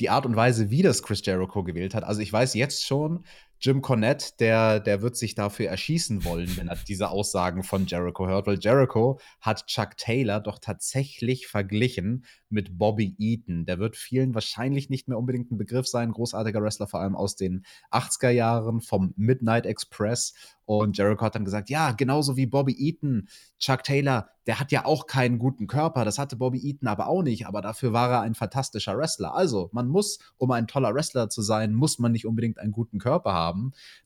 Die 0.00 0.10
Art 0.10 0.26
und 0.26 0.36
Weise, 0.36 0.70
wie 0.70 0.82
das 0.82 1.02
Chris 1.02 1.24
Jericho 1.24 1.62
gewählt 1.62 1.94
hat. 1.94 2.04
Also 2.04 2.20
ich 2.20 2.32
weiß 2.32 2.54
jetzt 2.54 2.84
schon, 2.84 3.24
Jim 3.60 3.80
Cornette, 3.80 4.32
der, 4.38 4.80
der 4.80 5.00
wird 5.00 5.16
sich 5.16 5.34
dafür 5.34 5.68
erschießen 5.68 6.24
wollen, 6.24 6.56
wenn 6.56 6.68
er 6.68 6.76
diese 6.76 7.08
Aussagen 7.08 7.62
von 7.62 7.86
Jericho 7.86 8.26
hört, 8.26 8.46
weil 8.46 8.58
Jericho 8.60 9.18
hat 9.40 9.66
Chuck 9.66 9.96
Taylor 9.96 10.40
doch 10.40 10.58
tatsächlich 10.58 11.46
verglichen 11.46 12.24
mit 12.50 12.78
Bobby 12.78 13.16
Eaton. 13.18 13.66
Der 13.66 13.78
wird 13.78 13.96
vielen 13.96 14.34
wahrscheinlich 14.34 14.90
nicht 14.90 15.08
mehr 15.08 15.18
unbedingt 15.18 15.50
ein 15.50 15.58
Begriff 15.58 15.86
sein, 15.86 16.12
großartiger 16.12 16.62
Wrestler, 16.62 16.86
vor 16.86 17.00
allem 17.00 17.16
aus 17.16 17.36
den 17.36 17.64
80er 17.90 18.30
Jahren 18.30 18.80
vom 18.80 19.12
Midnight 19.16 19.66
Express. 19.66 20.34
Und 20.66 20.96
Jericho 20.96 21.24
hat 21.24 21.34
dann 21.34 21.44
gesagt, 21.44 21.68
ja, 21.68 21.92
genauso 21.92 22.36
wie 22.36 22.46
Bobby 22.46 22.74
Eaton, 22.78 23.28
Chuck 23.58 23.82
Taylor, 23.82 24.30
der 24.46 24.60
hat 24.60 24.72
ja 24.72 24.84
auch 24.84 25.06
keinen 25.06 25.38
guten 25.38 25.66
Körper, 25.66 26.04
das 26.04 26.18
hatte 26.18 26.36
Bobby 26.36 26.60
Eaton 26.66 26.88
aber 26.88 27.08
auch 27.08 27.22
nicht, 27.22 27.46
aber 27.46 27.60
dafür 27.60 27.92
war 27.92 28.10
er 28.10 28.20
ein 28.22 28.34
fantastischer 28.34 28.96
Wrestler. 28.96 29.34
Also, 29.34 29.68
man 29.72 29.88
muss, 29.88 30.18
um 30.36 30.50
ein 30.52 30.66
toller 30.66 30.94
Wrestler 30.94 31.28
zu 31.28 31.42
sein, 31.42 31.74
muss 31.74 31.98
man 31.98 32.12
nicht 32.12 32.26
unbedingt 32.26 32.58
einen 32.58 32.72
guten 32.72 32.98
Körper 32.98 33.32
haben. 33.32 33.43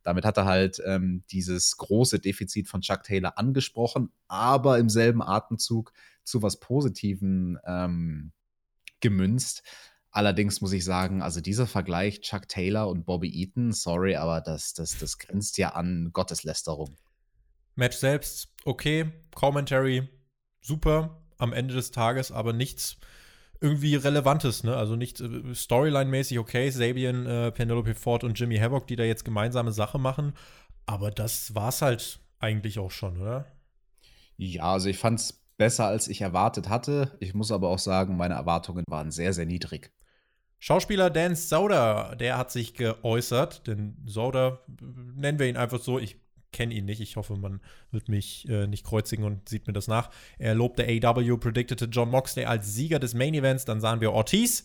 Damit 0.03 0.25
hat 0.25 0.37
er 0.37 0.47
halt 0.47 0.83
ähm, 0.85 1.23
dieses 1.31 1.77
große 1.77 2.19
Defizit 2.19 2.69
von 2.69 2.81
Chuck 2.81 3.03
Taylor 3.03 3.39
angesprochen, 3.39 4.11
aber 4.27 4.79
im 4.79 4.89
selben 4.89 5.23
Atemzug 5.23 5.93
zu 6.25 6.43
was 6.43 6.61
Positiven 6.61 7.59
ähm, 7.67 8.33
gemünzt. 9.01 9.63
Allerdings 10.11 10.61
muss 10.61 10.73
ich 10.73 10.85
sagen, 10.85 11.23
also 11.23 11.41
dieser 11.41 11.67
Vergleich 11.67 12.21
Chuck 12.23 12.49
Taylor 12.49 12.89
und 12.89 13.05
Bobby 13.05 13.31
Eaton, 13.31 13.73
sorry, 13.73 14.17
aber 14.17 14.41
das, 14.41 14.75
das, 14.75 14.99
das 14.99 15.19
grenzt 15.19 15.59
ja 15.59 15.71
an 15.71 16.11
Gotteslästerung. 16.13 16.97
Match 17.75 17.97
selbst, 17.97 18.49
okay. 18.65 19.13
Commentary, 19.35 20.09
super. 20.61 21.23
Am 21.37 21.53
Ende 21.53 21.75
des 21.75 21.93
Tages 21.93 22.33
aber 22.33 22.53
nichts 22.53 22.97
irgendwie 23.61 23.97
Relevantes, 23.97 24.65
ne? 24.65 24.77
Also 24.77 24.97
nicht 24.97 25.21
äh, 25.21 25.55
Storyline-mäßig, 25.55 26.39
okay, 26.39 26.71
Sabian, 26.71 27.27
äh, 27.27 27.53
Penelope 27.53 27.95
Ford 27.95 28.25
und 28.25 28.39
Jimmy 28.39 28.59
Havoc, 28.59 28.87
die 28.87 28.97
da 28.97 29.05
jetzt 29.05 29.25
gemeinsame 29.25 29.73
Sache 29.73 29.99
machen. 29.99 30.35
Aber 30.87 31.11
das 31.11 31.55
war's 31.55 31.83
halt 31.83 32.21
eigentlich 32.39 32.79
auch 32.79 32.91
schon, 32.91 33.21
oder? 33.21 33.47
Ja, 34.37 34.73
also 34.73 34.89
ich 34.89 34.99
fand's 34.99 35.45
besser, 35.57 35.87
als 35.87 36.09
ich 36.09 36.21
erwartet 36.21 36.69
hatte. 36.69 37.17
Ich 37.21 37.35
muss 37.35 37.53
aber 37.53 37.69
auch 37.69 37.79
sagen, 37.79 38.17
meine 38.17 38.35
Erwartungen 38.35 38.85
waren 38.89 39.11
sehr, 39.11 39.33
sehr 39.33 39.47
niedrig. 39.47 39.93
Schauspieler 40.61 41.11
Dan 41.11 41.37
Soder, 41.37 42.17
der 42.17 42.39
hat 42.39 42.51
sich 42.51 42.75
geäußert, 42.75 43.67
denn 43.67 43.97
Soder, 44.07 44.65
nennen 45.15 45.39
wir 45.39 45.49
ihn 45.49 45.57
einfach 45.57 45.81
so, 45.81 45.99
ich 45.99 46.17
kenne 46.53 46.75
ihn 46.75 46.85
nicht, 46.85 47.01
ich 47.01 47.17
hoffe, 47.17 47.37
man 47.37 47.61
wird 47.91 48.09
mich 48.09 48.49
äh, 48.49 48.67
nicht 48.67 48.85
kreuzigen 48.85 49.25
und 49.25 49.49
sieht 49.49 49.67
mir 49.67 49.73
das 49.73 49.89
nach. 49.89 50.11
Er 50.39 50.55
lobte 50.55 50.85
AW, 50.85 51.37
predictete 51.37 51.87
John 51.87 52.11
Moxley 52.11 52.45
als 52.45 52.75
Sieger 52.75 52.99
des 52.99 53.15
Main 53.15 53.35
Events, 53.35 53.65
dann 53.65 53.81
sahen 53.81 54.01
wir 54.01 54.13
Ortiz, 54.13 54.65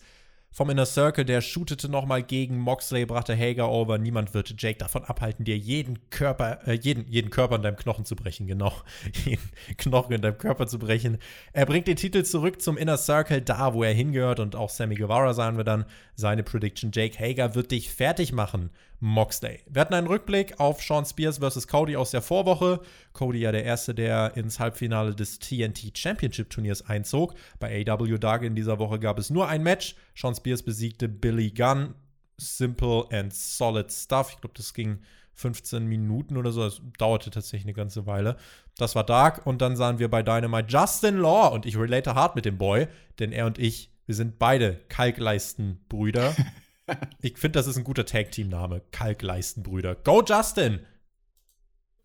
vom 0.54 0.70
Inner 0.70 0.86
Circle, 0.86 1.24
der 1.24 1.40
shootete 1.40 1.88
nochmal 1.88 2.22
gegen 2.22 2.60
Moxley, 2.60 3.06
brachte 3.06 3.36
Hager 3.36 3.68
over. 3.72 3.98
Niemand 3.98 4.34
wird 4.34 4.54
Jake 4.56 4.78
davon 4.78 5.02
abhalten, 5.02 5.44
dir 5.44 5.58
jeden 5.58 6.08
Körper, 6.10 6.60
äh, 6.68 6.74
jeden, 6.74 7.08
jeden 7.08 7.30
Körper 7.30 7.56
in 7.56 7.62
deinem 7.62 7.74
Knochen 7.74 8.04
zu 8.04 8.14
brechen, 8.14 8.46
genau. 8.46 8.72
jeden 9.24 9.42
Knochen 9.78 10.14
in 10.14 10.22
deinem 10.22 10.38
Körper 10.38 10.68
zu 10.68 10.78
brechen. 10.78 11.18
Er 11.52 11.66
bringt 11.66 11.88
den 11.88 11.96
Titel 11.96 12.22
zurück 12.22 12.62
zum 12.62 12.76
Inner 12.76 12.98
Circle, 12.98 13.42
da 13.42 13.74
wo 13.74 13.82
er 13.82 13.92
hingehört. 13.92 14.38
Und 14.38 14.54
auch 14.54 14.70
Sammy 14.70 14.94
Guevara 14.94 15.34
sahen 15.34 15.56
wir 15.56 15.64
dann. 15.64 15.86
Seine 16.14 16.44
Prediction: 16.44 16.92
Jake 16.94 17.18
Hager 17.18 17.56
wird 17.56 17.72
dich 17.72 17.90
fertig 17.90 18.32
machen. 18.32 18.70
Moxley. 19.04 19.60
Wir 19.68 19.82
hatten 19.82 19.92
einen 19.92 20.06
Rückblick 20.06 20.58
auf 20.58 20.82
Sean 20.82 21.04
Spears 21.04 21.36
vs. 21.36 21.68
Cody 21.68 21.94
aus 21.94 22.10
der 22.10 22.22
Vorwoche. 22.22 22.80
Cody 23.12 23.40
ja 23.40 23.52
der 23.52 23.62
Erste, 23.62 23.94
der 23.94 24.34
ins 24.34 24.58
Halbfinale 24.58 25.14
des 25.14 25.38
TNT 25.40 25.96
Championship 25.96 26.48
Turniers 26.48 26.88
einzog. 26.88 27.34
Bei 27.60 27.84
AW 27.86 28.16
Dark 28.16 28.44
in 28.44 28.54
dieser 28.54 28.78
Woche 28.78 28.98
gab 28.98 29.18
es 29.18 29.28
nur 29.28 29.46
ein 29.46 29.62
Match. 29.62 29.94
Sean 30.14 30.34
Spears 30.34 30.62
besiegte 30.62 31.10
Billy 31.10 31.50
Gunn. 31.50 31.94
Simple 32.38 33.04
and 33.12 33.34
solid 33.34 33.92
stuff. 33.92 34.30
Ich 34.30 34.40
glaube, 34.40 34.54
das 34.56 34.72
ging 34.72 35.00
15 35.34 35.84
Minuten 35.84 36.38
oder 36.38 36.50
so. 36.50 36.62
Das 36.62 36.80
dauerte 36.96 37.30
tatsächlich 37.30 37.66
eine 37.66 37.74
ganze 37.74 38.06
Weile. 38.06 38.38
Das 38.78 38.94
war 38.94 39.04
Dark. 39.04 39.46
Und 39.46 39.60
dann 39.60 39.76
sahen 39.76 39.98
wir 39.98 40.08
bei 40.08 40.22
Dynamite 40.22 40.68
Justin 40.68 41.18
Law. 41.18 41.48
Und 41.48 41.66
ich 41.66 41.76
relate 41.76 42.14
hart 42.14 42.36
mit 42.36 42.46
dem 42.46 42.56
Boy, 42.56 42.88
denn 43.18 43.32
er 43.32 43.44
und 43.44 43.58
ich, 43.58 43.90
wir 44.06 44.14
sind 44.14 44.38
beide 44.38 44.80
Kalkleistenbrüder. 44.88 46.34
ich 47.20 47.38
finde, 47.38 47.58
das 47.58 47.66
ist 47.66 47.76
ein 47.76 47.84
guter 47.84 48.06
Tag-Team-Name. 48.06 48.82
Kalkleistenbrüder. 48.92 49.94
Go, 49.96 50.22
Justin! 50.22 50.80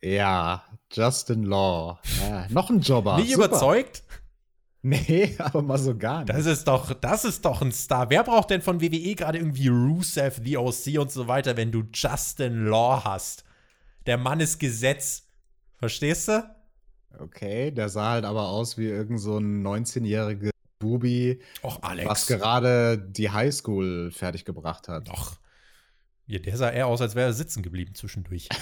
Ja, 0.02 0.64
Justin 0.92 1.44
Law. 1.44 2.00
Ja, 2.22 2.48
noch 2.50 2.70
ein 2.70 2.80
Jobber. 2.80 3.18
Nicht 3.18 3.34
Super. 3.34 3.48
überzeugt? 3.48 4.04
Nee, 4.82 5.36
aber 5.40 5.62
mal 5.62 5.78
so 5.78 5.98
gar 5.98 6.20
nicht. 6.20 6.30
Das 6.30 6.46
ist 6.46 6.68
doch, 6.68 6.94
das 6.94 7.26
ist 7.26 7.44
doch 7.44 7.62
ein 7.62 7.72
Star. 7.72 8.10
Wer 8.10 8.24
braucht 8.24 8.50
denn 8.50 8.62
von 8.62 8.82
WWE 8.82 9.16
gerade 9.16 9.38
irgendwie 9.38 9.68
Rusev, 9.68 10.40
The 10.44 10.58
OC 10.58 11.00
und 11.00 11.12
so 11.12 11.28
weiter, 11.28 11.58
wenn 11.58 11.72
du 11.72 11.84
Justin 11.94 12.66
Law 12.66 13.04
hast? 13.04 13.44
Der 14.06 14.18
Mann 14.18 14.40
ist 14.40 14.60
Gesetz. 14.60 15.28
Verstehst 15.76 16.30
du? 16.30 16.50
Okay, 17.20 17.72
der 17.72 17.90
sah 17.90 18.12
halt 18.12 18.26
aber 18.26 18.48
aus 18.48 18.78
wie 18.78 18.88
irgend 18.88 19.20
so 19.20 19.38
ein 19.38 19.66
19-jähriger 19.66 20.52
Bubi, 20.80 21.40
Och, 21.62 21.80
Alex. 21.84 22.10
was 22.10 22.28
gerade 22.28 22.98
die 22.98 23.30
Highschool 23.30 24.12
fertiggebracht 24.12 24.88
hat. 24.88 25.10
Doch. 25.10 25.38
Ja, 26.26 26.40
der 26.40 26.56
sah 26.58 26.70
eher 26.70 26.88
aus, 26.88 27.02
als 27.02 27.16
wäre 27.16 27.28
er 27.28 27.34
sitzen 27.34 27.62
geblieben 27.64 27.94
zwischendurch. 27.96 28.48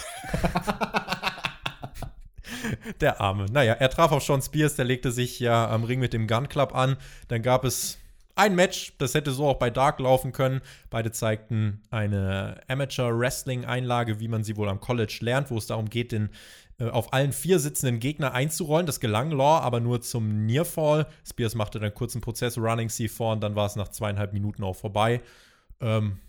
der 3.02 3.22
Arme. 3.22 3.46
Naja, 3.52 3.74
er 3.74 3.90
traf 3.90 4.12
auf 4.12 4.24
Sean 4.24 4.42
Spears, 4.42 4.76
der 4.76 4.86
legte 4.86 5.12
sich 5.12 5.40
ja 5.40 5.70
am 5.70 5.84
Ring 5.84 6.00
mit 6.00 6.14
dem 6.14 6.28
Gun 6.28 6.50
Club 6.50 6.74
an. 6.74 6.98
Dann 7.28 7.44
gab 7.44 7.64
es 7.66 8.00
ein 8.36 8.56
Match, 8.56 8.94
das 8.98 9.14
hätte 9.14 9.32
so 9.32 9.48
auch 9.48 9.60
bei 9.60 9.70
Dark 9.70 10.00
laufen 10.00 10.32
können. 10.32 10.62
Beide 10.90 11.12
zeigten 11.12 11.82
eine 11.92 12.62
Amateur-Wrestling-Einlage, 12.68 14.20
wie 14.20 14.28
man 14.28 14.44
sie 14.44 14.58
wohl 14.58 14.70
am 14.70 14.80
College 14.80 15.20
lernt, 15.22 15.52
wo 15.52 15.58
es 15.58 15.68
darum 15.68 15.90
geht, 15.90 16.12
den 16.12 16.30
äh, 16.80 16.90
auf 16.90 17.14
allen 17.14 17.34
vier 17.34 17.60
sitzenden 17.60 18.00
Gegner 18.00 18.34
einzurollen. 18.34 18.86
Das 18.86 19.00
gelang 19.00 19.32
Law, 19.32 19.60
aber 19.60 19.80
nur 19.80 20.02
zum 20.02 20.46
Nearfall. 20.46 21.08
Spears 21.26 21.56
machte 21.56 21.80
dann 21.80 21.94
kurz 21.94 22.16
einen 22.16 22.22
Prozess, 22.22 22.58
Running 22.58 22.90
C4 22.90 23.34
und 23.34 23.42
dann 23.42 23.56
war 23.56 23.66
es 23.66 23.76
nach 23.76 23.90
zweieinhalb 23.90 24.34
Minuten 24.34 24.64
auch 24.64 24.76
vorbei. 24.76 25.22
Ähm, 25.82 26.20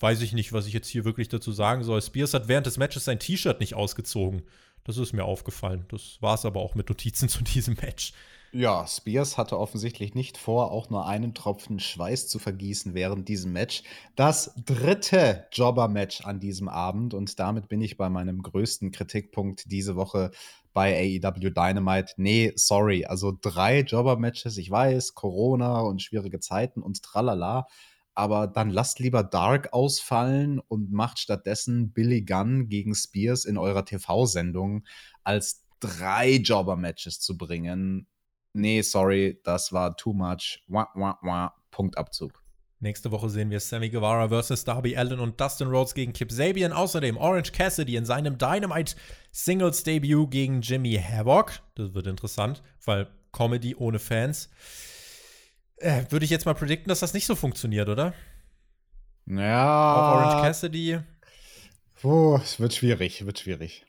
weiß 0.00 0.22
ich 0.22 0.32
nicht, 0.32 0.52
was 0.52 0.66
ich 0.66 0.72
jetzt 0.72 0.88
hier 0.88 1.04
wirklich 1.04 1.28
dazu 1.28 1.52
sagen 1.52 1.82
soll. 1.82 2.00
Spears 2.00 2.34
hat 2.34 2.48
während 2.48 2.66
des 2.66 2.78
Matches 2.78 3.04
sein 3.04 3.18
T-Shirt 3.18 3.60
nicht 3.60 3.74
ausgezogen. 3.74 4.42
Das 4.84 4.96
ist 4.96 5.12
mir 5.12 5.24
aufgefallen. 5.24 5.84
Das 5.88 6.18
war 6.20 6.34
es 6.34 6.44
aber 6.44 6.60
auch 6.60 6.74
mit 6.74 6.88
Notizen 6.88 7.28
zu 7.28 7.44
diesem 7.44 7.74
Match. 7.74 8.12
Ja, 8.52 8.86
Spears 8.86 9.36
hatte 9.36 9.58
offensichtlich 9.58 10.14
nicht 10.14 10.38
vor, 10.38 10.70
auch 10.72 10.88
nur 10.88 11.06
einen 11.06 11.34
Tropfen 11.34 11.78
Schweiß 11.78 12.28
zu 12.28 12.38
vergießen 12.38 12.94
während 12.94 13.28
diesem 13.28 13.52
Match. 13.52 13.82
Das 14.16 14.54
dritte 14.64 15.46
Jobber-Match 15.52 16.22
an 16.24 16.40
diesem 16.40 16.70
Abend 16.70 17.12
und 17.12 17.38
damit 17.38 17.68
bin 17.68 17.82
ich 17.82 17.98
bei 17.98 18.08
meinem 18.08 18.40
größten 18.40 18.90
Kritikpunkt 18.90 19.70
diese 19.70 19.96
Woche 19.96 20.30
bei 20.72 21.20
AEW 21.22 21.50
Dynamite. 21.50 22.14
Nee, 22.16 22.52
sorry, 22.56 23.04
also 23.04 23.36
drei 23.38 23.80
Jobber-Matches, 23.80 24.56
ich 24.56 24.70
weiß, 24.70 25.14
Corona 25.14 25.80
und 25.80 26.00
schwierige 26.00 26.40
Zeiten 26.40 26.80
und 26.80 27.02
tralala, 27.02 27.66
aber 28.14 28.46
dann 28.46 28.70
lasst 28.70 28.98
lieber 28.98 29.24
Dark 29.24 29.74
ausfallen 29.74 30.58
und 30.58 30.90
macht 30.90 31.18
stattdessen 31.18 31.92
Billy 31.92 32.22
Gunn 32.22 32.70
gegen 32.70 32.94
Spears 32.94 33.44
in 33.44 33.58
eurer 33.58 33.84
TV-Sendung 33.84 34.84
als 35.22 35.66
drei 35.80 36.36
Jobber-Matches 36.36 37.20
zu 37.20 37.36
bringen 37.36 38.06
nee, 38.58 38.82
sorry, 38.82 39.40
das 39.44 39.72
war 39.72 39.96
too 39.96 40.12
much. 40.12 40.62
Wah, 40.68 40.88
wah, 40.94 41.18
wah. 41.22 41.54
Punktabzug. 41.70 42.42
Nächste 42.80 43.10
Woche 43.10 43.28
sehen 43.28 43.50
wir 43.50 43.58
Sammy 43.58 43.88
Guevara 43.88 44.28
versus 44.28 44.64
Darby 44.64 44.96
Allen 44.96 45.18
und 45.18 45.40
Dustin 45.40 45.68
Rhodes 45.68 45.94
gegen 45.94 46.12
Kip 46.12 46.30
Sabian. 46.30 46.72
Außerdem 46.72 47.16
Orange 47.16 47.50
Cassidy 47.50 47.96
in 47.96 48.04
seinem 48.04 48.38
Dynamite 48.38 48.94
Singles 49.32 49.82
Debut 49.82 50.30
gegen 50.30 50.60
Jimmy 50.60 50.94
Havoc. 50.94 51.60
Das 51.74 51.94
wird 51.94 52.06
interessant, 52.06 52.62
weil 52.84 53.08
Comedy 53.32 53.74
ohne 53.74 53.98
Fans. 53.98 54.48
Äh, 55.78 56.04
würde 56.10 56.24
ich 56.24 56.30
jetzt 56.30 56.46
mal 56.46 56.54
predikten, 56.54 56.88
dass 56.88 57.00
das 57.00 57.14
nicht 57.14 57.26
so 57.26 57.34
funktioniert, 57.34 57.88
oder? 57.88 58.14
Ja. 59.26 59.94
Auch 59.94 60.16
Orange 60.16 60.42
Cassidy. 60.42 61.00
Oh, 62.04 62.38
es 62.40 62.60
wird 62.60 62.74
schwierig, 62.74 63.26
wird 63.26 63.40
schwierig. 63.40 63.84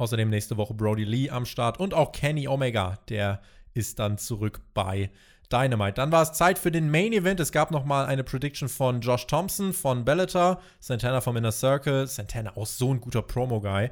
Außerdem 0.00 0.30
nächste 0.30 0.56
Woche 0.56 0.72
Brody 0.72 1.04
Lee 1.04 1.28
am 1.28 1.44
Start 1.44 1.78
und 1.78 1.92
auch 1.92 2.12
Kenny 2.12 2.48
Omega, 2.48 2.98
der 3.10 3.42
ist 3.74 3.98
dann 3.98 4.16
zurück 4.16 4.62
bei 4.72 5.10
Dynamite. 5.52 5.92
Dann 5.92 6.10
war 6.10 6.22
es 6.22 6.32
Zeit 6.32 6.58
für 6.58 6.70
den 6.70 6.90
Main 6.90 7.12
Event. 7.12 7.38
Es 7.38 7.52
gab 7.52 7.70
noch 7.70 7.84
mal 7.84 8.06
eine 8.06 8.24
Prediction 8.24 8.70
von 8.70 9.02
Josh 9.02 9.26
Thompson 9.26 9.74
von 9.74 10.06
Bellator, 10.06 10.62
Santana 10.78 11.20
vom 11.20 11.36
Inner 11.36 11.52
Circle. 11.52 12.06
Santana 12.06 12.56
auch 12.56 12.64
so 12.64 12.94
ein 12.94 13.02
guter 13.02 13.20
Promo-Guy 13.20 13.90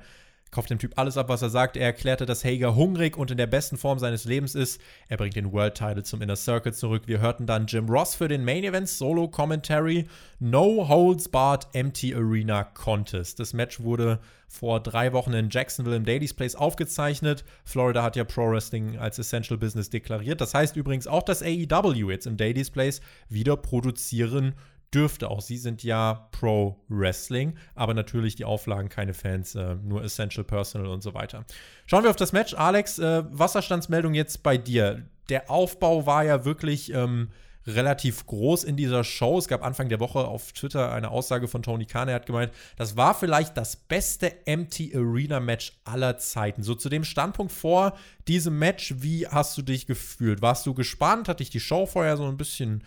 kauft 0.51 0.71
dem 0.71 0.79
Typ 0.79 0.93
alles 0.97 1.17
ab, 1.17 1.29
was 1.29 1.43
er 1.43 1.51
sagt. 1.51 1.77
Er 1.77 1.87
erklärte, 1.87 2.27
dass 2.27 2.45
Hager 2.45 2.75
hungrig 2.75 3.17
und 3.17 3.31
in 3.31 3.37
der 3.37 3.47
besten 3.47 3.77
Form 3.77 3.99
seines 3.99 4.25
Lebens 4.25 4.55
ist. 4.55 4.81
Er 5.09 5.17
bringt 5.17 5.37
den 5.37 5.53
World 5.53 5.75
Title 5.75 6.03
zum 6.03 6.23
Inner 6.23 6.37
Circle 6.37 6.73
zurück. 6.73 7.03
Wir 7.07 7.21
hörten 7.21 7.47
dann 7.47 7.67
Jim 7.67 7.89
Ross 7.89 8.15
für 8.15 8.29
den 8.29 8.45
Main 8.45 8.65
Event 8.65 8.89
Solo 8.89 9.29
Commentary 9.29 10.07
No 10.39 10.89
Holds 10.89 11.29
Barred 11.29 11.67
Empty 11.73 12.15
Arena 12.15 12.65
Contest. 12.65 13.41
Das 13.41 13.53
Match 13.53 13.81
wurde 13.81 14.21
vor 14.47 14.81
drei 14.81 15.13
Wochen 15.13 15.35
in 15.35 15.51
Jacksonville 15.51 15.97
im 15.97 16.05
Daily's 16.05 16.33
Place 16.33 16.55
aufgezeichnet. 16.55 17.45
Florida 17.65 18.03
hat 18.03 18.17
ja 18.17 18.25
Pro 18.25 18.51
Wrestling 18.51 18.99
als 18.99 19.19
Essential 19.19 19.59
Business 19.59 19.91
deklariert. 19.91 20.41
Das 20.41 20.55
heißt 20.55 20.77
übrigens 20.77 21.07
auch, 21.07 21.23
dass 21.23 21.43
AEW 21.43 22.11
jetzt 22.11 22.27
im 22.27 22.37
Daily's 22.37 22.71
Place 22.71 23.01
wieder 23.29 23.57
produzieren 23.57 24.55
dürfte. 24.95 25.31
Auch 25.31 25.41
sie 25.41 25.59
sind 25.59 25.83
ja 25.83 26.29
Pro 26.33 26.83
Wrestling, 26.89 27.57
aber 27.75 27.95
natürlich 27.95 28.37
die 28.37 28.45
Auflagen 28.45 28.89
keine 28.89 29.15
Fans, 29.15 29.55
äh, 29.55 29.77
nur 29.77 30.03
Essential 30.03 30.45
Personal 30.45 30.89
und 30.89 31.03
so 31.03 31.15
weiter. 31.15 31.45
Schauen 31.87 32.05
wir 32.05 32.11
auf 32.11 32.17
das 32.17 32.33
Match. 32.33 32.55
Alex, 32.55 32.99
äh, 32.99 33.25
Wasserstandsmeldung 33.31 34.15
jetzt 34.15 34.43
bei 34.43 34.57
dir. 34.57 35.03
Der 35.29 35.51
Aufbau 35.51 36.07
war 36.07 36.25
ja 36.25 36.45
wirklich 36.45 36.93
ähm, 36.93 37.29
relativ 37.69 38.27
groß 38.27 38.65
in 38.65 38.77
dieser 38.77 39.05
Show. 39.05 39.39
Es 39.39 39.49
gab 39.49 39.63
Anfang 39.63 39.89
der 39.89 40.01
Woche 40.01 40.21
auf 40.21 40.53
Twitter 40.53 40.93
eine 40.93 41.11
Aussage 41.11 41.49
von 41.49 41.63
Tony 41.63 41.85
Khan. 41.85 42.09
Er 42.09 42.17
hat 42.17 42.27
gemeint, 42.27 42.53
das 42.77 42.97
war 42.97 43.15
vielleicht 43.15 43.57
das 43.57 43.77
beste 43.77 44.47
Empty 44.47 44.93
Arena 44.97 45.39
Match 45.41 45.79
aller 45.85 46.19
Zeiten. 46.19 46.63
So 46.63 46.75
zu 46.75 46.89
dem 46.89 47.05
Standpunkt 47.05 47.53
vor 47.53 47.97
diesem 48.27 48.59
Match, 48.59 48.95
wie 48.99 49.27
hast 49.27 49.57
du 49.59 49.63
dich 49.63 49.87
gefühlt? 49.87 50.43
Warst 50.43 50.67
du 50.67 50.75
gespannt? 50.75 51.29
Hat 51.29 51.41
dich 51.41 51.51
die 51.51 51.61
Show 51.61 51.87
vorher 51.87 52.17
so 52.17 52.27
ein 52.27 52.39
bisschen 52.39 52.83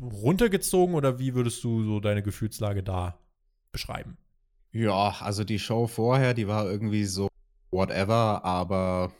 runtergezogen 0.00 0.94
oder 0.94 1.18
wie 1.18 1.34
würdest 1.34 1.62
du 1.64 1.82
so 1.84 2.00
deine 2.00 2.22
Gefühlslage 2.22 2.82
da 2.82 3.18
beschreiben? 3.72 4.16
Ja, 4.72 5.16
also 5.20 5.44
die 5.44 5.58
Show 5.58 5.86
vorher, 5.86 6.34
die 6.34 6.48
war 6.48 6.70
irgendwie 6.70 7.04
so 7.04 7.28
whatever, 7.70 8.44
aber 8.44 9.12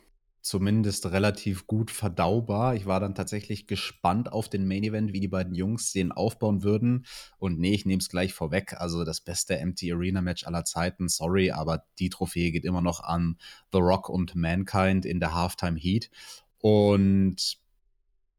zumindest 0.43 1.07
relativ 1.07 1.67
gut 1.67 1.91
verdaubar. 1.91 2.75
Ich 2.75 2.87
war 2.87 3.01
dann 3.01 3.15
tatsächlich 3.15 3.67
gespannt 3.67 4.33
auf 4.33 4.49
den 4.49 4.67
Main 4.67 4.83
Event, 4.83 5.13
wie 5.13 5.21
die 5.21 5.29
beiden 5.29 5.55
Jungs 5.55 5.93
den 5.93 6.11
aufbauen 6.11 6.63
würden. 6.63 7.07
Und 7.39 7.59
nee, 7.59 7.75
ich 7.75 7.87
nehme 7.87 8.01
es 8.01 8.09
gleich 8.09 8.35
vorweg. 8.35 8.75
Also 8.79 9.05
das 9.05 9.21
beste 9.21 9.57
Empty 9.59 9.93
Arena 9.93 10.21
Match 10.21 10.45
aller 10.45 10.65
Zeiten. 10.65 11.09
Sorry, 11.09 11.53
aber 11.53 11.85
die 11.99 12.11
Trophäe 12.11 12.51
geht 12.51 12.65
immer 12.65 12.83
noch 12.83 13.01
an 13.01 13.39
The 13.73 13.79
Rock 13.79 14.09
und 14.09 14.35
Mankind 14.35 15.07
in 15.07 15.21
der 15.21 15.35
Halftime 15.35 15.79
Heat. 15.79 16.11
Und 16.59 17.62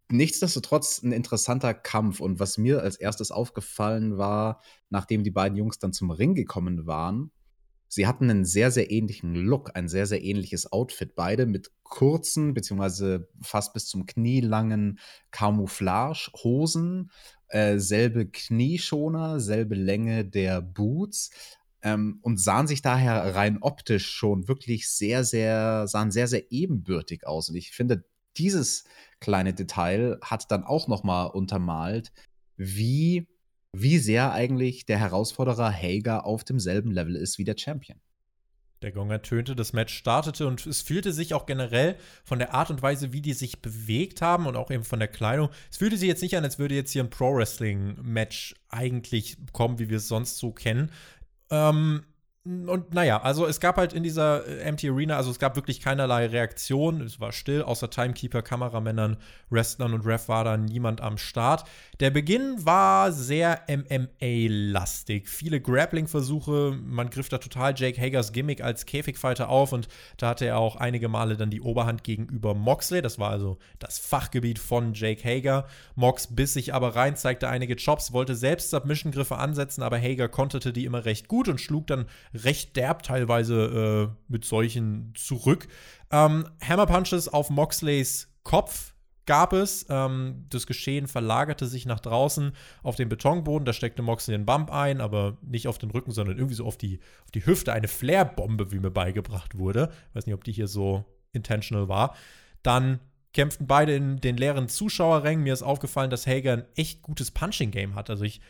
nichtsdestotrotz 0.09 1.01
ein 1.01 1.11
interessanter 1.11 1.73
Kampf. 1.73 2.19
Und 2.19 2.39
was 2.39 2.57
mir 2.57 2.81
als 2.81 2.95
erstes 2.97 3.31
aufgefallen 3.31 4.17
war, 4.17 4.61
nachdem 4.89 5.23
die 5.23 5.31
beiden 5.31 5.57
Jungs 5.57 5.79
dann 5.79 5.93
zum 5.93 6.11
Ring 6.11 6.35
gekommen 6.35 6.85
waren, 6.85 7.31
sie 7.87 8.07
hatten 8.07 8.29
einen 8.29 8.45
sehr, 8.45 8.71
sehr 8.71 8.91
ähnlichen 8.91 9.35
Look, 9.35 9.75
ein 9.75 9.87
sehr, 9.87 10.05
sehr 10.05 10.23
ähnliches 10.23 10.71
Outfit. 10.71 11.15
Beide 11.15 11.45
mit 11.45 11.71
kurzen, 11.83 12.53
beziehungsweise 12.53 13.29
fast 13.41 13.73
bis 13.73 13.85
zum 13.87 14.05
Knie 14.05 14.41
langen 14.41 14.99
Camouflage-Hosen, 15.31 17.11
äh, 17.49 17.77
selbe 17.77 18.25
Knieschoner, 18.25 19.39
selbe 19.39 19.75
Länge 19.75 20.25
der 20.25 20.61
Boots. 20.61 21.29
Ähm, 21.83 22.19
und 22.21 22.39
sahen 22.39 22.65
sich 22.65 22.81
daher 22.81 23.35
rein 23.35 23.57
optisch 23.61 24.09
schon 24.09 24.47
wirklich 24.47 24.89
sehr, 24.89 25.23
sehr, 25.25 25.85
sahen 25.87 26.11
sehr, 26.11 26.27
sehr 26.27 26.51
ebenbürtig 26.51 27.27
aus. 27.27 27.49
Und 27.49 27.55
ich 27.57 27.71
finde, 27.71 28.05
dieses 28.37 28.85
kleine 29.23 29.53
Detail 29.53 30.19
hat 30.21 30.51
dann 30.51 30.65
auch 30.65 30.89
noch 30.89 31.03
mal 31.03 31.25
untermalt, 31.25 32.11
wie, 32.57 33.25
wie 33.71 33.97
sehr 33.97 34.33
eigentlich 34.33 34.85
der 34.85 34.99
Herausforderer 34.99 35.71
Hager 35.71 36.25
auf 36.25 36.43
demselben 36.43 36.91
Level 36.91 37.15
ist 37.15 37.37
wie 37.37 37.45
der 37.45 37.57
Champion. 37.57 37.99
Der 38.81 38.91
Gong 38.91 39.09
ertönte, 39.11 39.55
das 39.55 39.71
Match 39.71 39.93
startete 39.93 40.45
und 40.45 40.67
es 40.67 40.81
fühlte 40.81 41.13
sich 41.13 41.33
auch 41.33 41.45
generell 41.45 41.95
von 42.25 42.37
der 42.37 42.53
Art 42.53 42.69
und 42.69 42.81
Weise, 42.81 43.13
wie 43.13 43.21
die 43.21 43.31
sich 43.31 43.61
bewegt 43.61 44.21
haben 44.21 44.45
und 44.45 44.57
auch 44.57 44.69
eben 44.71 44.83
von 44.83 44.99
der 44.99 45.07
Kleidung. 45.07 45.49
Es 45.71 45.77
fühlte 45.77 45.95
sich 45.95 46.09
jetzt 46.09 46.21
nicht 46.21 46.35
an, 46.35 46.43
als 46.43 46.59
würde 46.59 46.75
jetzt 46.75 46.91
hier 46.91 47.01
ein 47.01 47.09
Pro-Wrestling-Match 47.09 48.55
eigentlich 48.67 49.37
kommen, 49.53 49.79
wie 49.79 49.89
wir 49.89 49.97
es 49.97 50.09
sonst 50.09 50.37
so 50.37 50.51
kennen. 50.51 50.91
Ähm, 51.49 52.03
und 52.45 52.93
naja, 52.93 53.21
also 53.21 53.47
es 53.47 53.61
gab 53.61 53.77
halt 53.77 53.93
in 53.93 54.03
dieser 54.03 54.45
äh, 54.45 54.63
Empty 54.63 54.89
Arena, 54.89 55.15
also 55.15 55.31
es 55.31 55.39
gab 55.39 55.55
wirklich 55.55 55.79
keinerlei 55.79 56.25
Reaktion. 56.25 56.99
Es 56.99 57.21
war 57.21 57.31
still, 57.31 57.61
außer 57.61 57.89
Timekeeper, 57.89 58.41
Kameramännern, 58.41 59.15
Wrestlern 59.49 59.93
und 59.93 60.05
Ref 60.05 60.27
war 60.27 60.43
da 60.43 60.57
niemand 60.57 60.99
am 60.99 61.17
Start. 61.17 61.63
Der 62.01 62.09
Beginn 62.09 62.65
war 62.65 63.13
sehr 63.13 63.61
MMA-lastig. 63.69 65.29
Viele 65.29 65.61
Grappling-Versuche, 65.61 66.77
man 66.83 67.09
griff 67.09 67.29
da 67.29 67.37
total 67.37 67.75
Jake 67.77 68.01
Hagers 68.01 68.33
Gimmick 68.33 68.61
als 68.61 68.85
Käfigfighter 68.85 69.47
auf 69.47 69.71
und 69.71 69.87
da 70.17 70.27
hatte 70.27 70.45
er 70.45 70.57
auch 70.57 70.75
einige 70.75 71.07
Male 71.07 71.37
dann 71.37 71.49
die 71.49 71.61
Oberhand 71.61 72.03
gegenüber 72.03 72.53
Moxley. 72.53 73.01
Das 73.01 73.19
war 73.19 73.29
also 73.29 73.57
das 73.79 73.99
Fachgebiet 73.99 74.59
von 74.59 74.93
Jake 74.93 75.23
Hager. 75.23 75.65
Mox 75.95 76.27
biss 76.27 76.51
sich 76.51 76.73
aber 76.73 76.93
rein, 76.93 77.15
zeigte 77.15 77.47
einige 77.47 77.77
Chops, 77.77 78.11
wollte 78.11 78.35
selbst 78.35 78.69
Submission-Griffe 78.71 79.37
ansetzen, 79.37 79.81
aber 79.81 79.97
Hager 79.97 80.27
konterte 80.27 80.73
die 80.73 80.83
immer 80.83 81.05
recht 81.05 81.29
gut 81.29 81.47
und 81.47 81.61
schlug 81.61 81.87
dann 81.87 82.05
recht 82.33 82.75
derb 82.75 83.03
teilweise 83.03 84.11
äh, 84.11 84.15
mit 84.27 84.45
solchen 84.45 85.13
zurück. 85.15 85.67
Ähm, 86.11 86.47
Hammer 86.61 86.85
Punches 86.85 87.27
auf 87.27 87.49
Moxleys 87.49 88.29
Kopf 88.43 88.93
gab 89.25 89.53
es. 89.53 89.85
Ähm, 89.89 90.45
das 90.49 90.67
Geschehen 90.67 91.07
verlagerte 91.07 91.65
sich 91.65 91.85
nach 91.85 91.99
draußen 91.99 92.51
auf 92.81 92.95
den 92.95 93.09
Betonboden. 93.09 93.65
Da 93.65 93.73
steckte 93.73 94.01
Moxley 94.01 94.35
den 94.35 94.45
Bump 94.45 94.71
ein, 94.71 95.01
aber 95.01 95.37
nicht 95.41 95.67
auf 95.67 95.77
den 95.77 95.91
Rücken, 95.91 96.11
sondern 96.11 96.37
irgendwie 96.37 96.55
so 96.55 96.65
auf 96.65 96.77
die, 96.77 96.99
auf 97.23 97.31
die 97.31 97.45
Hüfte. 97.45 97.73
Eine 97.73 97.87
Flair-Bombe, 97.87 98.71
wie 98.71 98.79
mir 98.79 98.91
beigebracht 98.91 99.57
wurde. 99.57 99.91
Weiß 100.13 100.25
nicht, 100.25 100.35
ob 100.35 100.43
die 100.43 100.51
hier 100.51 100.67
so 100.67 101.05
intentional 101.31 101.87
war. 101.87 102.15
Dann 102.63 102.99
kämpften 103.33 103.65
beide 103.65 103.95
in 103.95 104.17
den 104.17 104.37
leeren 104.37 104.69
Zuschauerrängen. 104.69 105.43
Mir 105.43 105.53
ist 105.53 105.63
aufgefallen, 105.63 106.09
dass 106.09 106.27
Hager 106.27 106.53
ein 106.53 106.65
echt 106.75 107.01
gutes 107.01 107.31
Punching-Game 107.31 107.95
hat. 107.95 108.09
Also 108.09 108.23
ich 108.23 108.41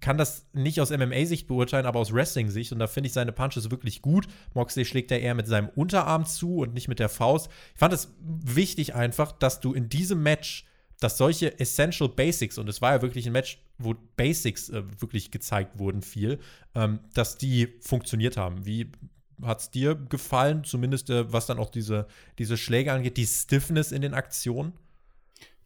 kann 0.00 0.16
das 0.16 0.46
nicht 0.52 0.80
aus 0.80 0.90
MMA-Sicht 0.90 1.46
beurteilen, 1.46 1.86
aber 1.86 2.00
aus 2.00 2.12
Wrestling-Sicht. 2.12 2.72
Und 2.72 2.78
da 2.78 2.86
finde 2.86 3.08
ich 3.08 3.12
seine 3.12 3.32
Punches 3.32 3.70
wirklich 3.70 4.02
gut. 4.02 4.26
Moxley 4.54 4.84
schlägt 4.84 5.10
er 5.10 5.20
eher 5.20 5.34
mit 5.34 5.46
seinem 5.46 5.68
Unterarm 5.68 6.24
zu 6.24 6.58
und 6.58 6.74
nicht 6.74 6.88
mit 6.88 6.98
der 6.98 7.08
Faust. 7.08 7.50
Ich 7.74 7.78
fand 7.78 7.92
es 7.92 8.14
wichtig 8.20 8.94
einfach, 8.94 9.32
dass 9.32 9.60
du 9.60 9.74
in 9.74 9.88
diesem 9.88 10.22
Match, 10.22 10.66
dass 11.00 11.18
solche 11.18 11.58
Essential 11.60 12.08
Basics, 12.08 12.56
und 12.56 12.68
es 12.68 12.80
war 12.80 12.92
ja 12.92 13.02
wirklich 13.02 13.26
ein 13.26 13.32
Match, 13.32 13.58
wo 13.78 13.94
Basics 14.16 14.70
äh, 14.70 14.82
wirklich 15.00 15.30
gezeigt 15.30 15.78
wurden, 15.78 16.02
viel, 16.02 16.38
ähm, 16.74 17.00
dass 17.12 17.36
die 17.36 17.74
funktioniert 17.80 18.36
haben. 18.36 18.64
Wie 18.64 18.90
hat 19.42 19.60
es 19.60 19.70
dir 19.70 19.94
gefallen, 19.94 20.64
zumindest 20.64 21.10
äh, 21.10 21.30
was 21.32 21.46
dann 21.46 21.58
auch 21.58 21.70
diese, 21.70 22.06
diese 22.38 22.56
Schläge 22.56 22.92
angeht, 22.92 23.16
die 23.16 23.26
Stiffness 23.26 23.92
in 23.92 24.00
den 24.00 24.14
Aktionen? 24.14 24.72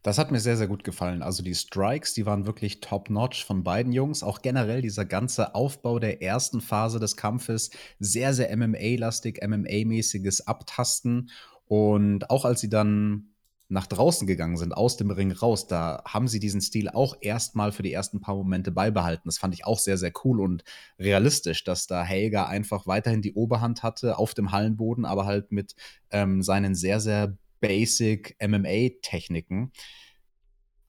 Das 0.01 0.17
hat 0.17 0.31
mir 0.31 0.39
sehr, 0.39 0.55
sehr 0.55 0.67
gut 0.67 0.83
gefallen. 0.83 1.21
Also 1.21 1.43
die 1.43 1.55
Strikes, 1.55 2.13
die 2.13 2.25
waren 2.25 2.45
wirklich 2.45 2.79
top-notch 2.79 3.43
von 3.45 3.63
beiden 3.63 3.91
Jungs. 3.91 4.23
Auch 4.23 4.41
generell 4.41 4.81
dieser 4.81 5.05
ganze 5.05 5.55
Aufbau 5.55 5.99
der 5.99 6.21
ersten 6.21 6.61
Phase 6.61 6.99
des 6.99 7.17
Kampfes, 7.17 7.69
sehr, 7.99 8.33
sehr 8.33 8.55
MMA-lastig, 8.55 9.43
MMA-mäßiges 9.43 10.47
Abtasten. 10.47 11.29
Und 11.65 12.29
auch 12.29 12.45
als 12.45 12.61
sie 12.61 12.69
dann 12.69 13.29
nach 13.67 13.85
draußen 13.85 14.25
gegangen 14.25 14.57
sind, 14.57 14.73
aus 14.73 14.97
dem 14.97 15.11
Ring 15.11 15.31
raus, 15.31 15.67
da 15.67 16.01
haben 16.05 16.27
sie 16.27 16.39
diesen 16.39 16.61
Stil 16.61 16.89
auch 16.89 17.15
erstmal 17.21 17.71
für 17.71 17.83
die 17.83 17.93
ersten 17.93 18.19
paar 18.19 18.35
Momente 18.35 18.71
beibehalten. 18.71 19.23
Das 19.25 19.37
fand 19.37 19.53
ich 19.53 19.65
auch 19.65 19.77
sehr, 19.77 19.97
sehr 19.97 20.11
cool 20.23 20.41
und 20.41 20.63
realistisch, 20.97 21.63
dass 21.63 21.85
da 21.85 22.03
Helga 22.03 22.45
einfach 22.47 22.87
weiterhin 22.87 23.21
die 23.21 23.33
Oberhand 23.33 23.83
hatte 23.83 24.17
auf 24.17 24.33
dem 24.33 24.51
Hallenboden, 24.51 25.05
aber 25.05 25.25
halt 25.25 25.51
mit 25.51 25.75
ähm, 26.09 26.41
seinen 26.41 26.73
sehr, 26.73 26.99
sehr 26.99 27.37
basic 27.59 28.35
MMA-Techniken. 28.41 29.71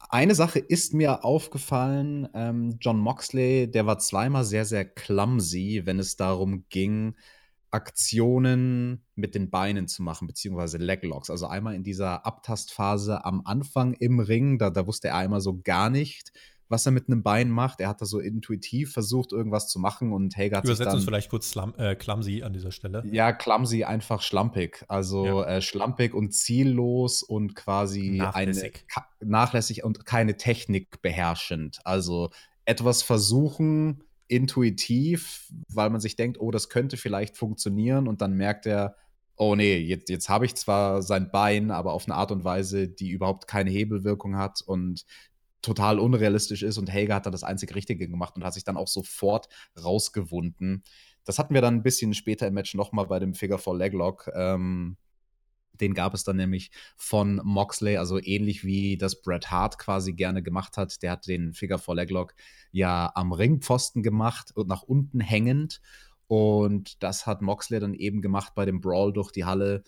Eine 0.09 0.35
Sache 0.35 0.59
ist 0.59 0.93
mir 0.93 1.25
aufgefallen, 1.25 2.29
ähm, 2.35 2.77
John 2.81 2.99
Moxley, 2.99 3.71
der 3.71 3.87
war 3.87 3.99
zweimal 3.99 4.45
sehr, 4.45 4.65
sehr 4.65 4.85
clumsy, 4.85 5.83
wenn 5.85 5.99
es 5.99 6.17
darum 6.17 6.65
ging, 6.69 7.15
Aktionen 7.71 9.05
mit 9.15 9.37
den 9.37 9.51
Beinen 9.51 9.87
zu 9.87 10.03
machen, 10.03 10.27
beziehungsweise 10.27 10.79
Leglocks. 10.79 11.31
Also 11.31 11.47
einmal 11.47 11.75
in 11.75 11.85
dieser 11.85 12.27
Abtastphase 12.27 13.25
am 13.25 13.43
Anfang 13.45 13.95
im 13.95 14.19
Ring, 14.19 14.59
da, 14.59 14.71
da 14.71 14.87
wusste 14.87 15.09
er 15.09 15.17
einmal 15.17 15.41
so 15.41 15.61
gar 15.63 15.91
nicht, 15.91 16.33
was 16.71 16.87
er 16.87 16.93
mit 16.93 17.09
einem 17.09 17.23
Bein 17.25 17.51
macht. 17.51 17.81
Er 17.81 17.89
hat 17.89 18.01
da 18.01 18.07
so 18.07 18.21
intuitiv 18.21 18.93
versucht, 18.93 19.33
irgendwas 19.33 19.69
zu 19.69 19.81
machen 19.81 20.13
und 20.13 20.37
Hager 20.37 20.59
hat 20.59 20.65
Übersetzt 20.65 20.95
uns 20.95 21.05
vielleicht 21.05 21.29
kurz 21.29 21.51
slum, 21.51 21.75
äh, 21.77 21.97
clumsy 21.97 22.43
an 22.43 22.53
dieser 22.53 22.71
Stelle. 22.71 23.03
Ja, 23.11 23.33
clumsy 23.33 23.83
einfach 23.83 24.23
schlampig. 24.23 24.85
Also 24.87 25.27
ja. 25.27 25.45
äh, 25.57 25.63
schlampig 25.63 26.15
und 26.15 26.33
ziellos 26.33 27.25
und 27.25 27.57
quasi 27.57 28.13
nachlässig. 28.13 28.85
Eine, 28.95 29.31
nachlässig 29.31 29.83
und 29.83 30.07
keine 30.07 30.37
Technik 30.37 31.03
beherrschend. 31.03 31.81
Also 31.85 32.31
etwas 32.65 33.03
versuchen, 33.03 34.05
intuitiv, 34.29 35.53
weil 35.69 35.91
man 35.91 36.01
sich 36.01 36.15
denkt, 36.15 36.41
oh, 36.41 36.53
das 36.53 36.69
könnte 36.69 36.97
vielleicht 36.97 37.37
funktionieren 37.37 38.07
und 38.07 38.21
dann 38.21 38.35
merkt 38.35 38.65
er, 38.65 38.95
oh 39.35 39.57
nee, 39.57 39.77
jetzt, 39.79 40.09
jetzt 40.09 40.29
habe 40.29 40.47
ich 40.47 40.55
zwar 40.55 41.03
sein 41.03 41.33
Bein, 41.33 41.73
aber 41.73 41.95
auf 41.95 42.07
eine 42.07 42.15
Art 42.15 42.31
und 42.31 42.45
Weise, 42.45 42.87
die 42.87 43.11
überhaupt 43.11 43.49
keine 43.49 43.71
Hebelwirkung 43.71 44.37
hat 44.37 44.63
und 44.65 45.05
total 45.63 45.99
unrealistisch 45.99 46.63
ist 46.63 46.79
und 46.79 46.91
Helga 46.91 47.17
hat 47.17 47.27
da 47.27 47.31
das 47.31 47.45
einzig 47.45 47.75
Richtige 47.75 48.09
gemacht 48.09 48.37
und 48.37 48.45
hat 48.45 48.55
sich 48.55 48.65
dann 48.65 48.77
auch 48.77 48.89
sofort 48.89 49.49
rausgewunden. 49.83 50.83
Das 51.25 51.39
hatten 51.39 51.55
wir 51.55 51.61
dann 51.61 51.77
ein 51.77 51.83
bisschen 51.83 52.15
später 52.15 52.47
im 52.47 52.55
Match 52.55 52.75
nochmal 52.75 53.07
bei 53.07 53.19
dem 53.19 53.35
Figure 53.35 53.59
4 53.59 53.75
Leglock. 53.75 54.31
Ähm, 54.35 54.97
den 55.81 55.95
gab 55.95 56.15
es 56.15 56.25
dann 56.25 56.37
nämlich 56.37 56.71
von 56.97 57.41
Moxley, 57.43 57.97
also 57.97 58.19
ähnlich 58.23 58.65
wie 58.65 58.97
das 58.97 59.23
Bret 59.23 59.51
Hart 59.51 59.79
quasi 59.79 60.13
gerne 60.13 60.43
gemacht 60.43 60.77
hat. 60.77 61.03
Der 61.03 61.13
hat 61.13 61.27
den 61.27 61.53
Figure 61.53 61.79
4 61.79 61.95
Leglock 61.95 62.35
ja 62.71 63.11
am 63.15 63.33
Ringpfosten 63.33 64.03
gemacht 64.03 64.53
und 64.55 64.69
nach 64.69 64.83
unten 64.83 65.21
hängend. 65.21 65.81
Und 66.27 67.03
das 67.03 67.27
hat 67.27 67.43
Moxley 67.43 67.81
dann 67.81 67.95
eben 67.95 68.23
gemacht 68.23 68.53
bei 68.55 68.65
dem 68.65 68.81
Brawl 68.81 69.13
durch 69.13 69.33
die 69.33 69.45
Halle 69.45 69.83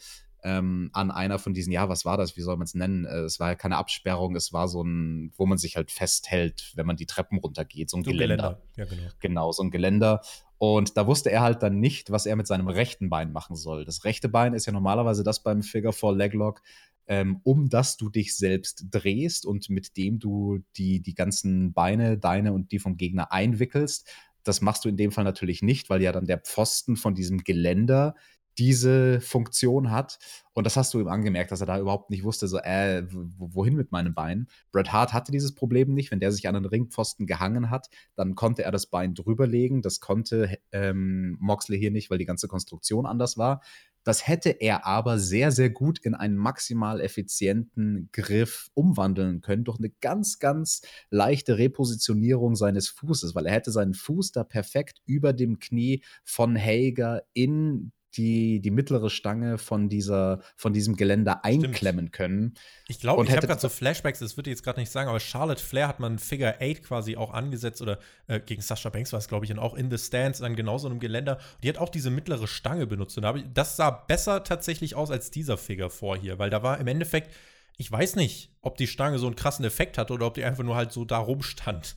ähm, 0.44 0.90
an 0.92 1.10
einer 1.10 1.38
von 1.38 1.54
diesen, 1.54 1.72
ja, 1.72 1.88
was 1.88 2.04
war 2.04 2.16
das, 2.16 2.36
wie 2.36 2.40
soll 2.40 2.56
man 2.56 2.64
es 2.64 2.74
nennen? 2.74 3.04
Äh, 3.04 3.20
es 3.20 3.38
war 3.38 3.50
ja 3.50 3.54
keine 3.54 3.76
Absperrung, 3.76 4.34
es 4.34 4.52
war 4.52 4.68
so 4.68 4.82
ein, 4.82 5.32
wo 5.36 5.46
man 5.46 5.58
sich 5.58 5.76
halt 5.76 5.90
festhält, 5.90 6.72
wenn 6.74 6.86
man 6.86 6.96
die 6.96 7.06
Treppen 7.06 7.38
runtergeht, 7.38 7.90
so 7.90 7.96
ein 7.96 8.04
so 8.04 8.10
Geländer. 8.10 8.36
Geländer. 8.36 8.62
Ja, 8.76 8.84
genau. 8.84 9.12
genau, 9.20 9.52
so 9.52 9.62
ein 9.62 9.70
Geländer. 9.70 10.20
Und 10.58 10.96
da 10.96 11.06
wusste 11.06 11.30
er 11.30 11.42
halt 11.42 11.62
dann 11.62 11.80
nicht, 11.80 12.10
was 12.10 12.26
er 12.26 12.36
mit 12.36 12.46
seinem 12.46 12.68
rechten 12.68 13.08
Bein 13.08 13.32
machen 13.32 13.56
soll. 13.56 13.84
Das 13.84 14.04
rechte 14.04 14.28
Bein 14.28 14.54
ist 14.54 14.66
ja 14.66 14.72
normalerweise 14.72 15.22
das 15.24 15.42
beim 15.42 15.62
Figure 15.62 15.92
4 15.92 16.12
Leglock, 16.12 16.62
ähm, 17.06 17.40
um 17.44 17.68
das 17.68 17.96
du 17.96 18.08
dich 18.10 18.36
selbst 18.36 18.86
drehst 18.90 19.46
und 19.46 19.70
mit 19.70 19.96
dem 19.96 20.18
du 20.18 20.60
die, 20.76 21.00
die 21.00 21.14
ganzen 21.14 21.72
Beine, 21.72 22.18
deine 22.18 22.52
und 22.52 22.72
die 22.72 22.78
vom 22.78 22.96
Gegner 22.96 23.32
einwickelst. 23.32 24.08
Das 24.44 24.60
machst 24.60 24.84
du 24.84 24.88
in 24.88 24.96
dem 24.96 25.12
Fall 25.12 25.24
natürlich 25.24 25.62
nicht, 25.62 25.88
weil 25.90 26.02
ja 26.02 26.10
dann 26.10 26.26
der 26.26 26.38
Pfosten 26.38 26.96
von 26.96 27.14
diesem 27.14 27.44
Geländer 27.44 28.14
diese 28.58 29.20
Funktion 29.20 29.90
hat. 29.90 30.18
Und 30.54 30.64
das 30.66 30.76
hast 30.76 30.92
du 30.92 31.00
ihm 31.00 31.08
angemerkt, 31.08 31.50
dass 31.50 31.60
er 31.60 31.66
da 31.66 31.78
überhaupt 31.78 32.10
nicht 32.10 32.24
wusste, 32.24 32.46
so, 32.46 32.58
äh, 32.58 33.04
wohin 33.10 33.74
mit 33.74 33.90
meinem 33.90 34.14
Bein. 34.14 34.48
Bret 34.70 34.92
Hart 34.92 35.12
hatte 35.12 35.32
dieses 35.32 35.54
Problem 35.54 35.94
nicht. 35.94 36.10
Wenn 36.10 36.20
der 36.20 36.32
sich 36.32 36.46
an 36.46 36.54
den 36.54 36.66
Ringpfosten 36.66 37.26
gehangen 37.26 37.70
hat, 37.70 37.88
dann 38.16 38.34
konnte 38.34 38.62
er 38.62 38.70
das 38.70 38.86
Bein 38.86 39.14
drüberlegen. 39.14 39.80
Das 39.80 40.00
konnte 40.00 40.58
ähm, 40.72 41.38
Moxley 41.40 41.78
hier 41.78 41.90
nicht, 41.90 42.10
weil 42.10 42.18
die 42.18 42.26
ganze 42.26 42.48
Konstruktion 42.48 43.06
anders 43.06 43.38
war. 43.38 43.62
Das 44.04 44.26
hätte 44.26 44.50
er 44.50 44.84
aber 44.84 45.18
sehr, 45.18 45.52
sehr 45.52 45.70
gut 45.70 46.00
in 46.00 46.14
einen 46.14 46.36
maximal 46.36 47.00
effizienten 47.00 48.08
Griff 48.12 48.68
umwandeln 48.74 49.40
können 49.40 49.64
durch 49.64 49.78
eine 49.78 49.90
ganz, 49.90 50.40
ganz 50.40 50.82
leichte 51.10 51.56
Repositionierung 51.58 52.56
seines 52.56 52.88
Fußes, 52.88 53.34
weil 53.34 53.46
er 53.46 53.52
hätte 53.52 53.70
seinen 53.70 53.94
Fuß 53.94 54.32
da 54.32 54.42
perfekt 54.42 55.00
über 55.06 55.32
dem 55.32 55.60
Knie 55.60 56.02
von 56.24 56.58
Hager 56.58 57.22
in 57.32 57.92
die, 58.16 58.60
die 58.60 58.70
mittlere 58.70 59.10
Stange 59.10 59.58
von, 59.58 59.88
dieser, 59.88 60.40
von 60.56 60.72
diesem 60.72 60.96
Geländer 60.96 61.44
einklemmen 61.44 62.06
Stimmt. 62.06 62.12
können. 62.12 62.54
Ich 62.88 63.00
glaube, 63.00 63.24
ich 63.24 63.30
habe 63.30 63.46
gerade 63.46 63.60
so 63.60 63.68
Flashbacks, 63.68 64.18
das 64.18 64.36
würde 64.36 64.50
ich 64.50 64.56
jetzt 64.56 64.64
gerade 64.64 64.80
nicht 64.80 64.90
sagen, 64.90 65.08
aber 65.08 65.20
Charlotte 65.20 65.62
Flair 65.62 65.88
hat 65.88 66.00
man 66.00 66.18
Figure 66.18 66.56
8 66.60 66.82
quasi 66.82 67.16
auch 67.16 67.32
angesetzt 67.32 67.80
oder 67.80 67.98
äh, 68.26 68.40
gegen 68.40 68.62
Sasha 68.62 68.90
Banks 68.90 69.12
war 69.12 69.18
es, 69.18 69.28
glaube 69.28 69.44
ich, 69.44 69.52
und 69.52 69.58
auch 69.58 69.74
in 69.74 69.90
the 69.90 69.98
Stands 69.98 70.42
an 70.42 70.56
genau 70.56 70.78
so 70.78 70.88
einem 70.88 71.00
Geländer. 71.00 71.38
die 71.62 71.68
hat 71.68 71.78
auch 71.78 71.88
diese 71.88 72.10
mittlere 72.10 72.46
Stange 72.46 72.86
benutzt. 72.86 73.16
Und 73.16 73.22
da 73.22 73.34
ich, 73.34 73.44
das 73.52 73.76
sah 73.76 73.90
besser 73.90 74.44
tatsächlich 74.44 74.94
aus 74.94 75.10
als 75.10 75.30
dieser 75.30 75.56
Figure 75.56 75.90
vor 75.90 76.16
hier, 76.16 76.38
weil 76.38 76.50
da 76.50 76.62
war 76.62 76.78
im 76.78 76.86
Endeffekt, 76.86 77.32
ich 77.78 77.90
weiß 77.90 78.16
nicht, 78.16 78.50
ob 78.60 78.76
die 78.76 78.86
Stange 78.86 79.18
so 79.18 79.26
einen 79.26 79.36
krassen 79.36 79.64
Effekt 79.64 79.98
hatte 79.98 80.12
oder 80.12 80.26
ob 80.26 80.34
die 80.34 80.44
einfach 80.44 80.64
nur 80.64 80.76
halt 80.76 80.92
so 80.92 81.04
da 81.04 81.18
rumstand. 81.18 81.96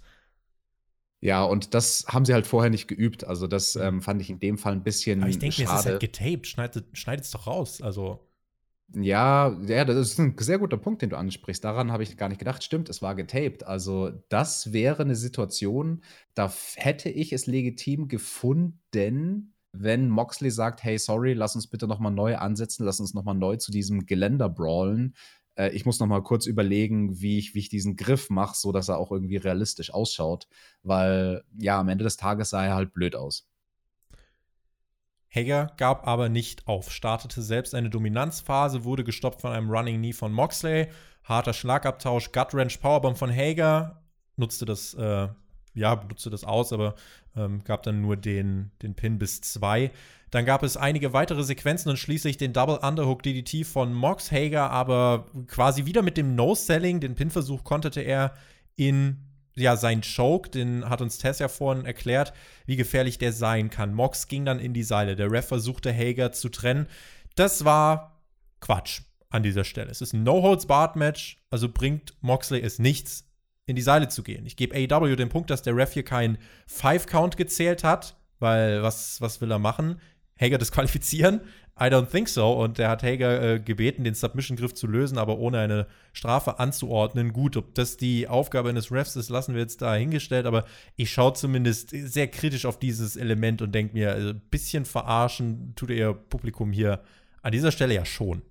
Ja, 1.26 1.44
und 1.44 1.74
das 1.74 2.06
haben 2.08 2.24
sie 2.24 2.36
halt 2.36 2.46
vorher 2.46 2.70
nicht 2.70 2.88
geübt. 2.88 3.24
Also, 3.24 3.48
das 3.48 3.76
ähm, 3.76 4.04
fand 4.04 4.22
ich 4.22 4.30
in 4.30 4.40
dem 4.40 4.60
Fall 4.60 4.74
ein 4.74 4.84
bisschen. 4.84 5.22
Aber 5.22 5.30
ich 5.32 5.40
denke, 5.40 5.64
es 5.64 5.72
ist 5.72 5.86
halt 5.86 6.00
getaped. 6.00 6.46
Schneidet 6.46 6.86
es 7.26 7.32
doch 7.32 7.48
raus. 7.48 7.82
Also. 7.82 8.20
Ja, 8.94 9.60
ja, 9.66 9.86
das 9.86 9.98
ist 9.98 10.20
ein 10.20 10.36
sehr 10.38 10.60
guter 10.60 10.78
Punkt, 10.78 11.02
den 11.02 11.10
du 11.10 11.18
ansprichst. 11.18 11.64
Daran 11.64 11.92
habe 11.92 12.04
ich 12.04 12.16
gar 12.16 12.30
nicht 12.30 12.38
gedacht. 12.38 12.64
Stimmt, 12.64 12.90
es 12.90 13.02
war 13.02 13.16
getaped. 13.16 13.66
Also, 13.66 14.12
das 14.30 14.72
wäre 14.72 15.02
eine 15.02 15.16
Situation, 15.16 16.04
da 16.36 16.54
hätte 16.76 17.10
ich 17.10 17.34
es 17.34 17.48
legitim 17.48 18.08
gefunden, 18.08 19.56
wenn 19.72 20.10
Moxley 20.10 20.52
sagt: 20.52 20.84
Hey, 20.84 21.00
sorry, 21.00 21.34
lass 21.34 21.56
uns 21.56 21.66
bitte 21.66 21.88
nochmal 21.88 22.12
neu 22.12 22.38
ansetzen, 22.38 22.86
lass 22.86 23.00
uns 23.00 23.16
nochmal 23.16 23.34
neu 23.34 23.56
zu 23.56 23.72
diesem 23.72 24.06
Geländer 24.06 24.48
brawlen 24.48 25.16
äh, 25.56 25.70
ich 25.70 25.86
muss 25.86 26.00
noch 26.00 26.08
mal 26.08 26.24
kurz 26.24 26.46
überlegen, 26.46 27.20
wie 27.22 27.38
ich, 27.38 27.56
wie 27.56 27.60
ich 27.60 27.70
diesen 27.70 27.96
Griff 27.96 28.30
mache, 28.30 28.56
so 28.56 28.72
dass 28.72 28.90
er 28.90 28.98
auch 28.98 29.12
irgendwie 29.12 29.38
realistisch 29.38 29.94
ausschaut, 29.94 30.48
weil 30.84 31.44
ja, 31.58 31.80
am 31.80 31.90
Ende 31.90 32.04
des 32.04 32.18
Tages 32.18 32.50
sah 32.50 32.66
er 32.66 32.76
halt 32.76 32.94
blöd 32.94 33.16
aus. 33.16 33.48
Hager 35.30 35.74
gab 35.78 36.08
aber 36.08 36.30
nicht 36.30 36.68
auf, 36.68 36.92
startete 36.92 37.42
selbst 37.42 37.76
eine 37.76 37.90
Dominanzphase, 37.90 38.86
wurde 38.86 39.04
gestoppt 39.04 39.42
von 39.42 39.52
einem 39.52 39.70
Running 39.70 39.98
Knee 39.98 40.14
von 40.14 40.32
Moxley, 40.32 40.88
harter 41.24 41.54
Schlagabtausch, 41.54 42.32
Gut 42.32 42.54
Wrench 42.54 42.80
Powerbomb 42.80 43.18
von 43.18 43.32
Hager, 43.34 44.02
nutzte 44.38 44.66
das, 44.66 44.94
äh, 44.94 45.28
ja, 45.74 46.06
nutzte 46.08 46.30
das 46.30 46.46
aus, 46.46 46.72
aber 46.72 46.96
ähm, 47.36 47.64
gab 47.66 47.84
dann 47.84 48.02
nur 48.02 48.16
den, 48.16 48.72
den 48.82 48.96
Pin 48.96 49.18
bis 49.18 49.42
zwei. 49.42 49.92
Dann 50.36 50.44
gab 50.44 50.64
es 50.64 50.76
einige 50.76 51.14
weitere 51.14 51.46
Sequenzen 51.46 51.90
und 51.90 51.96
schließlich 51.96 52.36
den 52.36 52.52
Double 52.52 52.76
Underhook 52.76 53.24
DDT 53.24 53.66
von 53.66 53.94
Mox 53.94 54.34
Hager, 54.34 54.70
aber 54.70 55.28
quasi 55.48 55.86
wieder 55.86 56.02
mit 56.02 56.18
dem 56.18 56.36
No-Selling. 56.36 57.00
Den 57.00 57.16
Pinversuch 57.16 57.64
konterte 57.64 58.02
er 58.02 58.34
in 58.76 59.22
ja, 59.56 59.78
sein 59.78 60.02
Choke, 60.02 60.50
den 60.50 60.90
hat 60.90 61.00
uns 61.00 61.20
Tess 61.20 61.40
ja 61.40 61.48
vorhin 61.48 61.86
erklärt, 61.86 62.34
wie 62.66 62.76
gefährlich 62.76 63.18
der 63.18 63.32
sein 63.32 63.70
kann. 63.70 63.94
Mox 63.94 64.28
ging 64.28 64.44
dann 64.44 64.60
in 64.60 64.74
die 64.74 64.84
Seile. 64.84 65.16
Der 65.16 65.32
Ref 65.32 65.48
versuchte 65.48 65.94
Hager 65.94 66.34
zu 66.34 66.50
trennen. 66.50 66.88
Das 67.36 67.64
war 67.64 68.22
Quatsch 68.60 69.04
an 69.30 69.42
dieser 69.42 69.64
Stelle. 69.64 69.90
Es 69.90 70.02
ist 70.02 70.12
ein 70.12 70.24
No-Holds-Barred-Match, 70.24 71.46
also 71.50 71.70
bringt 71.70 72.14
Moxley 72.20 72.60
es 72.60 72.78
nichts, 72.78 73.26
in 73.68 73.78
die 73.78 73.82
Seile 73.82 74.10
zu 74.10 74.22
gehen. 74.22 74.46
Ich 74.46 74.58
gebe 74.58 74.76
AEW 74.76 75.16
den 75.16 75.30
Punkt, 75.30 75.50
dass 75.50 75.62
der 75.62 75.78
Ref 75.78 75.94
hier 75.94 76.04
keinen 76.04 76.38
Five-Count 76.68 77.38
gezählt 77.38 77.86
hat, 77.86 78.18
weil 78.40 78.84
was, 78.84 79.22
was 79.22 79.40
will 79.40 79.50
er 79.50 79.60
machen? 79.60 80.02
Hager 80.40 80.58
disqualifizieren. 80.58 81.42
I 81.78 81.86
don't 81.86 82.10
think 82.10 82.30
so. 82.30 82.54
Und 82.54 82.78
der 82.78 82.90
hat 82.90 83.04
Hager 83.04 83.42
äh, 83.42 83.60
gebeten, 83.60 84.06
den 84.06 84.14
Submission-Griff 84.14 84.74
zu 84.74 84.88
lösen, 84.88 85.18
aber 85.18 85.38
ohne 85.40 85.60
eine 85.60 85.88
Strafe 86.14 86.60
anzuordnen. 86.60 87.34
Gut, 87.34 87.58
ob 87.58 87.76
das 87.76 87.98
die 87.98 88.28
Aufgabe 88.28 88.70
eines 88.70 88.92
Refs 88.92 89.18
ist, 89.18 89.30
lassen 89.30 89.54
wir 89.54 89.62
jetzt 89.62 89.82
da 89.82 89.94
hingestellt. 89.94 90.46
Aber 90.46 90.66
ich 90.96 91.12
schaue 91.12 91.34
zumindest 91.34 91.90
sehr 91.90 92.28
kritisch 92.28 92.66
auf 92.66 92.80
dieses 92.80 93.18
Element 93.18 93.62
und 93.62 93.74
denke 93.74 93.94
mir, 93.94 94.16
ein 94.16 94.30
äh, 94.30 94.34
bisschen 94.50 94.86
verarschen 94.86 95.74
tut 95.76 95.90
ihr 95.90 96.14
Publikum 96.14 96.72
hier 96.72 97.02
an 97.42 97.52
dieser 97.52 97.72
Stelle 97.72 97.94
ja 97.94 98.06
schon. 98.06 98.42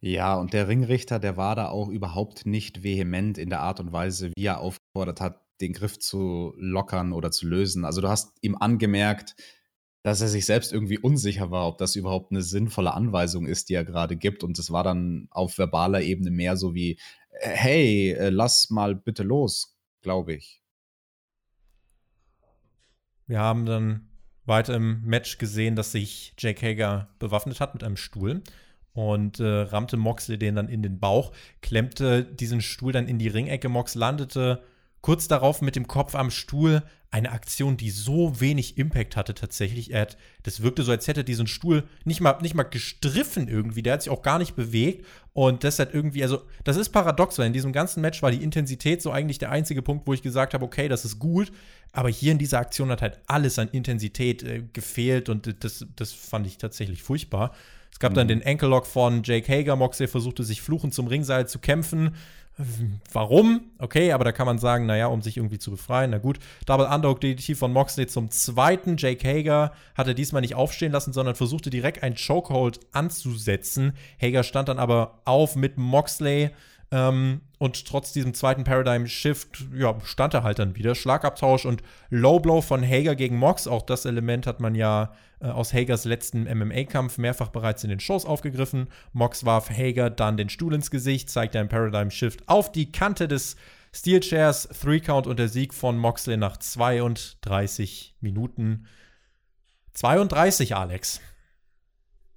Ja, 0.00 0.34
und 0.34 0.52
der 0.52 0.68
Ringrichter, 0.68 1.18
der 1.18 1.36
war 1.36 1.54
da 1.56 1.68
auch 1.68 1.88
überhaupt 1.88 2.46
nicht 2.46 2.82
vehement 2.82 3.38
in 3.38 3.48
der 3.48 3.60
Art 3.60 3.80
und 3.80 3.92
Weise, 3.92 4.30
wie 4.36 4.44
er 4.44 4.60
aufgefordert 4.60 5.20
hat, 5.20 5.40
den 5.60 5.72
Griff 5.72 5.98
zu 5.98 6.52
lockern 6.58 7.12
oder 7.12 7.30
zu 7.30 7.46
lösen. 7.46 7.84
Also 7.84 8.00
du 8.00 8.08
hast 8.08 8.36
ihm 8.42 8.56
angemerkt, 8.56 9.36
dass 10.06 10.20
er 10.20 10.28
sich 10.28 10.46
selbst 10.46 10.72
irgendwie 10.72 10.98
unsicher 10.98 11.50
war, 11.50 11.66
ob 11.66 11.78
das 11.78 11.96
überhaupt 11.96 12.30
eine 12.30 12.40
sinnvolle 12.40 12.94
Anweisung 12.94 13.44
ist, 13.44 13.68
die 13.68 13.74
er 13.74 13.84
gerade 13.84 14.16
gibt. 14.16 14.44
Und 14.44 14.56
es 14.56 14.70
war 14.70 14.84
dann 14.84 15.26
auf 15.32 15.58
verbaler 15.58 16.00
Ebene 16.00 16.30
mehr 16.30 16.56
so 16.56 16.76
wie, 16.76 17.00
hey, 17.40 18.12
äh, 18.12 18.28
lass 18.28 18.70
mal 18.70 18.94
bitte 18.94 19.24
los, 19.24 19.76
glaube 20.02 20.34
ich. 20.34 20.62
Wir 23.26 23.40
haben 23.40 23.66
dann 23.66 24.08
weiter 24.44 24.76
im 24.76 25.02
Match 25.02 25.38
gesehen, 25.38 25.74
dass 25.74 25.90
sich 25.90 26.34
Jake 26.38 26.64
Hager 26.64 27.08
bewaffnet 27.18 27.58
hat 27.58 27.74
mit 27.74 27.82
einem 27.82 27.96
Stuhl 27.96 28.44
und 28.92 29.40
äh, 29.40 29.44
rammte 29.44 29.96
Moxley 29.96 30.38
den 30.38 30.54
dann 30.54 30.68
in 30.68 30.84
den 30.84 31.00
Bauch, 31.00 31.32
klemmte 31.62 32.22
diesen 32.22 32.60
Stuhl 32.60 32.92
dann 32.92 33.08
in 33.08 33.18
die 33.18 33.26
Ringecke. 33.26 33.68
Mox 33.68 33.96
landete 33.96 34.62
kurz 35.06 35.28
darauf 35.28 35.62
mit 35.62 35.76
dem 35.76 35.86
Kopf 35.86 36.16
am 36.16 36.32
Stuhl. 36.32 36.82
Eine 37.12 37.30
Aktion, 37.30 37.76
die 37.76 37.90
so 37.90 38.40
wenig 38.40 38.76
Impact 38.76 39.14
hatte 39.14 39.34
tatsächlich. 39.34 39.92
Er 39.92 40.00
hat, 40.00 40.16
das 40.42 40.64
wirkte 40.64 40.82
so, 40.82 40.90
als 40.90 41.06
hätte 41.06 41.20
er 41.20 41.24
diesen 41.24 41.46
Stuhl 41.46 41.84
nicht 42.04 42.20
mal, 42.20 42.36
nicht 42.42 42.56
mal 42.56 42.64
gestriffen 42.64 43.46
irgendwie. 43.46 43.84
Der 43.84 43.92
hat 43.92 44.02
sich 44.02 44.10
auch 44.10 44.22
gar 44.22 44.40
nicht 44.40 44.56
bewegt. 44.56 45.06
Und 45.32 45.62
das 45.62 45.78
hat 45.78 45.94
irgendwie, 45.94 46.24
also, 46.24 46.42
das 46.64 46.76
ist 46.76 46.88
paradox, 46.88 47.38
weil 47.38 47.46
in 47.46 47.52
diesem 47.52 47.72
ganzen 47.72 48.00
Match 48.00 48.20
war 48.20 48.32
die 48.32 48.42
Intensität 48.42 49.00
so 49.00 49.12
eigentlich 49.12 49.38
der 49.38 49.52
einzige 49.52 49.80
Punkt, 49.80 50.08
wo 50.08 50.12
ich 50.12 50.22
gesagt 50.22 50.54
habe, 50.54 50.64
okay, 50.64 50.88
das 50.88 51.04
ist 51.04 51.20
gut. 51.20 51.52
Aber 51.92 52.08
hier 52.08 52.32
in 52.32 52.38
dieser 52.38 52.58
Aktion 52.58 52.90
hat 52.90 53.00
halt 53.00 53.20
alles 53.28 53.60
an 53.60 53.68
Intensität 53.68 54.42
äh, 54.42 54.64
gefehlt 54.72 55.28
und 55.28 55.62
das, 55.62 55.86
das 55.94 56.10
fand 56.10 56.48
ich 56.48 56.58
tatsächlich 56.58 57.04
furchtbar. 57.04 57.54
Es 57.92 58.00
gab 58.00 58.10
mhm. 58.10 58.16
dann 58.16 58.28
den 58.28 58.44
Ankle-Lock 58.44 58.86
von 58.86 59.22
Jake 59.22 59.50
Hager. 59.50 59.76
Moxley 59.76 60.08
versuchte 60.08 60.42
sich 60.42 60.62
fluchend 60.62 60.94
zum 60.94 61.06
Ringseil 61.06 61.46
zu 61.46 61.60
kämpfen. 61.60 62.16
Warum? 63.12 63.70
Okay, 63.78 64.12
aber 64.12 64.24
da 64.24 64.32
kann 64.32 64.46
man 64.46 64.58
sagen, 64.58 64.86
naja, 64.86 65.08
um 65.08 65.20
sich 65.20 65.36
irgendwie 65.36 65.58
zu 65.58 65.70
befreien. 65.70 66.10
Na 66.10 66.18
gut. 66.18 66.38
Double 66.64 66.86
Underhook 66.86 67.20
DDT 67.20 67.54
von 67.56 67.72
Moxley 67.72 68.06
zum 68.06 68.30
zweiten. 68.30 68.96
Jake 68.96 69.28
Hager 69.28 69.72
hat 69.94 70.06
er 70.06 70.14
diesmal 70.14 70.40
nicht 70.40 70.54
aufstehen 70.54 70.92
lassen, 70.92 71.12
sondern 71.12 71.34
versuchte 71.34 71.68
direkt 71.68 72.02
ein 72.02 72.14
Chokehold 72.14 72.80
anzusetzen. 72.92 73.92
Hager 74.20 74.42
stand 74.42 74.70
dann 74.70 74.78
aber 74.78 75.20
auf 75.26 75.54
mit 75.54 75.76
Moxley. 75.76 76.50
Ähm, 76.92 77.40
und 77.58 77.86
trotz 77.86 78.12
diesem 78.12 78.34
zweiten 78.34 78.64
Paradigm 78.64 79.06
Shift, 79.06 79.64
ja, 79.74 79.96
stand 80.04 80.34
er 80.34 80.42
halt 80.42 80.58
dann 80.58 80.76
wieder. 80.76 80.94
Schlagabtausch 80.94 81.64
und 81.64 81.82
Low 82.10 82.38
Blow 82.38 82.60
von 82.60 82.82
Hager 82.84 83.16
gegen 83.16 83.36
Mox. 83.36 83.66
Auch 83.66 83.82
das 83.82 84.04
Element 84.04 84.46
hat 84.46 84.60
man 84.60 84.74
ja 84.74 85.12
äh, 85.40 85.48
aus 85.48 85.72
Hagers 85.72 86.04
letzten 86.04 86.44
MMA-Kampf 86.44 87.18
mehrfach 87.18 87.48
bereits 87.48 87.82
in 87.82 87.90
den 87.90 88.00
Shows 88.00 88.24
aufgegriffen. 88.24 88.88
Mox 89.12 89.44
warf 89.44 89.70
Hager 89.70 90.10
dann 90.10 90.36
den 90.36 90.48
Stuhl 90.48 90.74
ins 90.74 90.90
Gesicht, 90.90 91.30
zeigte 91.30 91.58
ein 91.58 91.68
Paradigm 91.68 92.10
Shift 92.10 92.48
auf 92.48 92.70
die 92.70 92.92
Kante 92.92 93.26
des 93.26 93.56
Steel 93.92 94.20
Chairs. 94.20 94.68
Three 94.68 95.00
Count 95.00 95.26
und 95.26 95.38
der 95.38 95.48
Sieg 95.48 95.72
von 95.72 95.96
Moxley 95.96 96.36
nach 96.36 96.58
32 96.58 98.16
Minuten. 98.20 98.86
32, 99.94 100.76
Alex. 100.76 101.20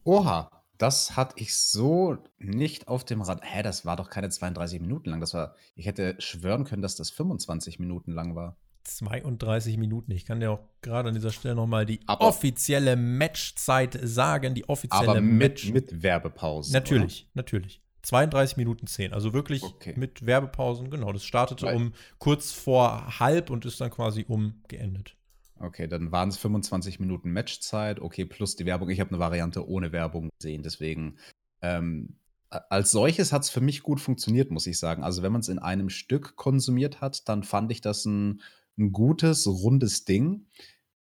Oha, 0.06 0.50
das 0.80 1.18
hatte 1.18 1.36
ich 1.38 1.56
so 1.56 2.18
nicht 2.40 2.88
auf 2.88 3.04
dem 3.04 3.22
Rad. 3.22 3.42
Hä, 3.44 3.62
das 3.62 3.86
war 3.86 3.98
doch 3.98 4.10
keine 4.10 4.30
32 4.30 4.80
Minuten 4.80 5.10
lang. 5.10 5.20
Das 5.20 5.34
war, 5.34 5.54
ich 5.76 5.86
hätte 5.86 6.16
schwören 6.20 6.64
können, 6.64 6.82
dass 6.82 6.96
das 6.96 7.12
25 7.12 7.80
Minuten 7.80 8.14
lang 8.14 8.34
war. 8.34 8.56
32 8.86 9.78
Minuten. 9.78 10.12
Ich 10.12 10.26
kann 10.26 10.40
dir 10.40 10.52
auch 10.52 10.62
gerade 10.82 11.10
an 11.10 11.16
dieser 11.16 11.32
Stelle 11.32 11.54
nochmal 11.54 11.86
die 11.86 12.00
aber, 12.08 12.26
offizielle 12.26 12.96
Matchzeit 12.96 14.00
sagen. 14.02 14.56
Die 14.56 14.68
offizielle 14.70 15.10
aber 15.10 15.22
mit, 15.22 15.38
Match. 15.38 15.70
Mit 15.70 16.02
Werbepausen. 16.02 16.72
Natürlich, 16.72 17.24
oder? 17.24 17.32
natürlich. 17.34 17.82
32 18.04 18.56
Minuten 18.56 18.88
10. 18.88 19.14
Also 19.14 19.34
wirklich 19.34 19.62
okay. 19.62 19.94
mit 19.98 20.26
Werbepausen. 20.26 20.90
Genau, 20.90 21.12
das 21.12 21.26
startete 21.26 21.66
Weil, 21.66 21.76
um 21.76 21.94
kurz 22.20 22.54
vor 22.54 23.20
halb 23.20 23.50
und 23.50 23.66
ist 23.66 23.82
dann 23.82 23.92
quasi 23.92 24.24
um 24.28 24.64
geendet. 24.70 25.18
Okay, 25.62 25.88
dann 25.88 26.12
waren 26.12 26.30
es 26.30 26.38
25 26.38 27.02
Minuten 27.02 27.32
Matchzeit. 27.32 28.00
Okay, 28.00 28.24
plus 28.26 28.56
die 28.56 28.66
Werbung. 28.66 28.90
Ich 28.90 29.02
habe 29.02 29.10
eine 29.10 29.20
Variante 29.20 29.68
ohne 29.68 29.92
Werbung 29.92 30.30
gesehen. 30.40 30.64
Deswegen, 30.64 31.18
ähm, 31.62 32.16
als 32.50 32.92
solches 32.92 33.34
hat 33.34 33.44
es 33.44 33.50
für 33.50 33.60
mich 33.60 33.84
gut 33.84 34.00
funktioniert, 34.00 34.52
muss 34.52 34.68
ich 34.68 34.80
sagen. 34.80 35.04
Also, 35.04 35.22
wenn 35.22 35.34
man 35.34 35.42
es 35.42 35.50
in 35.50 35.60
einem 35.60 35.90
Stück 35.90 36.38
konsumiert 36.38 37.02
hat, 37.02 37.28
dann 37.28 37.44
fand 37.44 37.74
ich 37.74 37.82
das 37.82 38.06
ein, 38.06 38.42
ein 38.78 38.94
gutes, 38.94 39.48
rundes 39.48 40.06
Ding. 40.06 40.48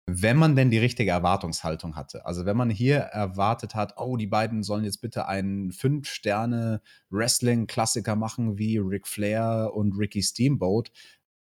Wenn 0.07 0.37
man 0.37 0.55
denn 0.55 0.71
die 0.71 0.77
richtige 0.77 1.13
Erwartungshaltung 1.13 1.97
hatte. 1.97 2.27
Also, 2.27 2.45
wenn 2.45 2.59
man 2.59 2.69
hier 2.69 2.99
erwartet 2.99 3.75
hat, 3.75 3.95
oh, 3.97 4.19
die 4.19 4.27
beiden 4.27 4.63
sollen 4.63 4.85
jetzt 4.85 5.01
bitte 5.01 5.27
einen 5.27 5.73
Fünf-Sterne-Wrestling-Klassiker 5.73 8.15
machen 8.15 8.59
wie 8.59 8.77
Ric 8.77 9.09
Flair 9.09 9.71
und 9.73 9.99
Ricky 9.99 10.23
Steamboat, 10.23 10.91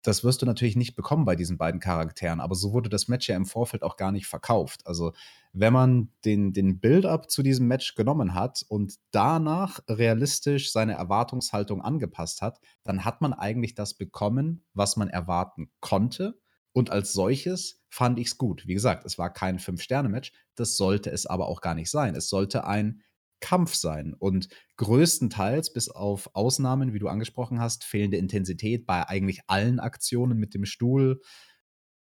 das 0.03 0.23
wirst 0.23 0.41
du 0.41 0.45
natürlich 0.45 0.75
nicht 0.75 0.95
bekommen 0.95 1.25
bei 1.25 1.35
diesen 1.35 1.57
beiden 1.57 1.79
Charakteren, 1.79 2.39
aber 2.39 2.55
so 2.55 2.73
wurde 2.73 2.89
das 2.89 3.07
Match 3.07 3.29
ja 3.29 3.35
im 3.35 3.45
Vorfeld 3.45 3.83
auch 3.83 3.97
gar 3.97 4.11
nicht 4.11 4.27
verkauft. 4.27 4.85
Also, 4.85 5.13
wenn 5.53 5.73
man 5.73 6.09
den, 6.25 6.53
den 6.53 6.79
Build-up 6.79 7.29
zu 7.29 7.43
diesem 7.43 7.67
Match 7.67 7.95
genommen 7.95 8.33
hat 8.33 8.65
und 8.67 8.95
danach 9.11 9.79
realistisch 9.87 10.71
seine 10.71 10.93
Erwartungshaltung 10.93 11.81
angepasst 11.81 12.41
hat, 12.41 12.59
dann 12.83 13.05
hat 13.05 13.21
man 13.21 13.33
eigentlich 13.33 13.75
das 13.75 13.93
bekommen, 13.93 14.63
was 14.73 14.97
man 14.97 15.09
erwarten 15.09 15.69
konnte. 15.79 16.39
Und 16.73 16.89
als 16.89 17.11
solches 17.13 17.81
fand 17.89 18.17
ich 18.17 18.27
es 18.27 18.37
gut. 18.37 18.65
Wie 18.65 18.73
gesagt, 18.73 19.05
es 19.05 19.17
war 19.17 19.31
kein 19.31 19.59
Fünf-Sterne-Match, 19.59 20.31
das 20.55 20.77
sollte 20.77 21.11
es 21.11 21.25
aber 21.25 21.47
auch 21.47 21.61
gar 21.61 21.75
nicht 21.75 21.91
sein. 21.91 22.15
Es 22.15 22.29
sollte 22.29 22.65
ein 22.65 23.01
Kampf 23.41 23.73
sein. 23.73 24.13
Und 24.17 24.47
größtenteils, 24.77 25.73
bis 25.73 25.89
auf 25.89 26.29
Ausnahmen, 26.33 26.93
wie 26.93 26.99
du 26.99 27.09
angesprochen 27.09 27.59
hast, 27.59 27.83
fehlende 27.83 28.17
Intensität 28.17 28.85
bei 28.85 29.07
eigentlich 29.07 29.41
allen 29.47 29.79
Aktionen 29.79 30.37
mit 30.37 30.53
dem 30.53 30.65
Stuhl, 30.65 31.19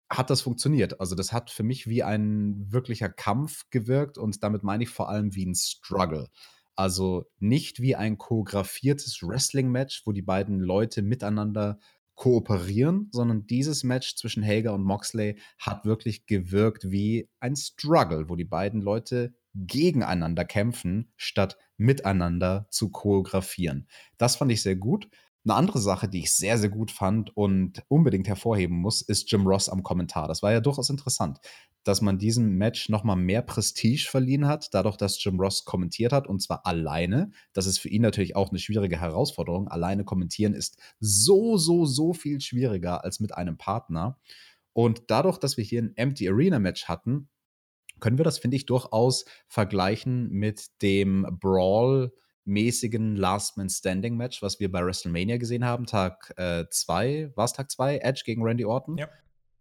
hat 0.09 0.29
das 0.29 0.41
funktioniert. 0.41 0.99
Also 0.99 1.15
das 1.15 1.31
hat 1.33 1.49
für 1.49 1.63
mich 1.63 1.87
wie 1.87 2.03
ein 2.03 2.71
wirklicher 2.71 3.09
Kampf 3.09 3.63
gewirkt 3.69 4.17
und 4.17 4.43
damit 4.43 4.61
meine 4.61 4.83
ich 4.83 4.89
vor 4.89 5.09
allem 5.09 5.33
wie 5.33 5.45
ein 5.45 5.55
Struggle. 5.55 6.27
Also 6.75 7.25
nicht 7.39 7.81
wie 7.81 7.95
ein 7.95 8.17
choreografiertes 8.17 9.21
Wrestling-Match, 9.21 10.03
wo 10.05 10.11
die 10.11 10.21
beiden 10.21 10.59
Leute 10.59 11.01
miteinander 11.01 11.79
kooperieren, 12.15 13.09
sondern 13.11 13.47
dieses 13.47 13.83
Match 13.83 14.15
zwischen 14.15 14.45
Hager 14.45 14.73
und 14.73 14.83
Moxley 14.83 15.39
hat 15.57 15.85
wirklich 15.85 16.25
gewirkt 16.25 16.91
wie 16.91 17.29
ein 17.39 17.55
Struggle, 17.55 18.29
wo 18.29 18.35
die 18.35 18.45
beiden 18.45 18.81
Leute 18.81 19.33
gegeneinander 19.53 20.45
kämpfen, 20.45 21.11
statt 21.17 21.57
miteinander 21.77 22.67
zu 22.69 22.89
choreografieren. 22.89 23.87
Das 24.17 24.35
fand 24.35 24.51
ich 24.51 24.61
sehr 24.61 24.75
gut. 24.75 25.09
Eine 25.43 25.55
andere 25.55 25.79
Sache, 25.79 26.07
die 26.07 26.19
ich 26.19 26.31
sehr, 26.33 26.59
sehr 26.59 26.69
gut 26.69 26.91
fand 26.91 27.35
und 27.35 27.83
unbedingt 27.87 28.27
hervorheben 28.27 28.77
muss, 28.77 29.01
ist 29.01 29.31
Jim 29.31 29.47
Ross 29.47 29.69
am 29.69 29.81
Kommentar. 29.81 30.27
Das 30.27 30.43
war 30.43 30.51
ja 30.51 30.59
durchaus 30.59 30.91
interessant, 30.91 31.39
dass 31.83 32.01
man 32.01 32.19
diesem 32.19 32.57
Match 32.57 32.89
nochmal 32.89 33.15
mehr 33.15 33.41
Prestige 33.41 34.07
verliehen 34.07 34.45
hat, 34.45 34.69
dadurch, 34.73 34.97
dass 34.97 35.23
Jim 35.23 35.39
Ross 35.39 35.65
kommentiert 35.65 36.13
hat 36.13 36.27
und 36.27 36.43
zwar 36.43 36.65
alleine. 36.67 37.31
Das 37.53 37.65
ist 37.65 37.79
für 37.79 37.89
ihn 37.89 38.03
natürlich 38.03 38.35
auch 38.35 38.49
eine 38.49 38.59
schwierige 38.59 38.99
Herausforderung. 38.99 39.67
Alleine 39.67 40.03
kommentieren 40.03 40.53
ist 40.53 40.77
so, 40.99 41.57
so, 41.57 41.85
so 41.85 42.13
viel 42.13 42.39
schwieriger 42.39 43.03
als 43.03 43.19
mit 43.19 43.33
einem 43.33 43.57
Partner. 43.57 44.19
Und 44.73 45.03
dadurch, 45.07 45.39
dass 45.39 45.57
wir 45.57 45.63
hier 45.63 45.81
ein 45.81 45.97
Empty 45.97 46.29
Arena 46.29 46.59
Match 46.59 46.85
hatten, 46.85 47.29
können 48.01 48.17
wir 48.17 48.25
das, 48.25 48.39
finde 48.39 48.57
ich, 48.57 48.65
durchaus 48.65 49.23
vergleichen 49.47 50.29
mit 50.29 50.81
dem 50.81 51.25
Brawl 51.39 52.11
mäßigen 52.43 53.15
Last 53.15 53.55
Man 53.57 53.69
Standing 53.69 54.17
Match, 54.17 54.41
was 54.41 54.59
wir 54.59 54.71
bei 54.71 54.83
WrestleMania 54.83 55.37
gesehen 55.37 55.63
haben, 55.63 55.85
Tag 55.85 56.33
2, 56.35 57.07
äh, 57.07 57.37
war 57.37 57.45
es 57.45 57.53
Tag 57.53 57.71
2, 57.71 57.99
Edge 57.99 58.23
gegen 58.25 58.43
Randy 58.43 58.65
Orton? 58.65 58.97
Ja. 58.97 59.07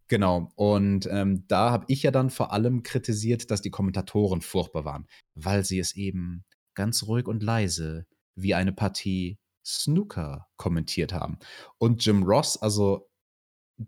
Genau, 0.09 0.51
und 0.57 1.07
ähm, 1.09 1.45
da 1.47 1.71
habe 1.71 1.85
ich 1.87 2.03
ja 2.03 2.11
dann 2.11 2.31
vor 2.31 2.53
allem 2.53 2.83
kritisiert, 2.83 3.53
dass 3.53 3.63
die 3.63 3.71
Kommentatoren 3.71 4.41
furchtbar 4.41 4.85
waren, 4.85 5.07
weil 5.35 5.65
sie 5.65 5.79
es 5.79 5.95
eben 5.95 6.45
ganz 6.75 7.05
ruhig 7.05 7.29
und 7.29 7.45
leise 7.45 8.07
wie 8.35 8.55
eine 8.55 8.73
Partie 8.73 9.39
Snooker 9.65 10.49
kommentiert 10.57 11.13
haben. 11.13 11.39
Und 11.79 12.05
Jim 12.05 12.25
Ross, 12.25 12.61
also 12.61 13.10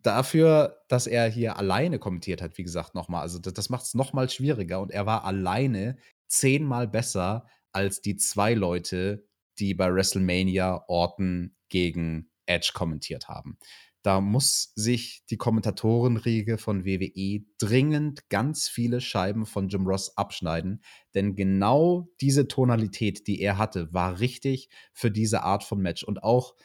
dafür, 0.01 0.82
dass 0.88 1.07
er 1.07 1.28
hier 1.28 1.59
alleine 1.59 1.99
kommentiert 1.99 2.40
hat, 2.40 2.57
wie 2.57 2.62
gesagt, 2.62 2.95
nochmal. 2.95 3.22
Also 3.22 3.38
das, 3.38 3.53
das 3.53 3.68
macht 3.68 3.84
es 3.84 3.95
nochmal 3.95 4.30
schwieriger 4.30 4.80
und 4.80 4.90
er 4.90 5.05
war 5.05 5.24
alleine 5.24 5.97
zehnmal 6.28 6.88
besser 6.88 7.47
als 7.72 8.01
die 8.01 8.16
zwei 8.16 8.55
Leute, 8.55 9.26
die 9.59 9.74
bei 9.74 9.93
WrestleMania 9.93 10.84
Orton 10.88 11.55
gegen 11.68 12.30
Edge 12.47 12.70
kommentiert 12.74 13.28
haben. 13.28 13.59
Da 14.03 14.20
muss 14.20 14.72
sich 14.74 15.22
die 15.30 15.36
Kommentatorenriege 15.36 16.59
von 16.59 16.84
WWE 16.84 17.45
dringend 17.59 18.28
ganz 18.30 18.68
viele 18.68 19.01
Scheiben 19.01 19.47
von 19.47 19.68
Jim 19.68 19.86
Ross 19.86 20.16
abschneiden, 20.16 20.82
denn 21.14 21.36
genau 21.36 22.09
diese 22.20 22.49
Tonalität, 22.49 23.28
die 23.28 23.40
er 23.40 23.59
hatte, 23.59 23.93
war 23.93 24.18
richtig 24.18 24.70
für 24.93 25.12
diese 25.12 25.45
Art 25.45 25.62
von 25.62 25.80
Match 25.80 26.03
und 26.03 26.24
auch 26.24 26.57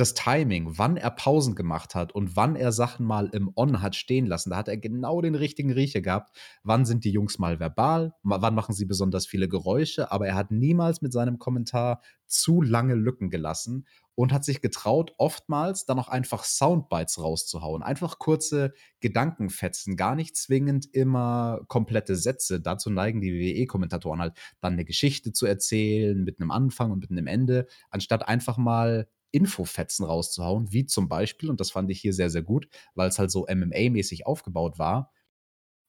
das 0.00 0.14
Timing, 0.14 0.78
wann 0.78 0.96
er 0.96 1.10
Pausen 1.10 1.54
gemacht 1.54 1.94
hat 1.94 2.12
und 2.12 2.34
wann 2.34 2.56
er 2.56 2.72
Sachen 2.72 3.04
mal 3.04 3.28
im 3.28 3.52
On 3.54 3.82
hat 3.82 3.94
stehen 3.94 4.26
lassen, 4.26 4.50
da 4.50 4.56
hat 4.56 4.68
er 4.68 4.78
genau 4.78 5.20
den 5.20 5.34
richtigen 5.34 5.72
Riecher 5.72 6.00
gehabt. 6.00 6.34
Wann 6.62 6.86
sind 6.86 7.04
die 7.04 7.10
Jungs 7.10 7.38
mal 7.38 7.60
verbal? 7.60 8.14
Wann 8.22 8.54
machen 8.54 8.74
sie 8.74 8.86
besonders 8.86 9.26
viele 9.26 9.48
Geräusche? 9.48 10.10
Aber 10.10 10.26
er 10.26 10.34
hat 10.34 10.50
niemals 10.50 11.02
mit 11.02 11.12
seinem 11.12 11.38
Kommentar 11.38 12.00
zu 12.26 12.62
lange 12.62 12.94
Lücken 12.94 13.28
gelassen 13.28 13.86
und 14.14 14.32
hat 14.32 14.44
sich 14.44 14.60
getraut, 14.60 15.12
oftmals 15.18 15.84
dann 15.84 15.98
auch 15.98 16.08
einfach 16.08 16.44
Soundbites 16.44 17.22
rauszuhauen. 17.22 17.82
Einfach 17.82 18.18
kurze 18.18 18.72
Gedankenfetzen, 19.00 19.96
gar 19.96 20.14
nicht 20.14 20.36
zwingend 20.36 20.86
immer 20.92 21.60
komplette 21.68 22.16
Sätze. 22.16 22.60
Dazu 22.60 22.90
neigen 22.90 23.20
die 23.20 23.32
WWE-Kommentatoren 23.32 24.20
halt, 24.20 24.38
dann 24.60 24.74
eine 24.74 24.84
Geschichte 24.84 25.32
zu 25.32 25.46
erzählen 25.46 26.22
mit 26.22 26.40
einem 26.40 26.50
Anfang 26.50 26.90
und 26.90 27.00
mit 27.00 27.10
einem 27.10 27.26
Ende, 27.26 27.66
anstatt 27.90 28.26
einfach 28.26 28.56
mal 28.56 29.08
Infofetzen 29.32 30.04
rauszuhauen, 30.04 30.72
wie 30.72 30.86
zum 30.86 31.08
Beispiel, 31.08 31.50
und 31.50 31.60
das 31.60 31.70
fand 31.70 31.90
ich 31.90 32.00
hier 32.00 32.12
sehr, 32.12 32.30
sehr 32.30 32.42
gut, 32.42 32.68
weil 32.94 33.08
es 33.08 33.18
halt 33.18 33.30
so 33.30 33.46
MMA-mäßig 33.46 34.26
aufgebaut 34.26 34.78
war, 34.78 35.12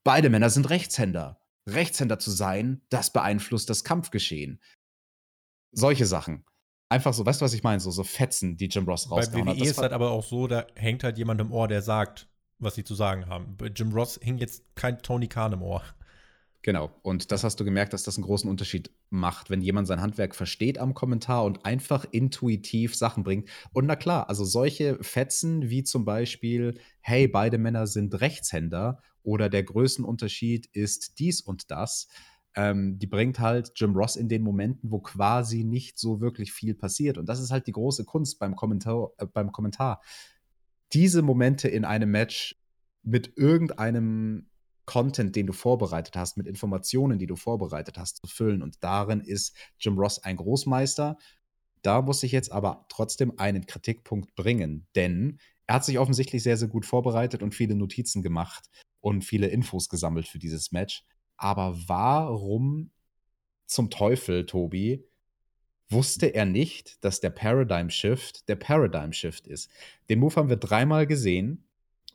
beide 0.03 0.29
Männer 0.29 0.49
sind 0.49 0.69
Rechtshänder. 0.69 1.39
Rechtshänder 1.67 2.19
zu 2.19 2.31
sein, 2.31 2.81
das 2.89 3.13
beeinflusst 3.13 3.69
das 3.69 3.83
Kampfgeschehen. 3.83 4.61
Solche 5.71 6.05
Sachen. 6.05 6.45
Einfach 6.89 7.13
so, 7.13 7.25
weißt 7.25 7.39
du, 7.39 7.45
was 7.45 7.53
ich 7.53 7.63
meine? 7.63 7.79
So, 7.79 7.91
so 7.91 8.03
Fetzen, 8.03 8.57
die 8.57 8.65
Jim 8.65 8.85
Ross 8.85 9.09
rausgehauen 9.09 9.45
Bei 9.45 9.53
WWE 9.53 9.59
hat. 9.61 9.67
ist 9.67 9.77
halt 9.77 9.93
aber 9.93 10.11
auch 10.11 10.25
so, 10.25 10.47
da 10.47 10.67
hängt 10.75 11.03
halt 11.03 11.17
jemand 11.17 11.39
im 11.39 11.51
Ohr, 11.51 11.67
der 11.67 11.81
sagt, 11.81 12.27
was 12.59 12.75
sie 12.75 12.83
zu 12.83 12.95
sagen 12.95 13.27
haben. 13.27 13.55
Bei 13.57 13.67
Jim 13.67 13.93
Ross 13.93 14.19
hing 14.21 14.37
jetzt 14.37 14.63
kein 14.75 15.01
Tony 15.01 15.27
Khan 15.27 15.53
im 15.53 15.61
Ohr. 15.61 15.83
Genau. 16.63 16.91
Und 17.01 17.31
das 17.31 17.43
hast 17.43 17.59
du 17.59 17.65
gemerkt, 17.65 17.93
dass 17.93 18.03
das 18.03 18.17
einen 18.17 18.25
großen 18.25 18.49
Unterschied 18.49 18.91
macht, 19.09 19.49
wenn 19.49 19.61
jemand 19.61 19.87
sein 19.87 19.99
Handwerk 19.99 20.35
versteht 20.35 20.77
am 20.77 20.93
Kommentar 20.93 21.43
und 21.43 21.65
einfach 21.65 22.05
intuitiv 22.11 22.95
Sachen 22.95 23.23
bringt. 23.23 23.49
Und 23.73 23.87
na 23.87 23.95
klar, 23.95 24.29
also 24.29 24.45
solche 24.45 24.97
Fetzen 25.01 25.69
wie 25.71 25.83
zum 25.83 26.05
Beispiel, 26.05 26.79
hey, 26.99 27.27
beide 27.27 27.57
Männer 27.57 27.87
sind 27.87 28.21
Rechtshänder 28.21 29.01
oder 29.23 29.49
der 29.49 29.63
Größenunterschied 29.63 30.67
ist 30.67 31.17
dies 31.17 31.41
und 31.41 31.71
das. 31.71 32.07
Ähm, 32.53 32.99
die 32.99 33.07
bringt 33.07 33.39
halt 33.39 33.71
Jim 33.75 33.95
Ross 33.95 34.15
in 34.15 34.29
den 34.29 34.43
Momenten, 34.43 34.91
wo 34.91 34.99
quasi 34.99 35.63
nicht 35.63 35.97
so 35.97 36.21
wirklich 36.21 36.51
viel 36.51 36.75
passiert. 36.75 37.17
Und 37.17 37.27
das 37.27 37.39
ist 37.39 37.49
halt 37.49 37.65
die 37.65 37.71
große 37.71 38.05
Kunst 38.05 38.37
beim 38.37 38.55
Kommentar. 38.55 39.09
Äh, 39.17 39.25
beim 39.25 39.51
Kommentar. 39.51 40.01
Diese 40.93 41.23
Momente 41.23 41.69
in 41.69 41.85
einem 41.85 42.11
Match 42.11 42.61
mit 43.03 43.35
irgendeinem 43.35 44.50
Content, 44.91 45.37
den 45.37 45.47
du 45.47 45.53
vorbereitet 45.53 46.17
hast, 46.17 46.35
mit 46.35 46.47
Informationen, 46.47 47.17
die 47.17 47.25
du 47.25 47.37
vorbereitet 47.37 47.97
hast, 47.97 48.17
zu 48.17 48.27
füllen. 48.27 48.61
Und 48.61 48.83
darin 48.83 49.21
ist 49.21 49.55
Jim 49.79 49.97
Ross 49.97 50.19
ein 50.19 50.35
Großmeister. 50.35 51.17
Da 51.81 52.01
muss 52.01 52.23
ich 52.23 52.33
jetzt 52.33 52.51
aber 52.51 52.85
trotzdem 52.89 53.39
einen 53.39 53.65
Kritikpunkt 53.65 54.35
bringen, 54.35 54.87
denn 54.97 55.39
er 55.65 55.75
hat 55.75 55.85
sich 55.85 55.97
offensichtlich 55.97 56.43
sehr, 56.43 56.57
sehr 56.57 56.67
gut 56.67 56.85
vorbereitet 56.85 57.41
und 57.41 57.55
viele 57.55 57.73
Notizen 57.73 58.21
gemacht 58.21 58.69
und 58.99 59.23
viele 59.23 59.47
Infos 59.47 59.87
gesammelt 59.87 60.27
für 60.27 60.39
dieses 60.39 60.73
Match. 60.73 61.05
Aber 61.37 61.77
warum 61.87 62.91
zum 63.67 63.89
Teufel, 63.89 64.45
Tobi, 64.45 65.05
wusste 65.87 66.25
er 66.35 66.43
nicht, 66.43 67.01
dass 67.05 67.21
der 67.21 67.29
Paradigm 67.29 67.89
Shift 67.89 68.49
der 68.49 68.57
Paradigm 68.57 69.13
Shift 69.13 69.47
ist? 69.47 69.71
Den 70.09 70.19
Move 70.19 70.35
haben 70.35 70.49
wir 70.49 70.57
dreimal 70.57 71.07
gesehen 71.07 71.63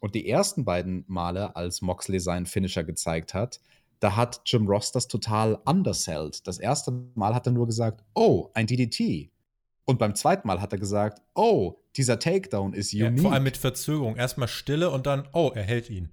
und 0.01 0.15
die 0.15 0.29
ersten 0.29 0.65
beiden 0.65 1.05
Male, 1.07 1.57
als 1.57 1.83
Moxley 1.83 2.21
seinen 2.21 2.47
Finisher 2.47 2.85
gezeigt 2.85 3.35
hat, 3.35 3.61
da 4.01 4.17
hat 4.17 4.43
Jim 4.45 4.67
Ross 4.67 4.93
das 4.93 5.09
total 5.09 5.59
undersellt. 5.65 6.47
Das 6.47 6.59
erste 6.59 6.93
Mal 7.15 7.35
hat 7.35 7.47
er 7.47 7.53
nur 7.53 7.67
gesagt, 7.67 8.05
oh, 8.15 8.51
ein 8.55 8.67
DDT. 8.67 9.31
Und 9.85 9.99
beim 9.99 10.15
zweiten 10.15 10.47
Mal 10.47 10.61
hat 10.61 10.73
er 10.73 10.79
gesagt, 10.79 11.23
oh, 11.35 11.81
dieser 11.97 12.19
Takedown 12.19 12.75
ist 12.75 12.93
unique. 12.93 13.17
Ja, 13.17 13.23
vor 13.23 13.33
allem 13.33 13.45
mit 13.45 13.57
Verzögerung. 13.57 14.17
Erstmal 14.17 14.49
Stille 14.49 14.91
und 14.91 15.07
dann, 15.07 15.29
oh, 15.33 15.53
er 15.55 15.63
hält 15.63 15.89
ihn. 15.89 16.11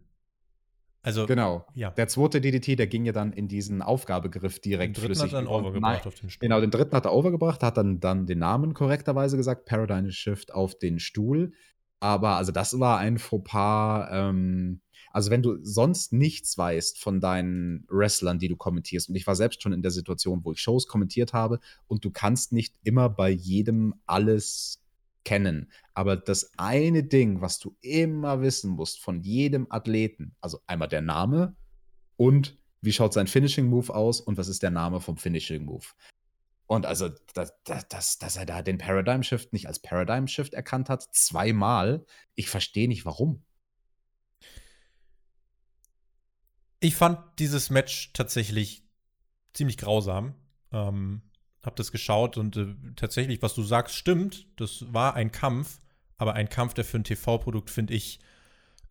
Also, 1.06 1.26
genau. 1.26 1.66
Ja. 1.74 1.92
Der 1.92 2.08
zweite 2.08 2.40
DDT, 2.40 2.80
der 2.80 2.88
ging 2.88 3.04
ja 3.04 3.12
dann 3.12 3.34
in 3.34 3.50
diesen 3.50 3.82
Aufgabegriff 3.82 4.60
direkt 4.60 4.96
den 4.96 5.04
flüssig. 5.04 5.26
Hat 5.26 5.34
er 5.34 5.42
dann 5.42 5.48
overgebracht 5.48 6.08
auf 6.08 6.16
den 6.16 6.30
Stuhl. 6.30 6.48
Genau, 6.48 6.62
den 6.62 6.72
dritten 6.72 6.96
hat 6.96 7.04
er 7.04 7.14
overgebracht, 7.14 7.62
hat 7.62 7.76
dann, 7.76 8.00
dann 8.00 8.26
den 8.26 8.40
Namen 8.40 8.74
korrekterweise 8.74 9.36
gesagt, 9.36 9.66
Paradigm 9.66 10.10
Shift 10.12 10.54
auf 10.54 10.76
den 10.76 11.00
Stuhl. 11.00 11.52
Aber 12.04 12.36
also 12.36 12.52
das 12.52 12.82
war 12.82 12.98
ein 12.98 13.18
Fauxpas. 13.18 14.10
Ähm, 14.12 14.82
also 15.14 15.32
wenn 15.32 15.42
du 15.42 15.64
sonst 15.64 16.12
nichts 16.12 16.58
weißt 16.58 17.00
von 17.00 17.22
deinen 17.22 17.86
Wrestlern, 17.88 18.40
die 18.40 18.50
du 18.50 18.58
kommentierst, 18.58 19.08
und 19.08 19.16
ich 19.16 19.26
war 19.26 19.38
selbst 19.38 19.64
schon 19.64 19.72
in 19.72 19.82
der 19.82 19.92
Situation, 19.92 20.44
wo 20.44 20.52
ich 20.52 20.60
Shows 20.60 20.86
kommentiert 20.88 21.32
habe, 21.32 21.62
und 21.88 22.04
du 22.04 22.12
kannst 22.12 22.52
nicht 22.52 22.76
immer 22.84 23.08
bei 23.08 23.30
jedem 23.30 23.94
alles 24.06 24.84
kennen. 25.24 25.72
Aber 25.94 26.18
das 26.18 26.52
eine 26.58 27.06
Ding, 27.06 27.40
was 27.40 27.60
du 27.60 27.74
immer 27.80 28.42
wissen 28.42 28.72
musst 28.72 29.00
von 29.00 29.22
jedem 29.22 29.68
Athleten, 29.70 30.36
also 30.42 30.60
einmal 30.68 30.90
der 30.90 31.02
Name 31.02 31.56
und 32.18 32.58
wie 32.82 32.92
schaut 32.92 33.14
sein 33.14 33.28
Finishing 33.28 33.68
Move 33.68 33.96
aus 33.96 34.20
und 34.20 34.38
was 34.38 34.50
ist 34.50 34.62
der 34.62 34.72
Name 34.72 35.00
vom 35.00 35.16
Finishing 35.16 35.64
Move. 35.64 35.86
Und 36.66 36.86
also, 36.86 37.10
dass, 37.34 37.54
dass, 37.64 38.18
dass 38.18 38.36
er 38.36 38.46
da 38.46 38.62
den 38.62 38.78
Paradigm 38.78 39.24
Shift 39.24 39.54
nicht 39.54 39.68
als 39.68 39.80
Paradigm 39.80 40.28
Shift 40.28 40.54
erkannt 40.54 40.90
hat, 40.90 41.04
zweimal, 41.14 42.06
ich 42.36 42.50
verstehe 42.50 42.88
nicht 42.88 43.06
warum. 43.06 43.44
Ich 46.80 46.96
fand 46.96 47.20
dieses 47.40 47.70
Match 47.70 48.12
tatsächlich 48.14 48.84
ziemlich 49.54 49.78
grausam. 49.78 50.36
Ähm, 50.72 51.22
hab 51.62 51.76
das 51.78 51.92
geschaut 51.92 52.38
und 52.38 52.58
äh, 52.58 52.76
tatsächlich, 52.96 53.42
was 53.42 53.54
du 53.54 53.64
sagst, 53.64 53.96
stimmt. 53.96 54.48
Das 54.58 54.86
war 54.94 55.16
ein 55.16 55.32
Kampf, 55.32 55.80
aber 56.18 56.34
ein 56.34 56.50
Kampf, 56.50 56.74
der 56.74 56.84
für 56.84 56.98
ein 56.98 57.06
TV-Produkt, 57.06 57.70
finde 57.70 57.94
ich, 57.94 58.20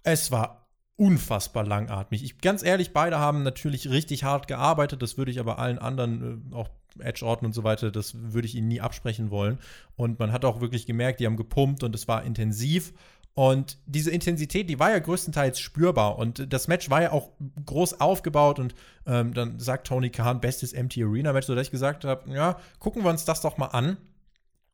es 0.03 0.31
war 0.31 0.62
unfassbar 0.97 1.65
langatmig. 1.65 2.23
Ich, 2.23 2.39
ganz 2.39 2.63
ehrlich, 2.63 2.93
beide 2.93 3.19
haben 3.19 3.43
natürlich 3.43 3.91
richtig 3.91 4.25
hart 4.25 4.47
gearbeitet. 4.47 5.03
Das 5.03 5.17
würde 5.17 5.31
ich 5.31 5.41
aber 5.41 5.59
allen 5.59 5.79
anderen 5.79 6.53
äh, 6.53 6.55
auch 6.55 6.71
Edge-Orten 6.99 7.47
und 7.47 7.55
so 7.55 7.65
weiter, 7.65 7.91
das 7.91 8.15
würde 8.15 8.47
ich 8.47 8.55
ihnen 8.55 8.69
nie 8.69 8.81
absprechen 8.81 9.31
wollen. 9.31 9.59
Und 9.97 10.19
man 10.19 10.33
hat 10.33 10.45
auch 10.45 10.61
wirklich 10.61 10.87
gemerkt, 10.87 11.21
die 11.21 11.27
haben 11.27 11.37
gepumpt 11.37 11.83
und 11.83 11.95
es 11.95 12.09
war 12.09 12.25
intensiv. 12.25 12.93
Und 13.35 13.79
diese 13.87 14.11
Intensität, 14.11 14.69
die 14.69 14.79
war 14.79 14.91
ja 14.91 14.99
größtenteils 14.99 15.59
spürbar. 15.59 16.19
Und 16.19 16.53
das 16.53 16.69
Match 16.69 16.91
war 16.91 17.01
ja 17.01 17.13
auch 17.13 17.31
groß 17.65 18.01
aufgebaut. 18.01 18.59
Und 18.59 18.75
ähm, 19.07 19.33
dann 19.33 19.59
sagt 19.59 19.87
Tony 19.87 20.11
Khan, 20.11 20.41
bestes 20.41 20.75
Empty 20.75 21.03
Arena 21.03 21.33
Match, 21.33 21.47
sodass 21.47 21.67
ich 21.67 21.71
gesagt 21.71 22.05
habe, 22.05 22.31
ja, 22.31 22.59
gucken 22.79 23.03
wir 23.05 23.11
uns 23.11 23.25
das 23.25 23.41
doch 23.41 23.57
mal 23.57 23.69
an. 23.69 23.97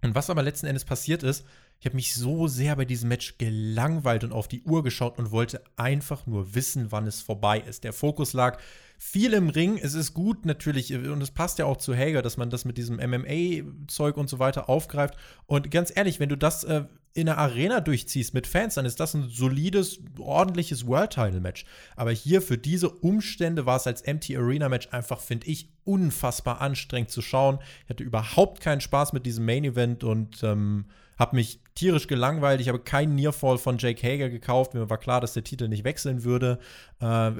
Und 0.03 0.15
was 0.15 0.31
aber 0.31 0.43
letzten 0.43 0.67
Endes 0.67 0.85
passiert 0.85 1.23
ist, 1.23 1.45
ich 1.81 1.87
habe 1.87 1.97
mich 1.97 2.15
so 2.15 2.49
sehr 2.49 2.75
bei 2.75 2.85
diesem 2.85 3.09
Match 3.09 3.39
gelangweilt 3.39 4.25
und 4.25 4.33
auf 4.33 4.49
die 4.49 4.63
Uhr 4.63 4.83
geschaut 4.83 5.19
und 5.19 5.31
wollte 5.31 5.63
einfach 5.77 6.27
nur 6.27 6.55
wissen, 6.55 6.91
wann 6.91 7.07
es 7.07 7.21
vorbei 7.21 7.61
ist. 7.61 7.85
Der 7.85 7.93
Fokus 7.93 8.33
lag 8.33 8.59
viel 8.99 9.33
im 9.33 9.49
Ring. 9.49 9.79
Es 9.81 9.95
ist 9.95 10.13
gut 10.13 10.45
natürlich 10.45 10.93
und 10.93 11.23
es 11.23 11.31
passt 11.31 11.61
ja 11.61 11.67
auch 11.67 11.77
zu 11.77 11.95
Hager, 11.95 12.21
dass 12.21 12.37
man 12.37 12.51
das 12.51 12.65
mit 12.65 12.79
diesem 12.79 12.97
MMA-Zeug 12.97 14.17
und 14.17 14.29
so 14.29 14.41
weiter 14.41 14.69
aufgreift. 14.69 15.17
Und 15.47 15.71
ganz 15.71 15.93
ehrlich, 15.95 16.19
wenn 16.19 16.29
du 16.29 16.37
das 16.37 16.65
äh, 16.65 16.85
in 17.15 17.27
der 17.27 17.39
Arena 17.39 17.81
durchziehst 17.81 18.35
mit 18.35 18.49
Fans, 18.49 18.75
dann 18.75 18.85
ist 18.85 18.99
das 18.99 19.15
ein 19.15 19.29
solides, 19.29 20.01
ordentliches 20.19 20.85
World-Title-Match. 20.85 21.65
Aber 21.95 22.11
hier 22.11 22.43
für 22.43 22.59
diese 22.59 22.91
Umstände 22.91 23.67
war 23.67 23.77
es 23.77 23.87
als 23.87 24.03
Empty 24.03 24.37
Arena-Match 24.37 24.89
einfach, 24.91 25.21
finde 25.21 25.47
ich, 25.47 25.69
unfassbar 25.85 26.61
anstrengend 26.61 27.11
zu 27.11 27.23
schauen. 27.23 27.61
Ich 27.85 27.91
hatte 27.91 28.03
überhaupt 28.03 28.61
keinen 28.61 28.81
Spaß 28.81 29.13
mit 29.13 29.27
diesem 29.27 29.47
Main-Event 29.47 30.03
und 30.03 30.43
ähm, 30.43 30.87
habe 31.19 31.37
mich 31.37 31.61
tierisch 31.75 32.07
gelangweilt. 32.07 32.61
Ich 32.61 32.69
habe 32.69 32.79
keinen 32.79 33.15
Nearfall 33.15 33.59
von 33.59 33.79
Jake 33.79 34.07
Hager 34.07 34.31
gekauft. 34.31 34.75
Mir 34.75 34.89
war 34.89 34.99
klar, 34.99 35.21
dass 35.21 35.33
der 35.33 35.45
Titel 35.45 35.69
nicht 35.69 35.85
wechseln 35.85 36.25
würde. 36.25 36.59
Äh, 37.01 37.33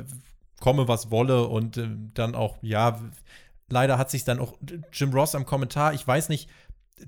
komme, 0.61 0.89
was 0.89 1.11
wolle. 1.11 1.47
Und 1.47 1.77
äh, 1.77 1.89
dann 2.15 2.35
auch, 2.35 2.59
ja, 2.63 3.01
leider 3.69 3.99
hat 3.99 4.11
sich 4.11 4.25
dann 4.25 4.41
auch 4.41 4.55
Jim 4.93 5.13
Ross 5.13 5.35
am 5.35 5.47
Kommentar, 5.47 5.95
ich 5.95 6.07
weiß 6.07 6.29
nicht, 6.29 6.49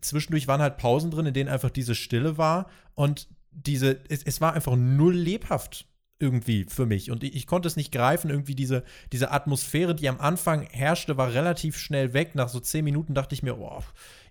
zwischendurch 0.01 0.47
waren 0.47 0.61
halt 0.61 0.77
Pausen 0.77 1.11
drin, 1.11 1.27
in 1.27 1.35
denen 1.35 1.51
einfach 1.51 1.71
diese 1.71 1.95
Stille 1.95 2.39
war. 2.39 2.71
Und 2.95 3.29
diese, 3.51 3.99
es, 4.09 4.23
es 4.23 4.41
war 4.41 4.53
einfach 4.53 4.77
null 4.77 5.15
lebhaft 5.15 5.87
irgendwie 6.21 6.67
für 6.69 6.87
mich. 6.87 7.11
Und 7.11 7.25
ich, 7.25 7.35
ich, 7.35 7.47
konnte 7.47 7.67
es 7.67 7.77
nicht 7.77 7.93
greifen. 7.93 8.31
Irgendwie 8.31 8.55
diese, 8.55 8.85
diese 9.11 9.33
Atmosphäre, 9.33 9.95
die 9.95 10.09
am 10.09 10.21
Anfang 10.21 10.63
herrschte, 10.71 11.17
war 11.17 11.33
relativ 11.33 11.79
schnell 11.79 12.13
weg. 12.13 12.35
Nach 12.35 12.49
so 12.49 12.61
zehn 12.61 12.85
Minuten 12.85 13.15
dachte 13.15 13.35
ich 13.35 13.43
mir, 13.43 13.59
oh, 13.59 13.83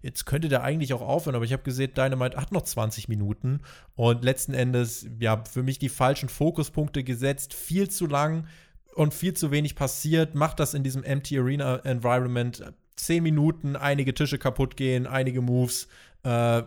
jetzt 0.02 0.26
könnte 0.26 0.50
der 0.50 0.64
eigentlich 0.64 0.94
auch 0.94 1.02
aufhören. 1.02 1.36
Aber 1.36 1.46
ich 1.46 1.54
habe 1.54 1.64
gesehen, 1.64 1.94
Dynamite 1.96 2.38
hat 2.38 2.52
noch 2.52 2.64
20 2.64 3.08
Minuten. 3.08 3.62
Und 3.96 4.24
letzten 4.24 4.54
Endes, 4.54 5.08
ja, 5.20 5.44
für 5.44 5.64
mich 5.64 5.80
die 5.80 5.90
falschen 5.90 6.30
Fokuspunkte 6.30 7.04
gesetzt. 7.04 7.54
Viel 7.54 7.90
zu 7.90 8.06
lang 8.06 8.48
und 8.96 9.14
viel 9.14 9.34
zu 9.34 9.52
wenig 9.52 9.76
passiert. 9.76 10.36
Macht 10.36 10.60
das 10.60 10.74
in 10.74 10.84
diesem 10.84 11.04
Empty 11.04 11.40
Arena 11.40 11.78
Environment. 11.78 12.74
Zehn 12.96 13.24
Minuten, 13.24 13.76
einige 13.76 14.14
Tische 14.14 14.38
kaputt 14.38 14.76
gehen, 14.76 15.08
einige 15.08 15.42
Moves. 15.42 15.88
Äh, 16.24 16.64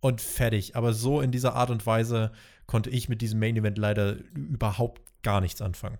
und 0.00 0.20
fertig. 0.20 0.76
Aber 0.76 0.92
so 0.92 1.20
in 1.20 1.32
dieser 1.32 1.54
Art 1.54 1.70
und 1.70 1.84
Weise 1.86 2.32
konnte 2.66 2.90
ich 2.90 3.08
mit 3.08 3.20
diesem 3.20 3.40
Main 3.40 3.56
Event 3.56 3.78
leider 3.78 4.16
überhaupt 4.34 5.02
gar 5.22 5.40
nichts 5.40 5.60
anfangen. 5.60 5.98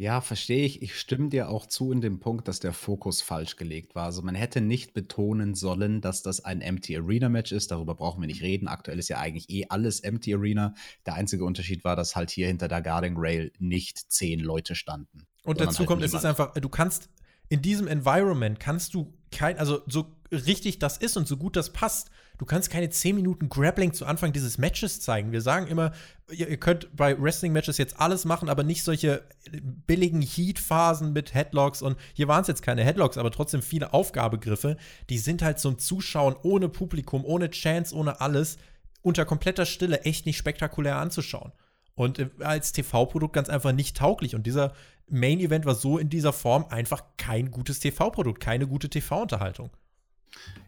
Ja, 0.00 0.22
verstehe 0.22 0.64
ich. 0.64 0.80
Ich 0.80 0.98
stimme 0.98 1.28
dir 1.28 1.50
auch 1.50 1.66
zu 1.66 1.92
in 1.92 2.00
dem 2.00 2.20
Punkt, 2.20 2.48
dass 2.48 2.58
der 2.58 2.72
Fokus 2.72 3.20
falsch 3.20 3.56
gelegt 3.56 3.94
war. 3.94 4.06
Also 4.06 4.22
man 4.22 4.34
hätte 4.34 4.62
nicht 4.62 4.94
betonen 4.94 5.54
sollen, 5.54 6.00
dass 6.00 6.22
das 6.22 6.42
ein 6.42 6.62
Empty 6.62 6.96
Arena 6.96 7.28
Match 7.28 7.52
ist. 7.52 7.70
Darüber 7.70 7.94
brauchen 7.94 8.22
wir 8.22 8.26
nicht 8.26 8.40
reden. 8.40 8.66
Aktuell 8.66 8.98
ist 8.98 9.10
ja 9.10 9.18
eigentlich 9.18 9.50
eh 9.50 9.66
alles 9.68 10.00
Empty 10.00 10.34
Arena. 10.34 10.72
Der 11.04 11.16
einzige 11.16 11.44
Unterschied 11.44 11.84
war, 11.84 11.96
dass 11.96 12.16
halt 12.16 12.30
hier 12.30 12.46
hinter 12.46 12.66
der 12.66 12.80
Guarding 12.80 13.16
Rail 13.18 13.52
nicht 13.58 13.98
zehn 14.10 14.40
Leute 14.40 14.74
standen. 14.74 15.26
Und 15.44 15.60
dazu 15.60 15.80
halt 15.80 15.88
kommt, 15.88 16.00
niemand. 16.00 16.14
es 16.14 16.18
ist 16.18 16.24
einfach, 16.24 16.54
du 16.54 16.68
kannst 16.70 17.10
in 17.50 17.60
diesem 17.60 17.86
Environment 17.86 18.58
kannst 18.58 18.94
du 18.94 19.12
kein, 19.30 19.58
also 19.58 19.82
so 19.86 20.16
richtig 20.32 20.78
das 20.78 20.96
ist 20.96 21.18
und 21.18 21.28
so 21.28 21.36
gut 21.36 21.56
das 21.56 21.74
passt, 21.74 22.10
du 22.40 22.46
kannst 22.46 22.70
keine 22.70 22.88
10 22.88 23.16
Minuten 23.16 23.50
Grappling 23.50 23.92
zu 23.92 24.06
Anfang 24.06 24.32
dieses 24.32 24.56
Matches 24.56 24.98
zeigen. 25.00 25.30
Wir 25.30 25.42
sagen 25.42 25.66
immer, 25.66 25.92
ihr, 26.30 26.48
ihr 26.48 26.56
könnt 26.56 26.88
bei 26.96 27.20
Wrestling-Matches 27.20 27.76
jetzt 27.76 28.00
alles 28.00 28.24
machen, 28.24 28.48
aber 28.48 28.62
nicht 28.62 28.82
solche 28.82 29.22
billigen 29.52 30.22
Heat-Phasen 30.22 31.12
mit 31.12 31.34
Headlocks 31.34 31.82
und 31.82 31.98
hier 32.14 32.28
waren 32.28 32.40
es 32.40 32.48
jetzt 32.48 32.62
keine 32.62 32.82
Headlocks, 32.82 33.18
aber 33.18 33.30
trotzdem 33.30 33.60
viele 33.60 33.92
Aufgabegriffe. 33.92 34.78
Die 35.10 35.18
sind 35.18 35.42
halt 35.42 35.58
zum 35.58 35.78
Zuschauen 35.78 36.34
ohne 36.42 36.70
Publikum, 36.70 37.26
ohne 37.26 37.50
Chance, 37.50 37.94
ohne 37.94 38.22
alles, 38.22 38.56
unter 39.02 39.26
kompletter 39.26 39.66
Stille 39.66 40.00
echt 40.00 40.24
nicht 40.24 40.38
spektakulär 40.38 40.96
anzuschauen. 40.96 41.52
Und 41.94 42.20
äh, 42.20 42.30
als 42.38 42.72
TV-Produkt 42.72 43.34
ganz 43.34 43.50
einfach 43.50 43.72
nicht 43.72 43.98
tauglich. 43.98 44.34
Und 44.34 44.46
dieser 44.46 44.72
Main 45.08 45.40
Event 45.40 45.66
war 45.66 45.74
so 45.74 45.98
in 45.98 46.08
dieser 46.08 46.32
Form 46.32 46.64
einfach 46.70 47.04
kein 47.18 47.50
gutes 47.50 47.80
TV-Produkt, 47.80 48.40
keine 48.40 48.66
gute 48.66 48.88
TV-Unterhaltung. 48.88 49.68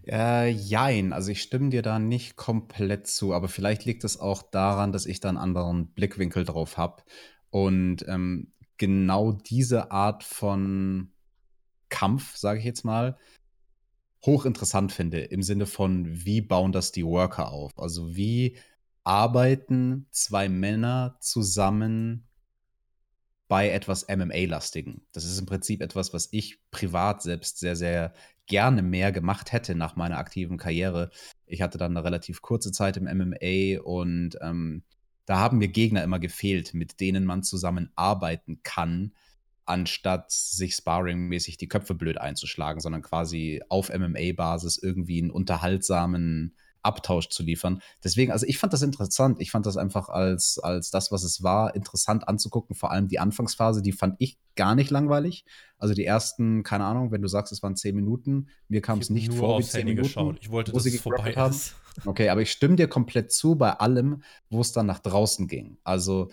Äh, 0.07 0.51
jein, 0.51 1.13
also 1.13 1.31
ich 1.31 1.43
stimme 1.43 1.71
dir 1.71 1.83
da 1.83 1.99
nicht 1.99 2.37
komplett 2.37 3.07
zu, 3.07 3.33
aber 3.33 3.49
vielleicht 3.49 3.85
liegt 3.85 4.05
es 4.05 4.19
auch 4.19 4.43
daran, 4.43 4.93
dass 4.93 5.07
ich 5.07 5.21
da 5.21 5.29
einen 5.29 5.39
anderen 5.39 5.89
Blickwinkel 5.89 6.45
drauf 6.45 6.77
habe 6.77 7.03
und 7.51 8.05
ähm, 8.09 8.53
genau 8.79 9.33
diese 9.33 9.93
Art 9.93 10.25
von 10.25 11.13
Kampf, 11.89 12.37
sage 12.37 12.59
ich 12.59 12.65
jetzt 12.65 12.85
mal, 12.85 13.17
hochinteressant 14.25 14.93
finde, 14.93 15.21
im 15.21 15.43
Sinne 15.43 15.67
von, 15.67 16.25
wie 16.25 16.41
bauen 16.41 16.73
das 16.73 16.93
die 16.93 17.05
Worker 17.05 17.53
auf? 17.53 17.73
Also 17.79 18.17
wie 18.17 18.57
arbeiten 19.05 20.07
zwei 20.11 20.49
Männer 20.49 21.17
zusammen 21.21 22.29
bei 23.49 23.69
etwas 23.69 24.09
MMA-lastigen. 24.09 25.07
Das 25.13 25.25
ist 25.25 25.39
im 25.39 25.45
Prinzip 25.45 25.83
etwas, 25.83 26.15
was 26.15 26.29
ich 26.31 26.63
privat 26.71 27.21
selbst 27.21 27.59
sehr, 27.59 27.77
sehr 27.77 28.15
gerne 28.47 28.83
mehr 28.83 29.13
gemacht 29.13 29.53
hätte 29.53 29.75
nach 29.75 29.97
meiner 29.97 30.19
aktiven 30.19 30.59
Karriere. 30.59 31.11
Ich 31.47 31.63
hatte 31.63 31.79
dann 31.79 31.97
eine 31.97 32.05
relativ 32.05 32.43
kurze 32.43 32.73
Zeit 32.73 32.97
im 32.97 33.05
MMA 33.05 33.81
und 33.83 34.37
ähm, 34.41 34.83
da 35.27 35.39
haben 35.39 35.59
mir 35.59 35.69
Gegner 35.69 36.03
immer 36.03 36.19
gefehlt, 36.19 36.75
mit 36.75 37.01
denen 37.01 37.25
man 37.25 37.43
zusammen 37.43 37.91
arbeiten 37.95 38.61
kann, 38.63 39.13
anstatt 39.65 40.33
sich 40.33 40.75
sparringmäßig 40.75 41.57
die 41.57 41.69
Köpfe 41.69 41.95
blöd 41.95 42.19
einzuschlagen, 42.19 42.81
sondern 42.81 43.03
quasi 43.03 43.63
auf 43.69 43.91
MMA-Basis 43.91 44.79
irgendwie 44.79 45.23
einen 45.23 45.31
unterhaltsamen 45.31 46.57
Abtausch 46.83 47.29
zu 47.29 47.43
liefern. 47.43 47.81
Deswegen, 48.03 48.33
also 48.33 48.47
ich 48.47 48.59
fand 48.59 48.73
das 48.73 48.83
interessant. 48.83 49.41
Ich 49.41 49.51
fand 49.51 49.67
das 49.67 49.77
einfach 49.77 50.09
als, 50.09 50.59
als 50.59 50.91
das, 50.91 51.13
was 51.13 51.23
es 51.23 51.43
war, 51.43 51.75
interessant 51.75 52.29
anzugucken. 52.29 52.75
Vor 52.75 52.91
allem 52.91 53.09
die 53.09 53.19
Anfangsphase, 53.19 53.83
die 53.83 53.93
fand 53.93 54.17
ich 54.19 54.39
gar 54.57 54.75
nicht 54.75 54.91
langweilig. 54.91 55.45
Also 55.79 55.95
die 55.95 56.05
ersten, 56.05 56.63
keine 56.63 56.85
Ahnung, 56.85 57.13
wenn 57.13 57.23
du 57.23 57.29
sagst, 57.29 57.53
es 57.53 57.63
waren 57.63 57.77
zehn 57.77 57.95
Minuten, 57.95 58.49
mir 58.69 58.83
kam 58.83 58.99
es 58.99 59.11
nicht 59.11 59.33
vor 59.33 59.59
wie 59.59 59.65
zehn 59.65 59.85
Minuten. 59.85 60.03
Geschaut. 60.03 60.39
Ich 60.41 60.51
wollte, 60.51 60.73
dass 60.73 60.87
es 60.87 61.01
vorbei 61.01 61.35
haben. 61.35 61.51
ist. 61.51 61.75
Okay, 62.05 62.29
aber 62.31 62.41
ich 62.41 62.51
stimme 62.51 62.77
dir 62.77 62.89
komplett 62.89 63.33
zu 63.33 63.55
bei 63.55 63.73
allem, 63.73 64.23
wo 64.51 64.61
es 64.61 64.73
dann 64.73 64.87
nach 64.87 64.99
draußen 64.99 65.47
ging. 65.47 65.79
Also 65.85 66.31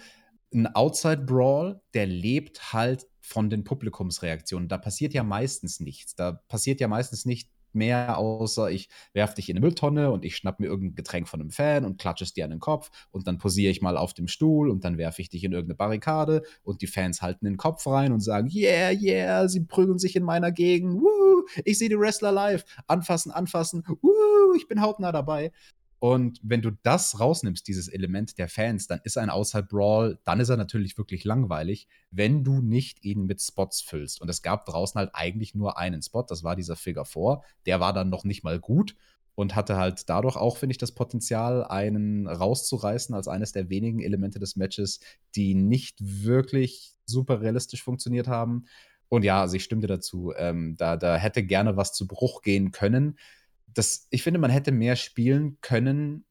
ein 0.53 0.67
Outside 0.67 1.23
Brawl, 1.25 1.81
der 1.93 2.07
lebt 2.07 2.73
halt 2.73 3.07
von 3.19 3.49
den 3.49 3.63
Publikumsreaktionen. 3.63 4.67
Da 4.67 4.77
passiert 4.77 5.13
ja 5.13 5.23
meistens 5.23 5.79
nichts. 5.79 6.15
Da 6.15 6.31
passiert 6.47 6.79
ja 6.79 6.87
meistens 6.87 7.25
nicht 7.25 7.49
mehr, 7.73 8.17
außer 8.17 8.71
ich 8.71 8.89
werfe 9.13 9.35
dich 9.35 9.49
in 9.49 9.57
eine 9.57 9.65
Mülltonne 9.65 10.11
und 10.11 10.25
ich 10.25 10.35
schnapp 10.35 10.59
mir 10.59 10.67
irgendein 10.67 10.95
Getränk 10.95 11.27
von 11.27 11.41
einem 11.41 11.51
Fan 11.51 11.85
und 11.85 11.99
klatsche 11.99 12.23
es 12.23 12.33
dir 12.33 12.45
an 12.45 12.51
den 12.51 12.59
Kopf 12.59 12.89
und 13.11 13.27
dann 13.27 13.37
posiere 13.37 13.71
ich 13.71 13.81
mal 13.81 13.97
auf 13.97 14.13
dem 14.13 14.27
Stuhl 14.27 14.69
und 14.69 14.83
dann 14.83 14.97
werfe 14.97 15.21
ich 15.21 15.29
dich 15.29 15.43
in 15.43 15.51
irgendeine 15.51 15.75
Barrikade 15.75 16.43
und 16.63 16.81
die 16.81 16.87
Fans 16.87 17.21
halten 17.21 17.45
den 17.45 17.57
Kopf 17.57 17.85
rein 17.87 18.11
und 18.11 18.21
sagen, 18.21 18.49
yeah, 18.53 18.91
yeah, 18.91 19.47
sie 19.47 19.61
prügeln 19.61 19.99
sich 19.99 20.15
in 20.15 20.23
meiner 20.23 20.51
Gegend, 20.51 20.93
woo, 21.01 21.45
ich 21.65 21.77
sehe 21.77 21.89
die 21.89 21.99
Wrestler 21.99 22.31
live, 22.31 22.63
anfassen, 22.87 23.31
anfassen, 23.31 23.83
woo, 24.01 24.53
ich 24.55 24.67
bin 24.67 24.81
hautnah 24.81 25.11
dabei. 25.11 25.51
Und 25.99 26.39
wenn 26.41 26.61
du 26.61 26.71
das 26.83 27.19
rausnimmst, 27.19 27.67
dieses 27.67 27.89
Element 27.89 28.37
der 28.37 28.47
Fans, 28.47 28.87
dann 28.87 29.01
ist 29.03 29.17
ein 29.17 29.29
Outside 29.29 29.67
Brawl, 29.69 30.17
dann 30.23 30.39
ist 30.39 30.47
er 30.47 30.55
natürlich 30.55 30.97
wirklich 30.97 31.25
langweilig, 31.25 31.87
wenn 32.09 32.45
du 32.45 32.61
nicht 32.61 33.03
ihn 33.03 33.25
mit 33.25 33.41
Spots 33.41 33.81
füllst. 33.81 34.21
Und 34.21 34.29
es 34.29 34.41
gab 34.41 34.65
draußen 34.65 34.97
halt 34.97 35.11
eigentlich 35.13 35.55
nur 35.55 35.77
einen 35.77 36.01
Spot, 36.01 36.23
das 36.23 36.43
war 36.43 36.55
dieser 36.55 36.77
Figure 36.77 37.05
4. 37.05 37.41
Der 37.65 37.81
war 37.81 37.91
dann 37.91 38.09
noch 38.09 38.23
nicht 38.23 38.45
mal 38.45 38.59
gut 38.59 38.95
und 39.35 39.55
hatte 39.55 39.75
halt 39.75 40.09
dadurch 40.09 40.37
auch, 40.37 40.55
finde 40.55 40.71
ich, 40.71 40.77
das 40.77 40.93
Potenzial, 40.93 41.65
einen 41.65 42.27
rauszureißen 42.27 43.13
als 43.13 43.27
eines 43.27 43.51
der 43.51 43.69
wenigen 43.69 43.99
Elemente 43.99 44.39
des 44.39 44.55
Matches, 44.55 45.01
die 45.35 45.53
nicht 45.53 45.97
wirklich 46.01 46.93
super 47.05 47.41
realistisch 47.41 47.83
funktioniert 47.83 48.27
haben. 48.27 48.65
Und 49.09 49.23
ja, 49.25 49.41
also 49.41 49.55
ich 49.55 49.63
stimme 49.65 49.85
dazu. 49.85 50.33
Ähm, 50.37 50.75
da, 50.77 50.95
da 50.95 51.17
hätte 51.17 51.43
gerne 51.43 51.75
was 51.75 51.93
zu 51.93 52.07
Bruch 52.07 52.41
gehen 52.41 52.71
können 52.71 53.17
das, 53.73 54.07
ich 54.09 54.23
finde, 54.23 54.39
man 54.39 54.51
hätte 54.51 54.71
mehr 54.71 54.95
spielen 54.95 55.57
können 55.61 56.25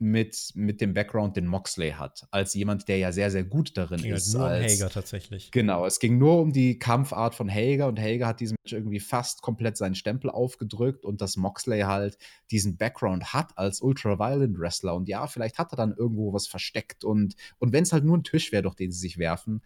mit, 0.00 0.52
mit 0.54 0.80
dem 0.80 0.94
Background, 0.94 1.36
den 1.36 1.46
Moxley 1.46 1.90
hat, 1.90 2.26
als 2.30 2.54
jemand, 2.54 2.88
der 2.88 2.96
ja 2.96 3.12
sehr, 3.12 3.30
sehr 3.30 3.44
gut 3.44 3.76
darin 3.76 4.00
ging 4.00 4.14
ist. 4.14 4.32
Nur 4.32 4.46
als, 4.46 4.72
um 4.72 4.78
Hager 4.78 4.90
tatsächlich. 4.90 5.50
Genau, 5.50 5.84
es 5.84 6.00
ging 6.00 6.16
nur 6.16 6.40
um 6.40 6.52
die 6.54 6.78
Kampfart 6.78 7.34
von 7.34 7.50
Hager 7.50 7.86
und 7.86 8.00
Hager 8.00 8.26
hat 8.26 8.40
diesem 8.40 8.56
Match 8.64 8.72
irgendwie 8.72 8.98
fast 8.98 9.42
komplett 9.42 9.76
seinen 9.76 9.94
Stempel 9.94 10.30
aufgedrückt 10.30 11.04
und 11.04 11.20
dass 11.20 11.36
Moxley 11.36 11.82
halt 11.82 12.16
diesen 12.50 12.78
Background 12.78 13.34
hat 13.34 13.58
als 13.58 13.82
Ultra-Violent 13.82 14.58
Wrestler 14.58 14.94
und 14.94 15.06
ja, 15.06 15.26
vielleicht 15.26 15.58
hat 15.58 15.70
er 15.74 15.76
dann 15.76 15.94
irgendwo 15.94 16.32
was 16.32 16.46
versteckt 16.46 17.04
und, 17.04 17.34
und 17.58 17.74
wenn 17.74 17.82
es 17.82 17.92
halt 17.92 18.04
nur 18.04 18.16
ein 18.16 18.24
Tisch 18.24 18.52
wäre, 18.52 18.62
durch 18.62 18.76
den 18.76 18.92
sie 18.92 19.00
sich 19.00 19.18
werfen. 19.18 19.60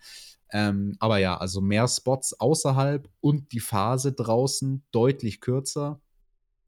Ähm, 0.50 0.96
aber 0.98 1.18
ja, 1.18 1.36
also 1.36 1.60
mehr 1.60 1.86
Spots 1.86 2.38
außerhalb 2.40 3.08
und 3.20 3.52
die 3.52 3.60
Phase 3.60 4.12
draußen 4.12 4.82
deutlich 4.90 5.40
kürzer 5.40 6.00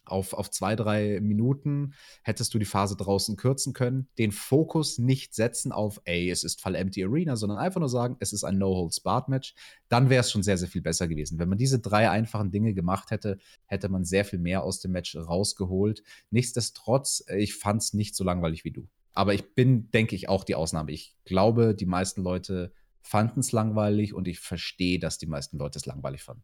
auf, 0.07 0.33
auf 0.33 0.51
zwei, 0.51 0.77
drei 0.77 1.21
Minuten 1.21 1.95
hättest 2.23 2.55
du 2.55 2.59
die 2.59 2.65
Phase 2.65 2.97
draußen 2.97 3.37
kürzen 3.37 3.73
können, 3.73 4.09
den 4.19 4.33
Fokus 4.33 4.99
nicht 4.99 5.35
setzen 5.35 5.73
auf, 5.73 6.01
ey, 6.05 6.31
es 6.31 6.45
ist 6.45 6.61
Fall 6.61 6.75
Empty 6.75 7.05
Arena, 7.05 7.37
sondern 7.37 7.59
einfach 7.59 7.81
nur 7.81 7.89
sagen, 7.89 8.17
es 8.21 8.33
ist 8.33 8.45
ein 8.45 8.59
No-Holds-Barred-Match, 8.59 9.55
dann 9.89 10.11
wäre 10.11 10.21
es 10.21 10.31
schon 10.31 10.43
sehr, 10.43 10.59
sehr 10.59 10.69
viel 10.69 10.83
besser 10.83 11.09
gewesen. 11.09 11.39
Wenn 11.39 11.49
man 11.49 11.59
diese 11.59 11.79
drei 11.79 12.11
einfachen 12.11 12.51
Dinge 12.51 12.75
gemacht 12.75 13.11
hätte, 13.11 13.39
hätte 13.67 13.89
man 13.89 14.05
sehr 14.05 14.25
viel 14.25 14.39
mehr 14.39 14.63
aus 14.63 14.81
dem 14.81 14.93
Match 14.93 15.17
rausgeholt. 15.17 16.03
Nichtsdestotrotz, 16.31 17.25
äh, 17.29 17.39
ich 17.39 17.55
fand 17.55 17.83
es 17.83 17.95
nicht 17.95 18.15
so 18.15 18.25
langweilig 18.25 18.65
wie 18.65 18.73
du. 18.73 18.89
Aber 19.13 19.33
ich 19.33 19.55
bin, 19.55 19.91
denke 19.91 20.15
ich, 20.15 20.29
auch 20.29 20.45
die 20.45 20.55
Ausnahme. 20.55 20.93
Ich 20.93 21.17
glaube, 21.25 21.75
die 21.75 21.87
meisten 21.87 22.23
Leute 22.23 22.73
fanden 23.01 23.41
es 23.41 23.53
langweilig 23.53 24.13
und 24.13 24.29
ich 24.29 24.41
verstehe, 24.41 24.99
dass 24.99 25.17
die 25.17 25.27
meisten 25.27 25.59
Leute 25.59 25.79
es 25.79 25.87
langweilig 25.87 26.23
fanden. 26.23 26.43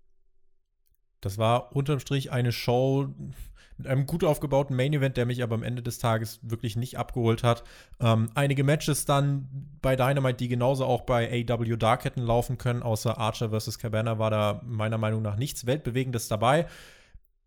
Das 1.23 1.39
war 1.39 1.75
unterm 1.75 2.01
Strich 2.01 2.31
eine 2.31 2.53
Show, 2.53 3.09
mit 3.79 3.87
einem 3.87 4.07
gut 4.07 4.23
aufgebauten 4.23 4.77
Main 4.77 4.93
Event, 4.93 5.16
der 5.16 5.25
mich 5.25 5.43
aber 5.43 5.55
am 5.55 5.62
Ende 5.62 5.83
des 5.83 5.99
Tages 5.99 6.41
wirklich 6.43 6.77
nicht 6.77 6.99
abgeholt 6.99 7.43
hat. 7.43 7.64
Ähm, 8.01 8.29
einige 8.35 8.64
Matches 8.64 9.07
dann 9.07 9.49
bei 9.81 9.97
Dynamite, 9.97 10.37
die 10.37 10.49
genauso 10.49 10.85
auch 10.85 11.03
bei 11.03 11.47
AW 11.49 11.77
Dark 11.77 12.05
hätten 12.05 12.23
laufen 12.23 12.59
können, 12.59 12.83
außer 12.83 13.16
Archer 13.18 13.51
vs. 13.51 13.79
Cabana 13.79 14.18
war 14.18 14.31
da 14.31 14.61
meiner 14.64 14.99
Meinung 14.99 15.23
nach 15.23 15.37
nichts 15.37 15.64
Weltbewegendes 15.64 16.29
dabei 16.29 16.66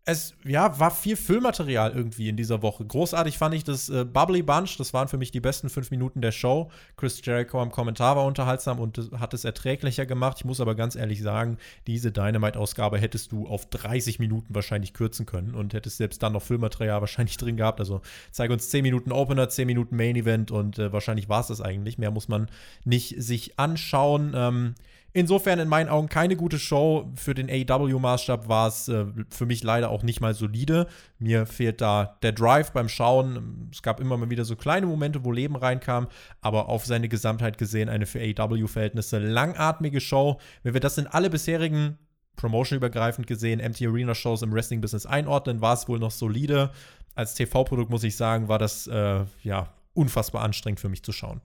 es 0.08 0.34
ja, 0.44 0.78
war 0.78 0.92
viel 0.92 1.16
Füllmaterial 1.16 1.90
irgendwie 1.90 2.28
in 2.28 2.36
dieser 2.36 2.62
Woche. 2.62 2.84
Großartig 2.84 3.38
fand 3.38 3.56
ich 3.56 3.64
das 3.64 3.88
äh, 3.88 4.04
Bubbly 4.04 4.42
Bunch. 4.42 4.76
Das 4.78 4.94
waren 4.94 5.08
für 5.08 5.18
mich 5.18 5.32
die 5.32 5.40
besten 5.40 5.68
fünf 5.68 5.90
Minuten 5.90 6.20
der 6.20 6.30
Show. 6.30 6.70
Chris 6.96 7.20
Jericho 7.24 7.60
am 7.60 7.72
Kommentar 7.72 8.14
war 8.14 8.24
unterhaltsam 8.24 8.78
und 8.78 9.10
hat 9.18 9.34
es 9.34 9.44
erträglicher 9.44 10.06
gemacht. 10.06 10.36
Ich 10.38 10.44
muss 10.44 10.60
aber 10.60 10.76
ganz 10.76 10.94
ehrlich 10.94 11.20
sagen, 11.22 11.58
diese 11.88 12.12
Dynamite-Ausgabe 12.12 12.98
hättest 12.98 13.32
du 13.32 13.48
auf 13.48 13.66
30 13.66 14.20
Minuten 14.20 14.54
wahrscheinlich 14.54 14.94
kürzen 14.94 15.26
können 15.26 15.56
und 15.56 15.74
hättest 15.74 15.96
selbst 15.96 16.22
dann 16.22 16.34
noch 16.34 16.42
Füllmaterial 16.42 17.00
wahrscheinlich 17.00 17.36
drin 17.38 17.56
gehabt. 17.56 17.80
Also 17.80 18.00
zeige 18.30 18.52
uns 18.52 18.70
10 18.70 18.84
Minuten 18.84 19.10
Opener, 19.10 19.48
10 19.48 19.66
Minuten 19.66 19.96
Main 19.96 20.14
Event 20.14 20.52
und 20.52 20.78
äh, 20.78 20.92
wahrscheinlich 20.92 21.28
war 21.28 21.40
es 21.40 21.48
das 21.48 21.60
eigentlich. 21.60 21.98
Mehr 21.98 22.12
muss 22.12 22.28
man 22.28 22.48
nicht 22.84 23.20
sich 23.20 23.58
anschauen. 23.58 24.34
Ähm, 24.36 24.74
Insofern 25.16 25.58
in 25.60 25.68
meinen 25.68 25.88
Augen 25.88 26.10
keine 26.10 26.36
gute 26.36 26.58
Show. 26.58 27.10
Für 27.14 27.32
den 27.32 27.48
AEW-Maßstab 27.48 28.48
war 28.48 28.68
es 28.68 28.86
äh, 28.88 29.06
für 29.30 29.46
mich 29.46 29.62
leider 29.62 29.88
auch 29.88 30.02
nicht 30.02 30.20
mal 30.20 30.34
solide. 30.34 30.88
Mir 31.18 31.46
fehlt 31.46 31.80
da 31.80 32.18
der 32.20 32.32
Drive 32.32 32.72
beim 32.72 32.90
Schauen. 32.90 33.70
Es 33.72 33.80
gab 33.80 33.98
immer 33.98 34.18
mal 34.18 34.28
wieder 34.28 34.44
so 34.44 34.56
kleine 34.56 34.84
Momente, 34.86 35.24
wo 35.24 35.32
Leben 35.32 35.56
reinkam, 35.56 36.08
aber 36.42 36.68
auf 36.68 36.84
seine 36.84 37.08
Gesamtheit 37.08 37.56
gesehen 37.56 37.88
eine 37.88 38.04
für 38.04 38.20
AEW-Verhältnisse 38.20 39.18
langatmige 39.18 40.02
Show. 40.02 40.38
Wenn 40.62 40.74
wir 40.74 40.82
das 40.82 40.98
in 40.98 41.06
alle 41.06 41.30
bisherigen 41.30 41.96
Promotion-übergreifend 42.36 43.26
gesehen, 43.26 43.58
Empty 43.58 43.86
Arena-Shows 43.86 44.42
im 44.42 44.52
Wrestling-Business 44.52 45.06
einordnen, 45.06 45.62
war 45.62 45.72
es 45.72 45.88
wohl 45.88 45.98
noch 45.98 46.10
solide. 46.10 46.72
als 47.14 47.32
TV-Produkt 47.32 47.88
muss 47.88 48.04
ich 48.04 48.16
sagen, 48.16 48.48
war 48.48 48.58
das 48.58 48.86
äh, 48.86 49.24
ja 49.42 49.72
unfassbar 49.94 50.42
anstrengend 50.42 50.80
für 50.80 50.90
mich 50.90 51.02
zu 51.02 51.12
schauen. 51.12 51.40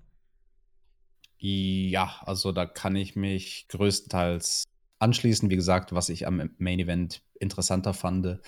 Ja, 1.43 2.21
also 2.23 2.51
da 2.51 2.67
kann 2.67 2.95
ich 2.95 3.15
mich 3.15 3.65
größtenteils 3.69 4.63
anschließen. 4.99 5.49
Wie 5.49 5.55
gesagt, 5.55 5.91
was 5.91 6.09
ich 6.09 6.27
am 6.27 6.51
Main 6.59 6.79
Event 6.79 7.23
interessanter 7.39 7.95
fand 7.95 8.39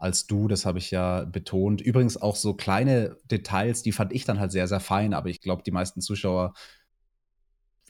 als 0.00 0.26
du, 0.26 0.48
das 0.48 0.66
habe 0.66 0.78
ich 0.78 0.90
ja 0.90 1.24
betont. 1.24 1.80
Übrigens 1.80 2.16
auch 2.16 2.34
so 2.34 2.54
kleine 2.54 3.18
Details, 3.30 3.82
die 3.82 3.92
fand 3.92 4.12
ich 4.12 4.24
dann 4.24 4.40
halt 4.40 4.50
sehr, 4.50 4.66
sehr 4.66 4.80
fein, 4.80 5.14
aber 5.14 5.28
ich 5.28 5.40
glaube, 5.42 5.62
die 5.62 5.70
meisten 5.70 6.00
Zuschauer 6.00 6.54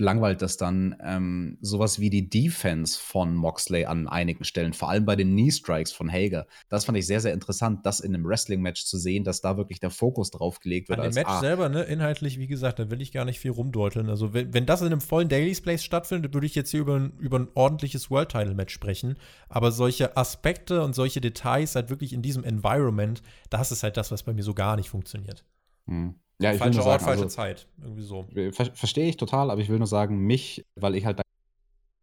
langweilt 0.00 0.42
das 0.42 0.56
dann. 0.56 0.96
Ähm, 1.02 1.58
sowas 1.60 2.00
wie 2.00 2.10
die 2.10 2.28
Defense 2.28 2.98
von 2.98 3.34
Moxley 3.34 3.84
an 3.84 4.08
einigen 4.08 4.44
Stellen, 4.44 4.72
vor 4.72 4.88
allem 4.90 5.04
bei 5.04 5.16
den 5.16 5.32
Knee 5.32 5.50
Strikes 5.50 5.92
von 5.92 6.10
Hager. 6.10 6.46
Das 6.68 6.84
fand 6.84 6.98
ich 6.98 7.06
sehr, 7.06 7.20
sehr 7.20 7.32
interessant, 7.32 7.86
das 7.86 8.00
in 8.00 8.14
einem 8.14 8.24
Wrestling-Match 8.24 8.84
zu 8.84 8.98
sehen, 8.98 9.24
dass 9.24 9.40
da 9.40 9.56
wirklich 9.56 9.80
der 9.80 9.90
Fokus 9.90 10.30
drauf 10.30 10.60
gelegt 10.60 10.88
wird. 10.88 10.98
An 10.98 11.10
dem 11.10 11.14
Match 11.14 11.28
ah, 11.28 11.40
selber, 11.40 11.68
ne, 11.68 11.82
inhaltlich, 11.82 12.38
wie 12.38 12.46
gesagt, 12.46 12.78
da 12.78 12.90
will 12.90 13.00
ich 13.00 13.12
gar 13.12 13.24
nicht 13.24 13.38
viel 13.38 13.52
rumdeuteln. 13.52 14.08
Also, 14.08 14.32
wenn, 14.32 14.52
wenn 14.54 14.66
das 14.66 14.80
in 14.80 14.86
einem 14.86 15.00
vollen 15.00 15.28
Daily's 15.28 15.60
Place 15.60 15.84
stattfindet, 15.84 16.34
würde 16.34 16.46
ich 16.46 16.54
jetzt 16.54 16.70
hier 16.70 16.80
über, 16.80 17.10
über 17.18 17.38
ein 17.38 17.48
ordentliches 17.54 18.10
World-Title-Match 18.10 18.72
sprechen. 18.72 19.16
Aber 19.48 19.70
solche 19.70 20.16
Aspekte 20.16 20.82
und 20.82 20.94
solche 20.94 21.20
Details 21.20 21.74
halt 21.74 21.90
wirklich 21.90 22.12
in 22.12 22.22
diesem 22.22 22.44
Environment, 22.44 23.22
das 23.50 23.70
ist 23.70 23.82
halt 23.82 23.96
das, 23.96 24.10
was 24.10 24.22
bei 24.22 24.32
mir 24.32 24.42
so 24.42 24.54
gar 24.54 24.76
nicht 24.76 24.88
funktioniert. 24.88 25.44
Hm. 25.86 26.14
Ja, 26.40 26.52
ich 26.52 26.58
falsche 26.58 26.78
will 26.78 26.84
nur 26.84 26.92
Ort, 26.92 27.02
falsche 27.02 27.24
also, 27.24 27.34
Zeit. 27.34 27.66
Irgendwie 27.82 28.02
so. 28.02 28.26
Ver 28.52 28.66
Verstehe 28.74 29.08
ich 29.08 29.16
total, 29.16 29.50
aber 29.50 29.60
ich 29.60 29.68
will 29.68 29.78
nur 29.78 29.86
sagen, 29.86 30.18
mich, 30.18 30.64
weil 30.74 30.94
ich 30.94 31.04
halt 31.04 31.18
da 31.18 31.22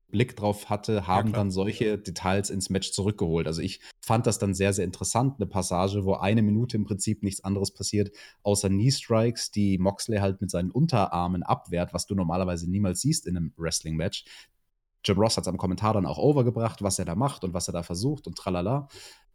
Blick 0.09 0.37
drauf 0.37 0.69
hatte, 0.69 1.05
haben 1.05 1.29
ja, 1.29 1.35
dann 1.35 1.51
solche 1.51 1.97
Details 1.97 2.49
ins 2.49 2.69
Match 2.69 2.91
zurückgeholt. 2.91 3.45
Also 3.45 3.61
ich 3.61 3.81
fand 3.99 4.25
das 4.25 4.39
dann 4.39 4.53
sehr, 4.53 4.71
sehr 4.71 4.85
interessant. 4.85 5.35
Eine 5.37 5.47
Passage, 5.47 6.05
wo 6.05 6.13
eine 6.13 6.41
Minute 6.41 6.77
im 6.77 6.85
Prinzip 6.85 7.23
nichts 7.23 7.43
anderes 7.43 7.71
passiert, 7.71 8.15
außer 8.43 8.69
Knee-Strikes, 8.69 9.51
die 9.51 9.77
Moxley 9.77 10.19
halt 10.19 10.39
mit 10.39 10.49
seinen 10.49 10.71
Unterarmen 10.71 11.43
abwehrt, 11.43 11.93
was 11.93 12.05
du 12.05 12.15
normalerweise 12.15 12.69
niemals 12.69 13.01
siehst 13.01 13.27
in 13.27 13.35
einem 13.35 13.53
Wrestling-Match. 13.57 14.23
Jim 15.03 15.17
Ross 15.17 15.37
hat 15.37 15.43
es 15.43 15.47
am 15.47 15.57
Kommentar 15.57 15.93
dann 15.93 16.05
auch 16.05 16.17
overgebracht, 16.17 16.81
was 16.81 16.99
er 16.99 17.05
da 17.05 17.15
macht 17.15 17.43
und 17.43 17.53
was 17.53 17.67
er 17.67 17.73
da 17.73 17.83
versucht 17.83 18.27
und 18.27 18.37
tralala. 18.37 18.87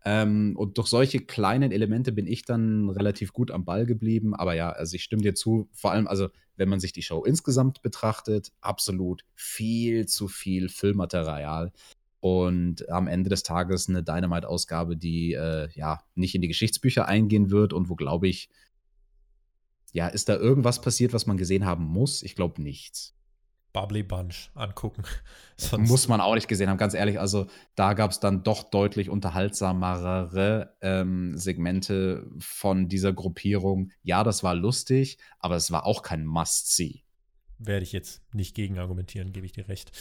Ähm, 0.05 0.55
und 0.57 0.79
durch 0.79 0.89
solche 0.89 1.21
kleinen 1.21 1.71
Elemente 1.71 2.13
bin 2.13 2.27
ich 2.27 2.45
dann 2.45 2.91
relativ 2.91 3.33
gut 3.33 3.51
am 3.51 3.65
Ball 3.65 3.87
geblieben. 3.87 4.35
Aber 4.35 4.55
ja, 4.55 4.71
also 4.71 4.97
ich 4.97 5.05
stimme 5.05 5.23
dir 5.23 5.35
zu, 5.35 5.69
vor 5.73 5.93
allem, 5.93 6.09
also 6.09 6.29
wenn 6.57 6.69
man 6.69 6.81
sich 6.81 6.93
die 6.93 7.03
Show 7.03 7.25
insgesamt 7.25 7.83
betrachtet, 7.83 8.53
absolut 8.61 9.25
viel 9.35 10.07
zu 10.07 10.29
viel 10.29 10.69
Filmmaterial. 10.69 11.73
Und 12.21 12.89
am 12.89 13.09
Ende 13.09 13.31
des 13.31 13.43
Tages 13.43 13.89
eine 13.89 14.03
Dynamite-Ausgabe, 14.03 14.97
die 14.97 15.33
äh, 15.33 15.69
ja 15.75 16.05
nicht 16.15 16.35
in 16.35 16.43
die 16.43 16.49
Geschichtsbücher 16.49 17.07
eingehen 17.07 17.51
wird 17.51 17.73
und 17.73 17.89
wo, 17.89 17.97
glaube 17.97 18.29
ich, 18.29 18.49
ja, 19.93 20.09
ist 20.09 20.29
da 20.29 20.37
irgendwas 20.37 20.81
passiert, 20.81 21.13
was 21.13 21.27
man 21.27 21.37
gesehen 21.37 21.67
haben 21.67 21.85
muss? 21.85 22.23
Ich 22.23 22.35
glaube 22.35 22.63
nichts. 22.63 23.15
Bubbly 23.73 24.03
Bunch 24.03 24.51
angucken. 24.55 25.03
Sonst 25.57 25.89
Muss 25.89 26.09
man 26.09 26.20
auch 26.20 26.35
nicht 26.35 26.49
gesehen 26.49 26.68
haben, 26.68 26.79
ganz 26.79 26.95
ehrlich. 26.95 27.18
Also 27.18 27.47
da 27.75 27.95
gab 27.95 28.11
es 28.11 28.20
dann 28.20 28.43
doch 28.43 28.64
deutlich 28.64 29.09
unterhaltsamere 29.09 30.77
ähm, 30.81 31.37
Segmente 31.37 32.27
von 32.39 32.89
dieser 32.89 33.12
Gruppierung. 33.12 33.91
Ja, 34.03 34.25
das 34.25 34.43
war 34.43 34.55
lustig, 34.55 35.18
aber 35.39 35.57
es 35.57 35.70
war 35.70 35.87
auch 35.87 36.03
kein 36.03 36.27
Must-See. 36.27 37.03
Werde 37.59 37.85
ich 37.85 37.93
jetzt 37.93 38.23
nicht 38.35 38.55
gegen 38.55 38.79
argumentieren, 38.79 39.33
gebe 39.33 39.47
ich 39.47 39.53
dir 39.53 39.68
recht. 39.68 39.93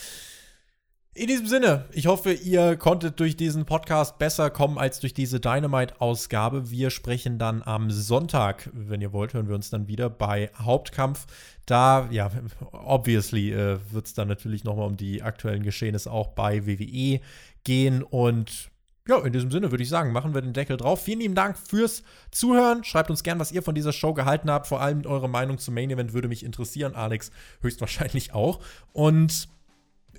In 1.14 1.26
diesem 1.26 1.46
Sinne, 1.46 1.84
ich 1.92 2.06
hoffe, 2.06 2.32
ihr 2.32 2.74
konntet 2.76 3.20
durch 3.20 3.36
diesen 3.36 3.66
Podcast 3.66 4.18
besser 4.18 4.48
kommen 4.48 4.78
als 4.78 4.98
durch 4.98 5.12
diese 5.12 5.40
Dynamite-Ausgabe. 5.40 6.70
Wir 6.70 6.88
sprechen 6.88 7.38
dann 7.38 7.62
am 7.62 7.90
Sonntag, 7.90 8.70
wenn 8.72 9.02
ihr 9.02 9.12
wollt, 9.12 9.34
hören 9.34 9.46
wir 9.46 9.54
uns 9.54 9.68
dann 9.68 9.88
wieder 9.88 10.08
bei 10.08 10.50
Hauptkampf. 10.58 11.26
Da, 11.66 12.08
ja, 12.10 12.30
obviously 12.72 13.52
äh, 13.52 13.78
wird 13.90 14.06
es 14.06 14.14
dann 14.14 14.26
natürlich 14.26 14.64
nochmal 14.64 14.86
um 14.86 14.96
die 14.96 15.22
aktuellen 15.22 15.62
Geschehnisse 15.62 16.10
auch 16.10 16.28
bei 16.28 16.66
WWE 16.66 17.20
gehen. 17.62 18.02
Und 18.02 18.70
ja, 19.06 19.18
in 19.18 19.34
diesem 19.34 19.50
Sinne 19.50 19.70
würde 19.70 19.82
ich 19.82 19.90
sagen, 19.90 20.12
machen 20.12 20.32
wir 20.32 20.40
den 20.40 20.54
Deckel 20.54 20.78
drauf. 20.78 21.02
Vielen 21.02 21.20
lieben 21.20 21.34
Dank 21.34 21.58
fürs 21.58 22.04
Zuhören. 22.30 22.84
Schreibt 22.84 23.10
uns 23.10 23.22
gern, 23.22 23.38
was 23.38 23.52
ihr 23.52 23.62
von 23.62 23.74
dieser 23.74 23.92
Show 23.92 24.14
gehalten 24.14 24.50
habt. 24.50 24.66
Vor 24.66 24.80
allem 24.80 25.04
eure 25.04 25.28
Meinung 25.28 25.58
zum 25.58 25.74
Main 25.74 25.90
Event 25.90 26.14
würde 26.14 26.28
mich 26.28 26.42
interessieren. 26.42 26.94
Alex 26.94 27.32
höchstwahrscheinlich 27.60 28.32
auch. 28.32 28.60
Und 28.94 29.50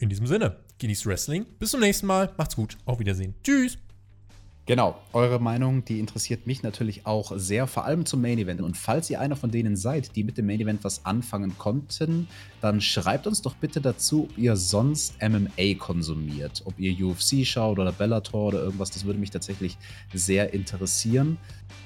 in 0.03 0.09
diesem 0.09 0.27
Sinne, 0.27 0.57
genießt 0.79 1.05
Wrestling. 1.05 1.45
Bis 1.59 1.71
zum 1.71 1.79
nächsten 1.79 2.07
Mal. 2.07 2.33
Macht's 2.37 2.55
gut. 2.55 2.77
Auf 2.85 2.99
Wiedersehen. 2.99 3.33
Tschüss. 3.41 3.77
Genau, 4.65 4.97
eure 5.11 5.39
Meinung, 5.39 5.83
die 5.83 5.99
interessiert 5.99 6.47
mich 6.47 6.63
natürlich 6.63 7.05
auch 7.05 7.33
sehr, 7.35 7.67
vor 7.67 7.83
allem 7.83 8.05
zum 8.05 8.21
Main 8.21 8.37
Event. 8.37 8.61
Und 8.61 8.77
falls 8.77 9.09
ihr 9.09 9.19
einer 9.19 9.35
von 9.35 9.51
denen 9.51 9.75
seid, 9.75 10.15
die 10.15 10.23
mit 10.23 10.37
dem 10.37 10.45
Main 10.45 10.61
Event 10.61 10.85
was 10.85 11.05
anfangen 11.05 11.57
konnten, 11.57 12.29
dann 12.61 12.79
schreibt 12.79 13.27
uns 13.27 13.41
doch 13.41 13.55
bitte 13.55 13.81
dazu, 13.81 14.29
ob 14.29 14.37
ihr 14.37 14.55
sonst 14.55 15.21
MMA 15.21 15.73
konsumiert. 15.77 16.61
Ob 16.63 16.79
ihr 16.79 16.93
UFC 17.05 17.45
schaut 17.45 17.77
oder 17.77 17.91
Bellator 17.91 18.47
oder 18.47 18.63
irgendwas, 18.63 18.89
das 18.91 19.03
würde 19.03 19.19
mich 19.19 19.31
tatsächlich 19.31 19.77
sehr 20.13 20.53
interessieren. 20.53 21.37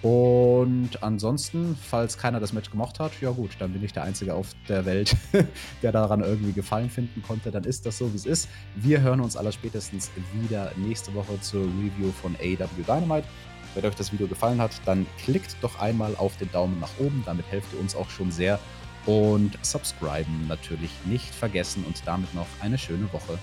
Und 0.03 1.01
ansonsten, 1.01 1.75
falls 1.81 2.17
keiner 2.17 2.39
das 2.39 2.53
Match 2.53 2.69
gemocht 2.69 2.99
hat, 2.99 3.11
ja 3.19 3.31
gut, 3.31 3.51
dann 3.59 3.73
bin 3.73 3.83
ich 3.83 3.93
der 3.93 4.03
Einzige 4.03 4.35
auf 4.35 4.49
der 4.69 4.85
Welt, 4.85 5.15
der 5.81 5.91
daran 5.91 6.21
irgendwie 6.21 6.53
Gefallen 6.53 6.89
finden 6.89 7.23
konnte. 7.23 7.49
Dann 7.49 7.63
ist 7.63 7.85
das 7.85 7.97
so, 7.97 8.11
wie 8.13 8.15
es 8.15 8.25
ist. 8.25 8.49
Wir 8.75 9.01
hören 9.01 9.21
uns 9.21 9.35
aller 9.35 9.51
spätestens 9.51 10.11
wieder 10.33 10.71
nächste 10.75 11.13
Woche 11.15 11.39
zur 11.41 11.63
Review 11.63 12.11
von 12.21 12.35
AW 12.35 12.83
Dynamite. 12.85 13.27
Wenn 13.73 13.85
euch 13.85 13.95
das 13.95 14.11
Video 14.11 14.27
gefallen 14.27 14.61
hat, 14.61 14.71
dann 14.85 15.05
klickt 15.23 15.55
doch 15.61 15.79
einmal 15.79 16.15
auf 16.15 16.37
den 16.37 16.51
Daumen 16.51 16.79
nach 16.79 16.91
oben. 16.99 17.23
Damit 17.25 17.45
helft 17.51 17.73
ihr 17.73 17.79
uns 17.79 17.95
auch 17.95 18.09
schon 18.09 18.31
sehr. 18.31 18.59
Und 19.05 19.57
subscriben 19.61 20.47
natürlich 20.47 20.91
nicht 21.05 21.33
vergessen 21.33 21.83
und 21.85 22.01
damit 22.05 22.33
noch 22.35 22.47
eine 22.61 22.77
schöne 22.77 23.11
Woche. 23.13 23.39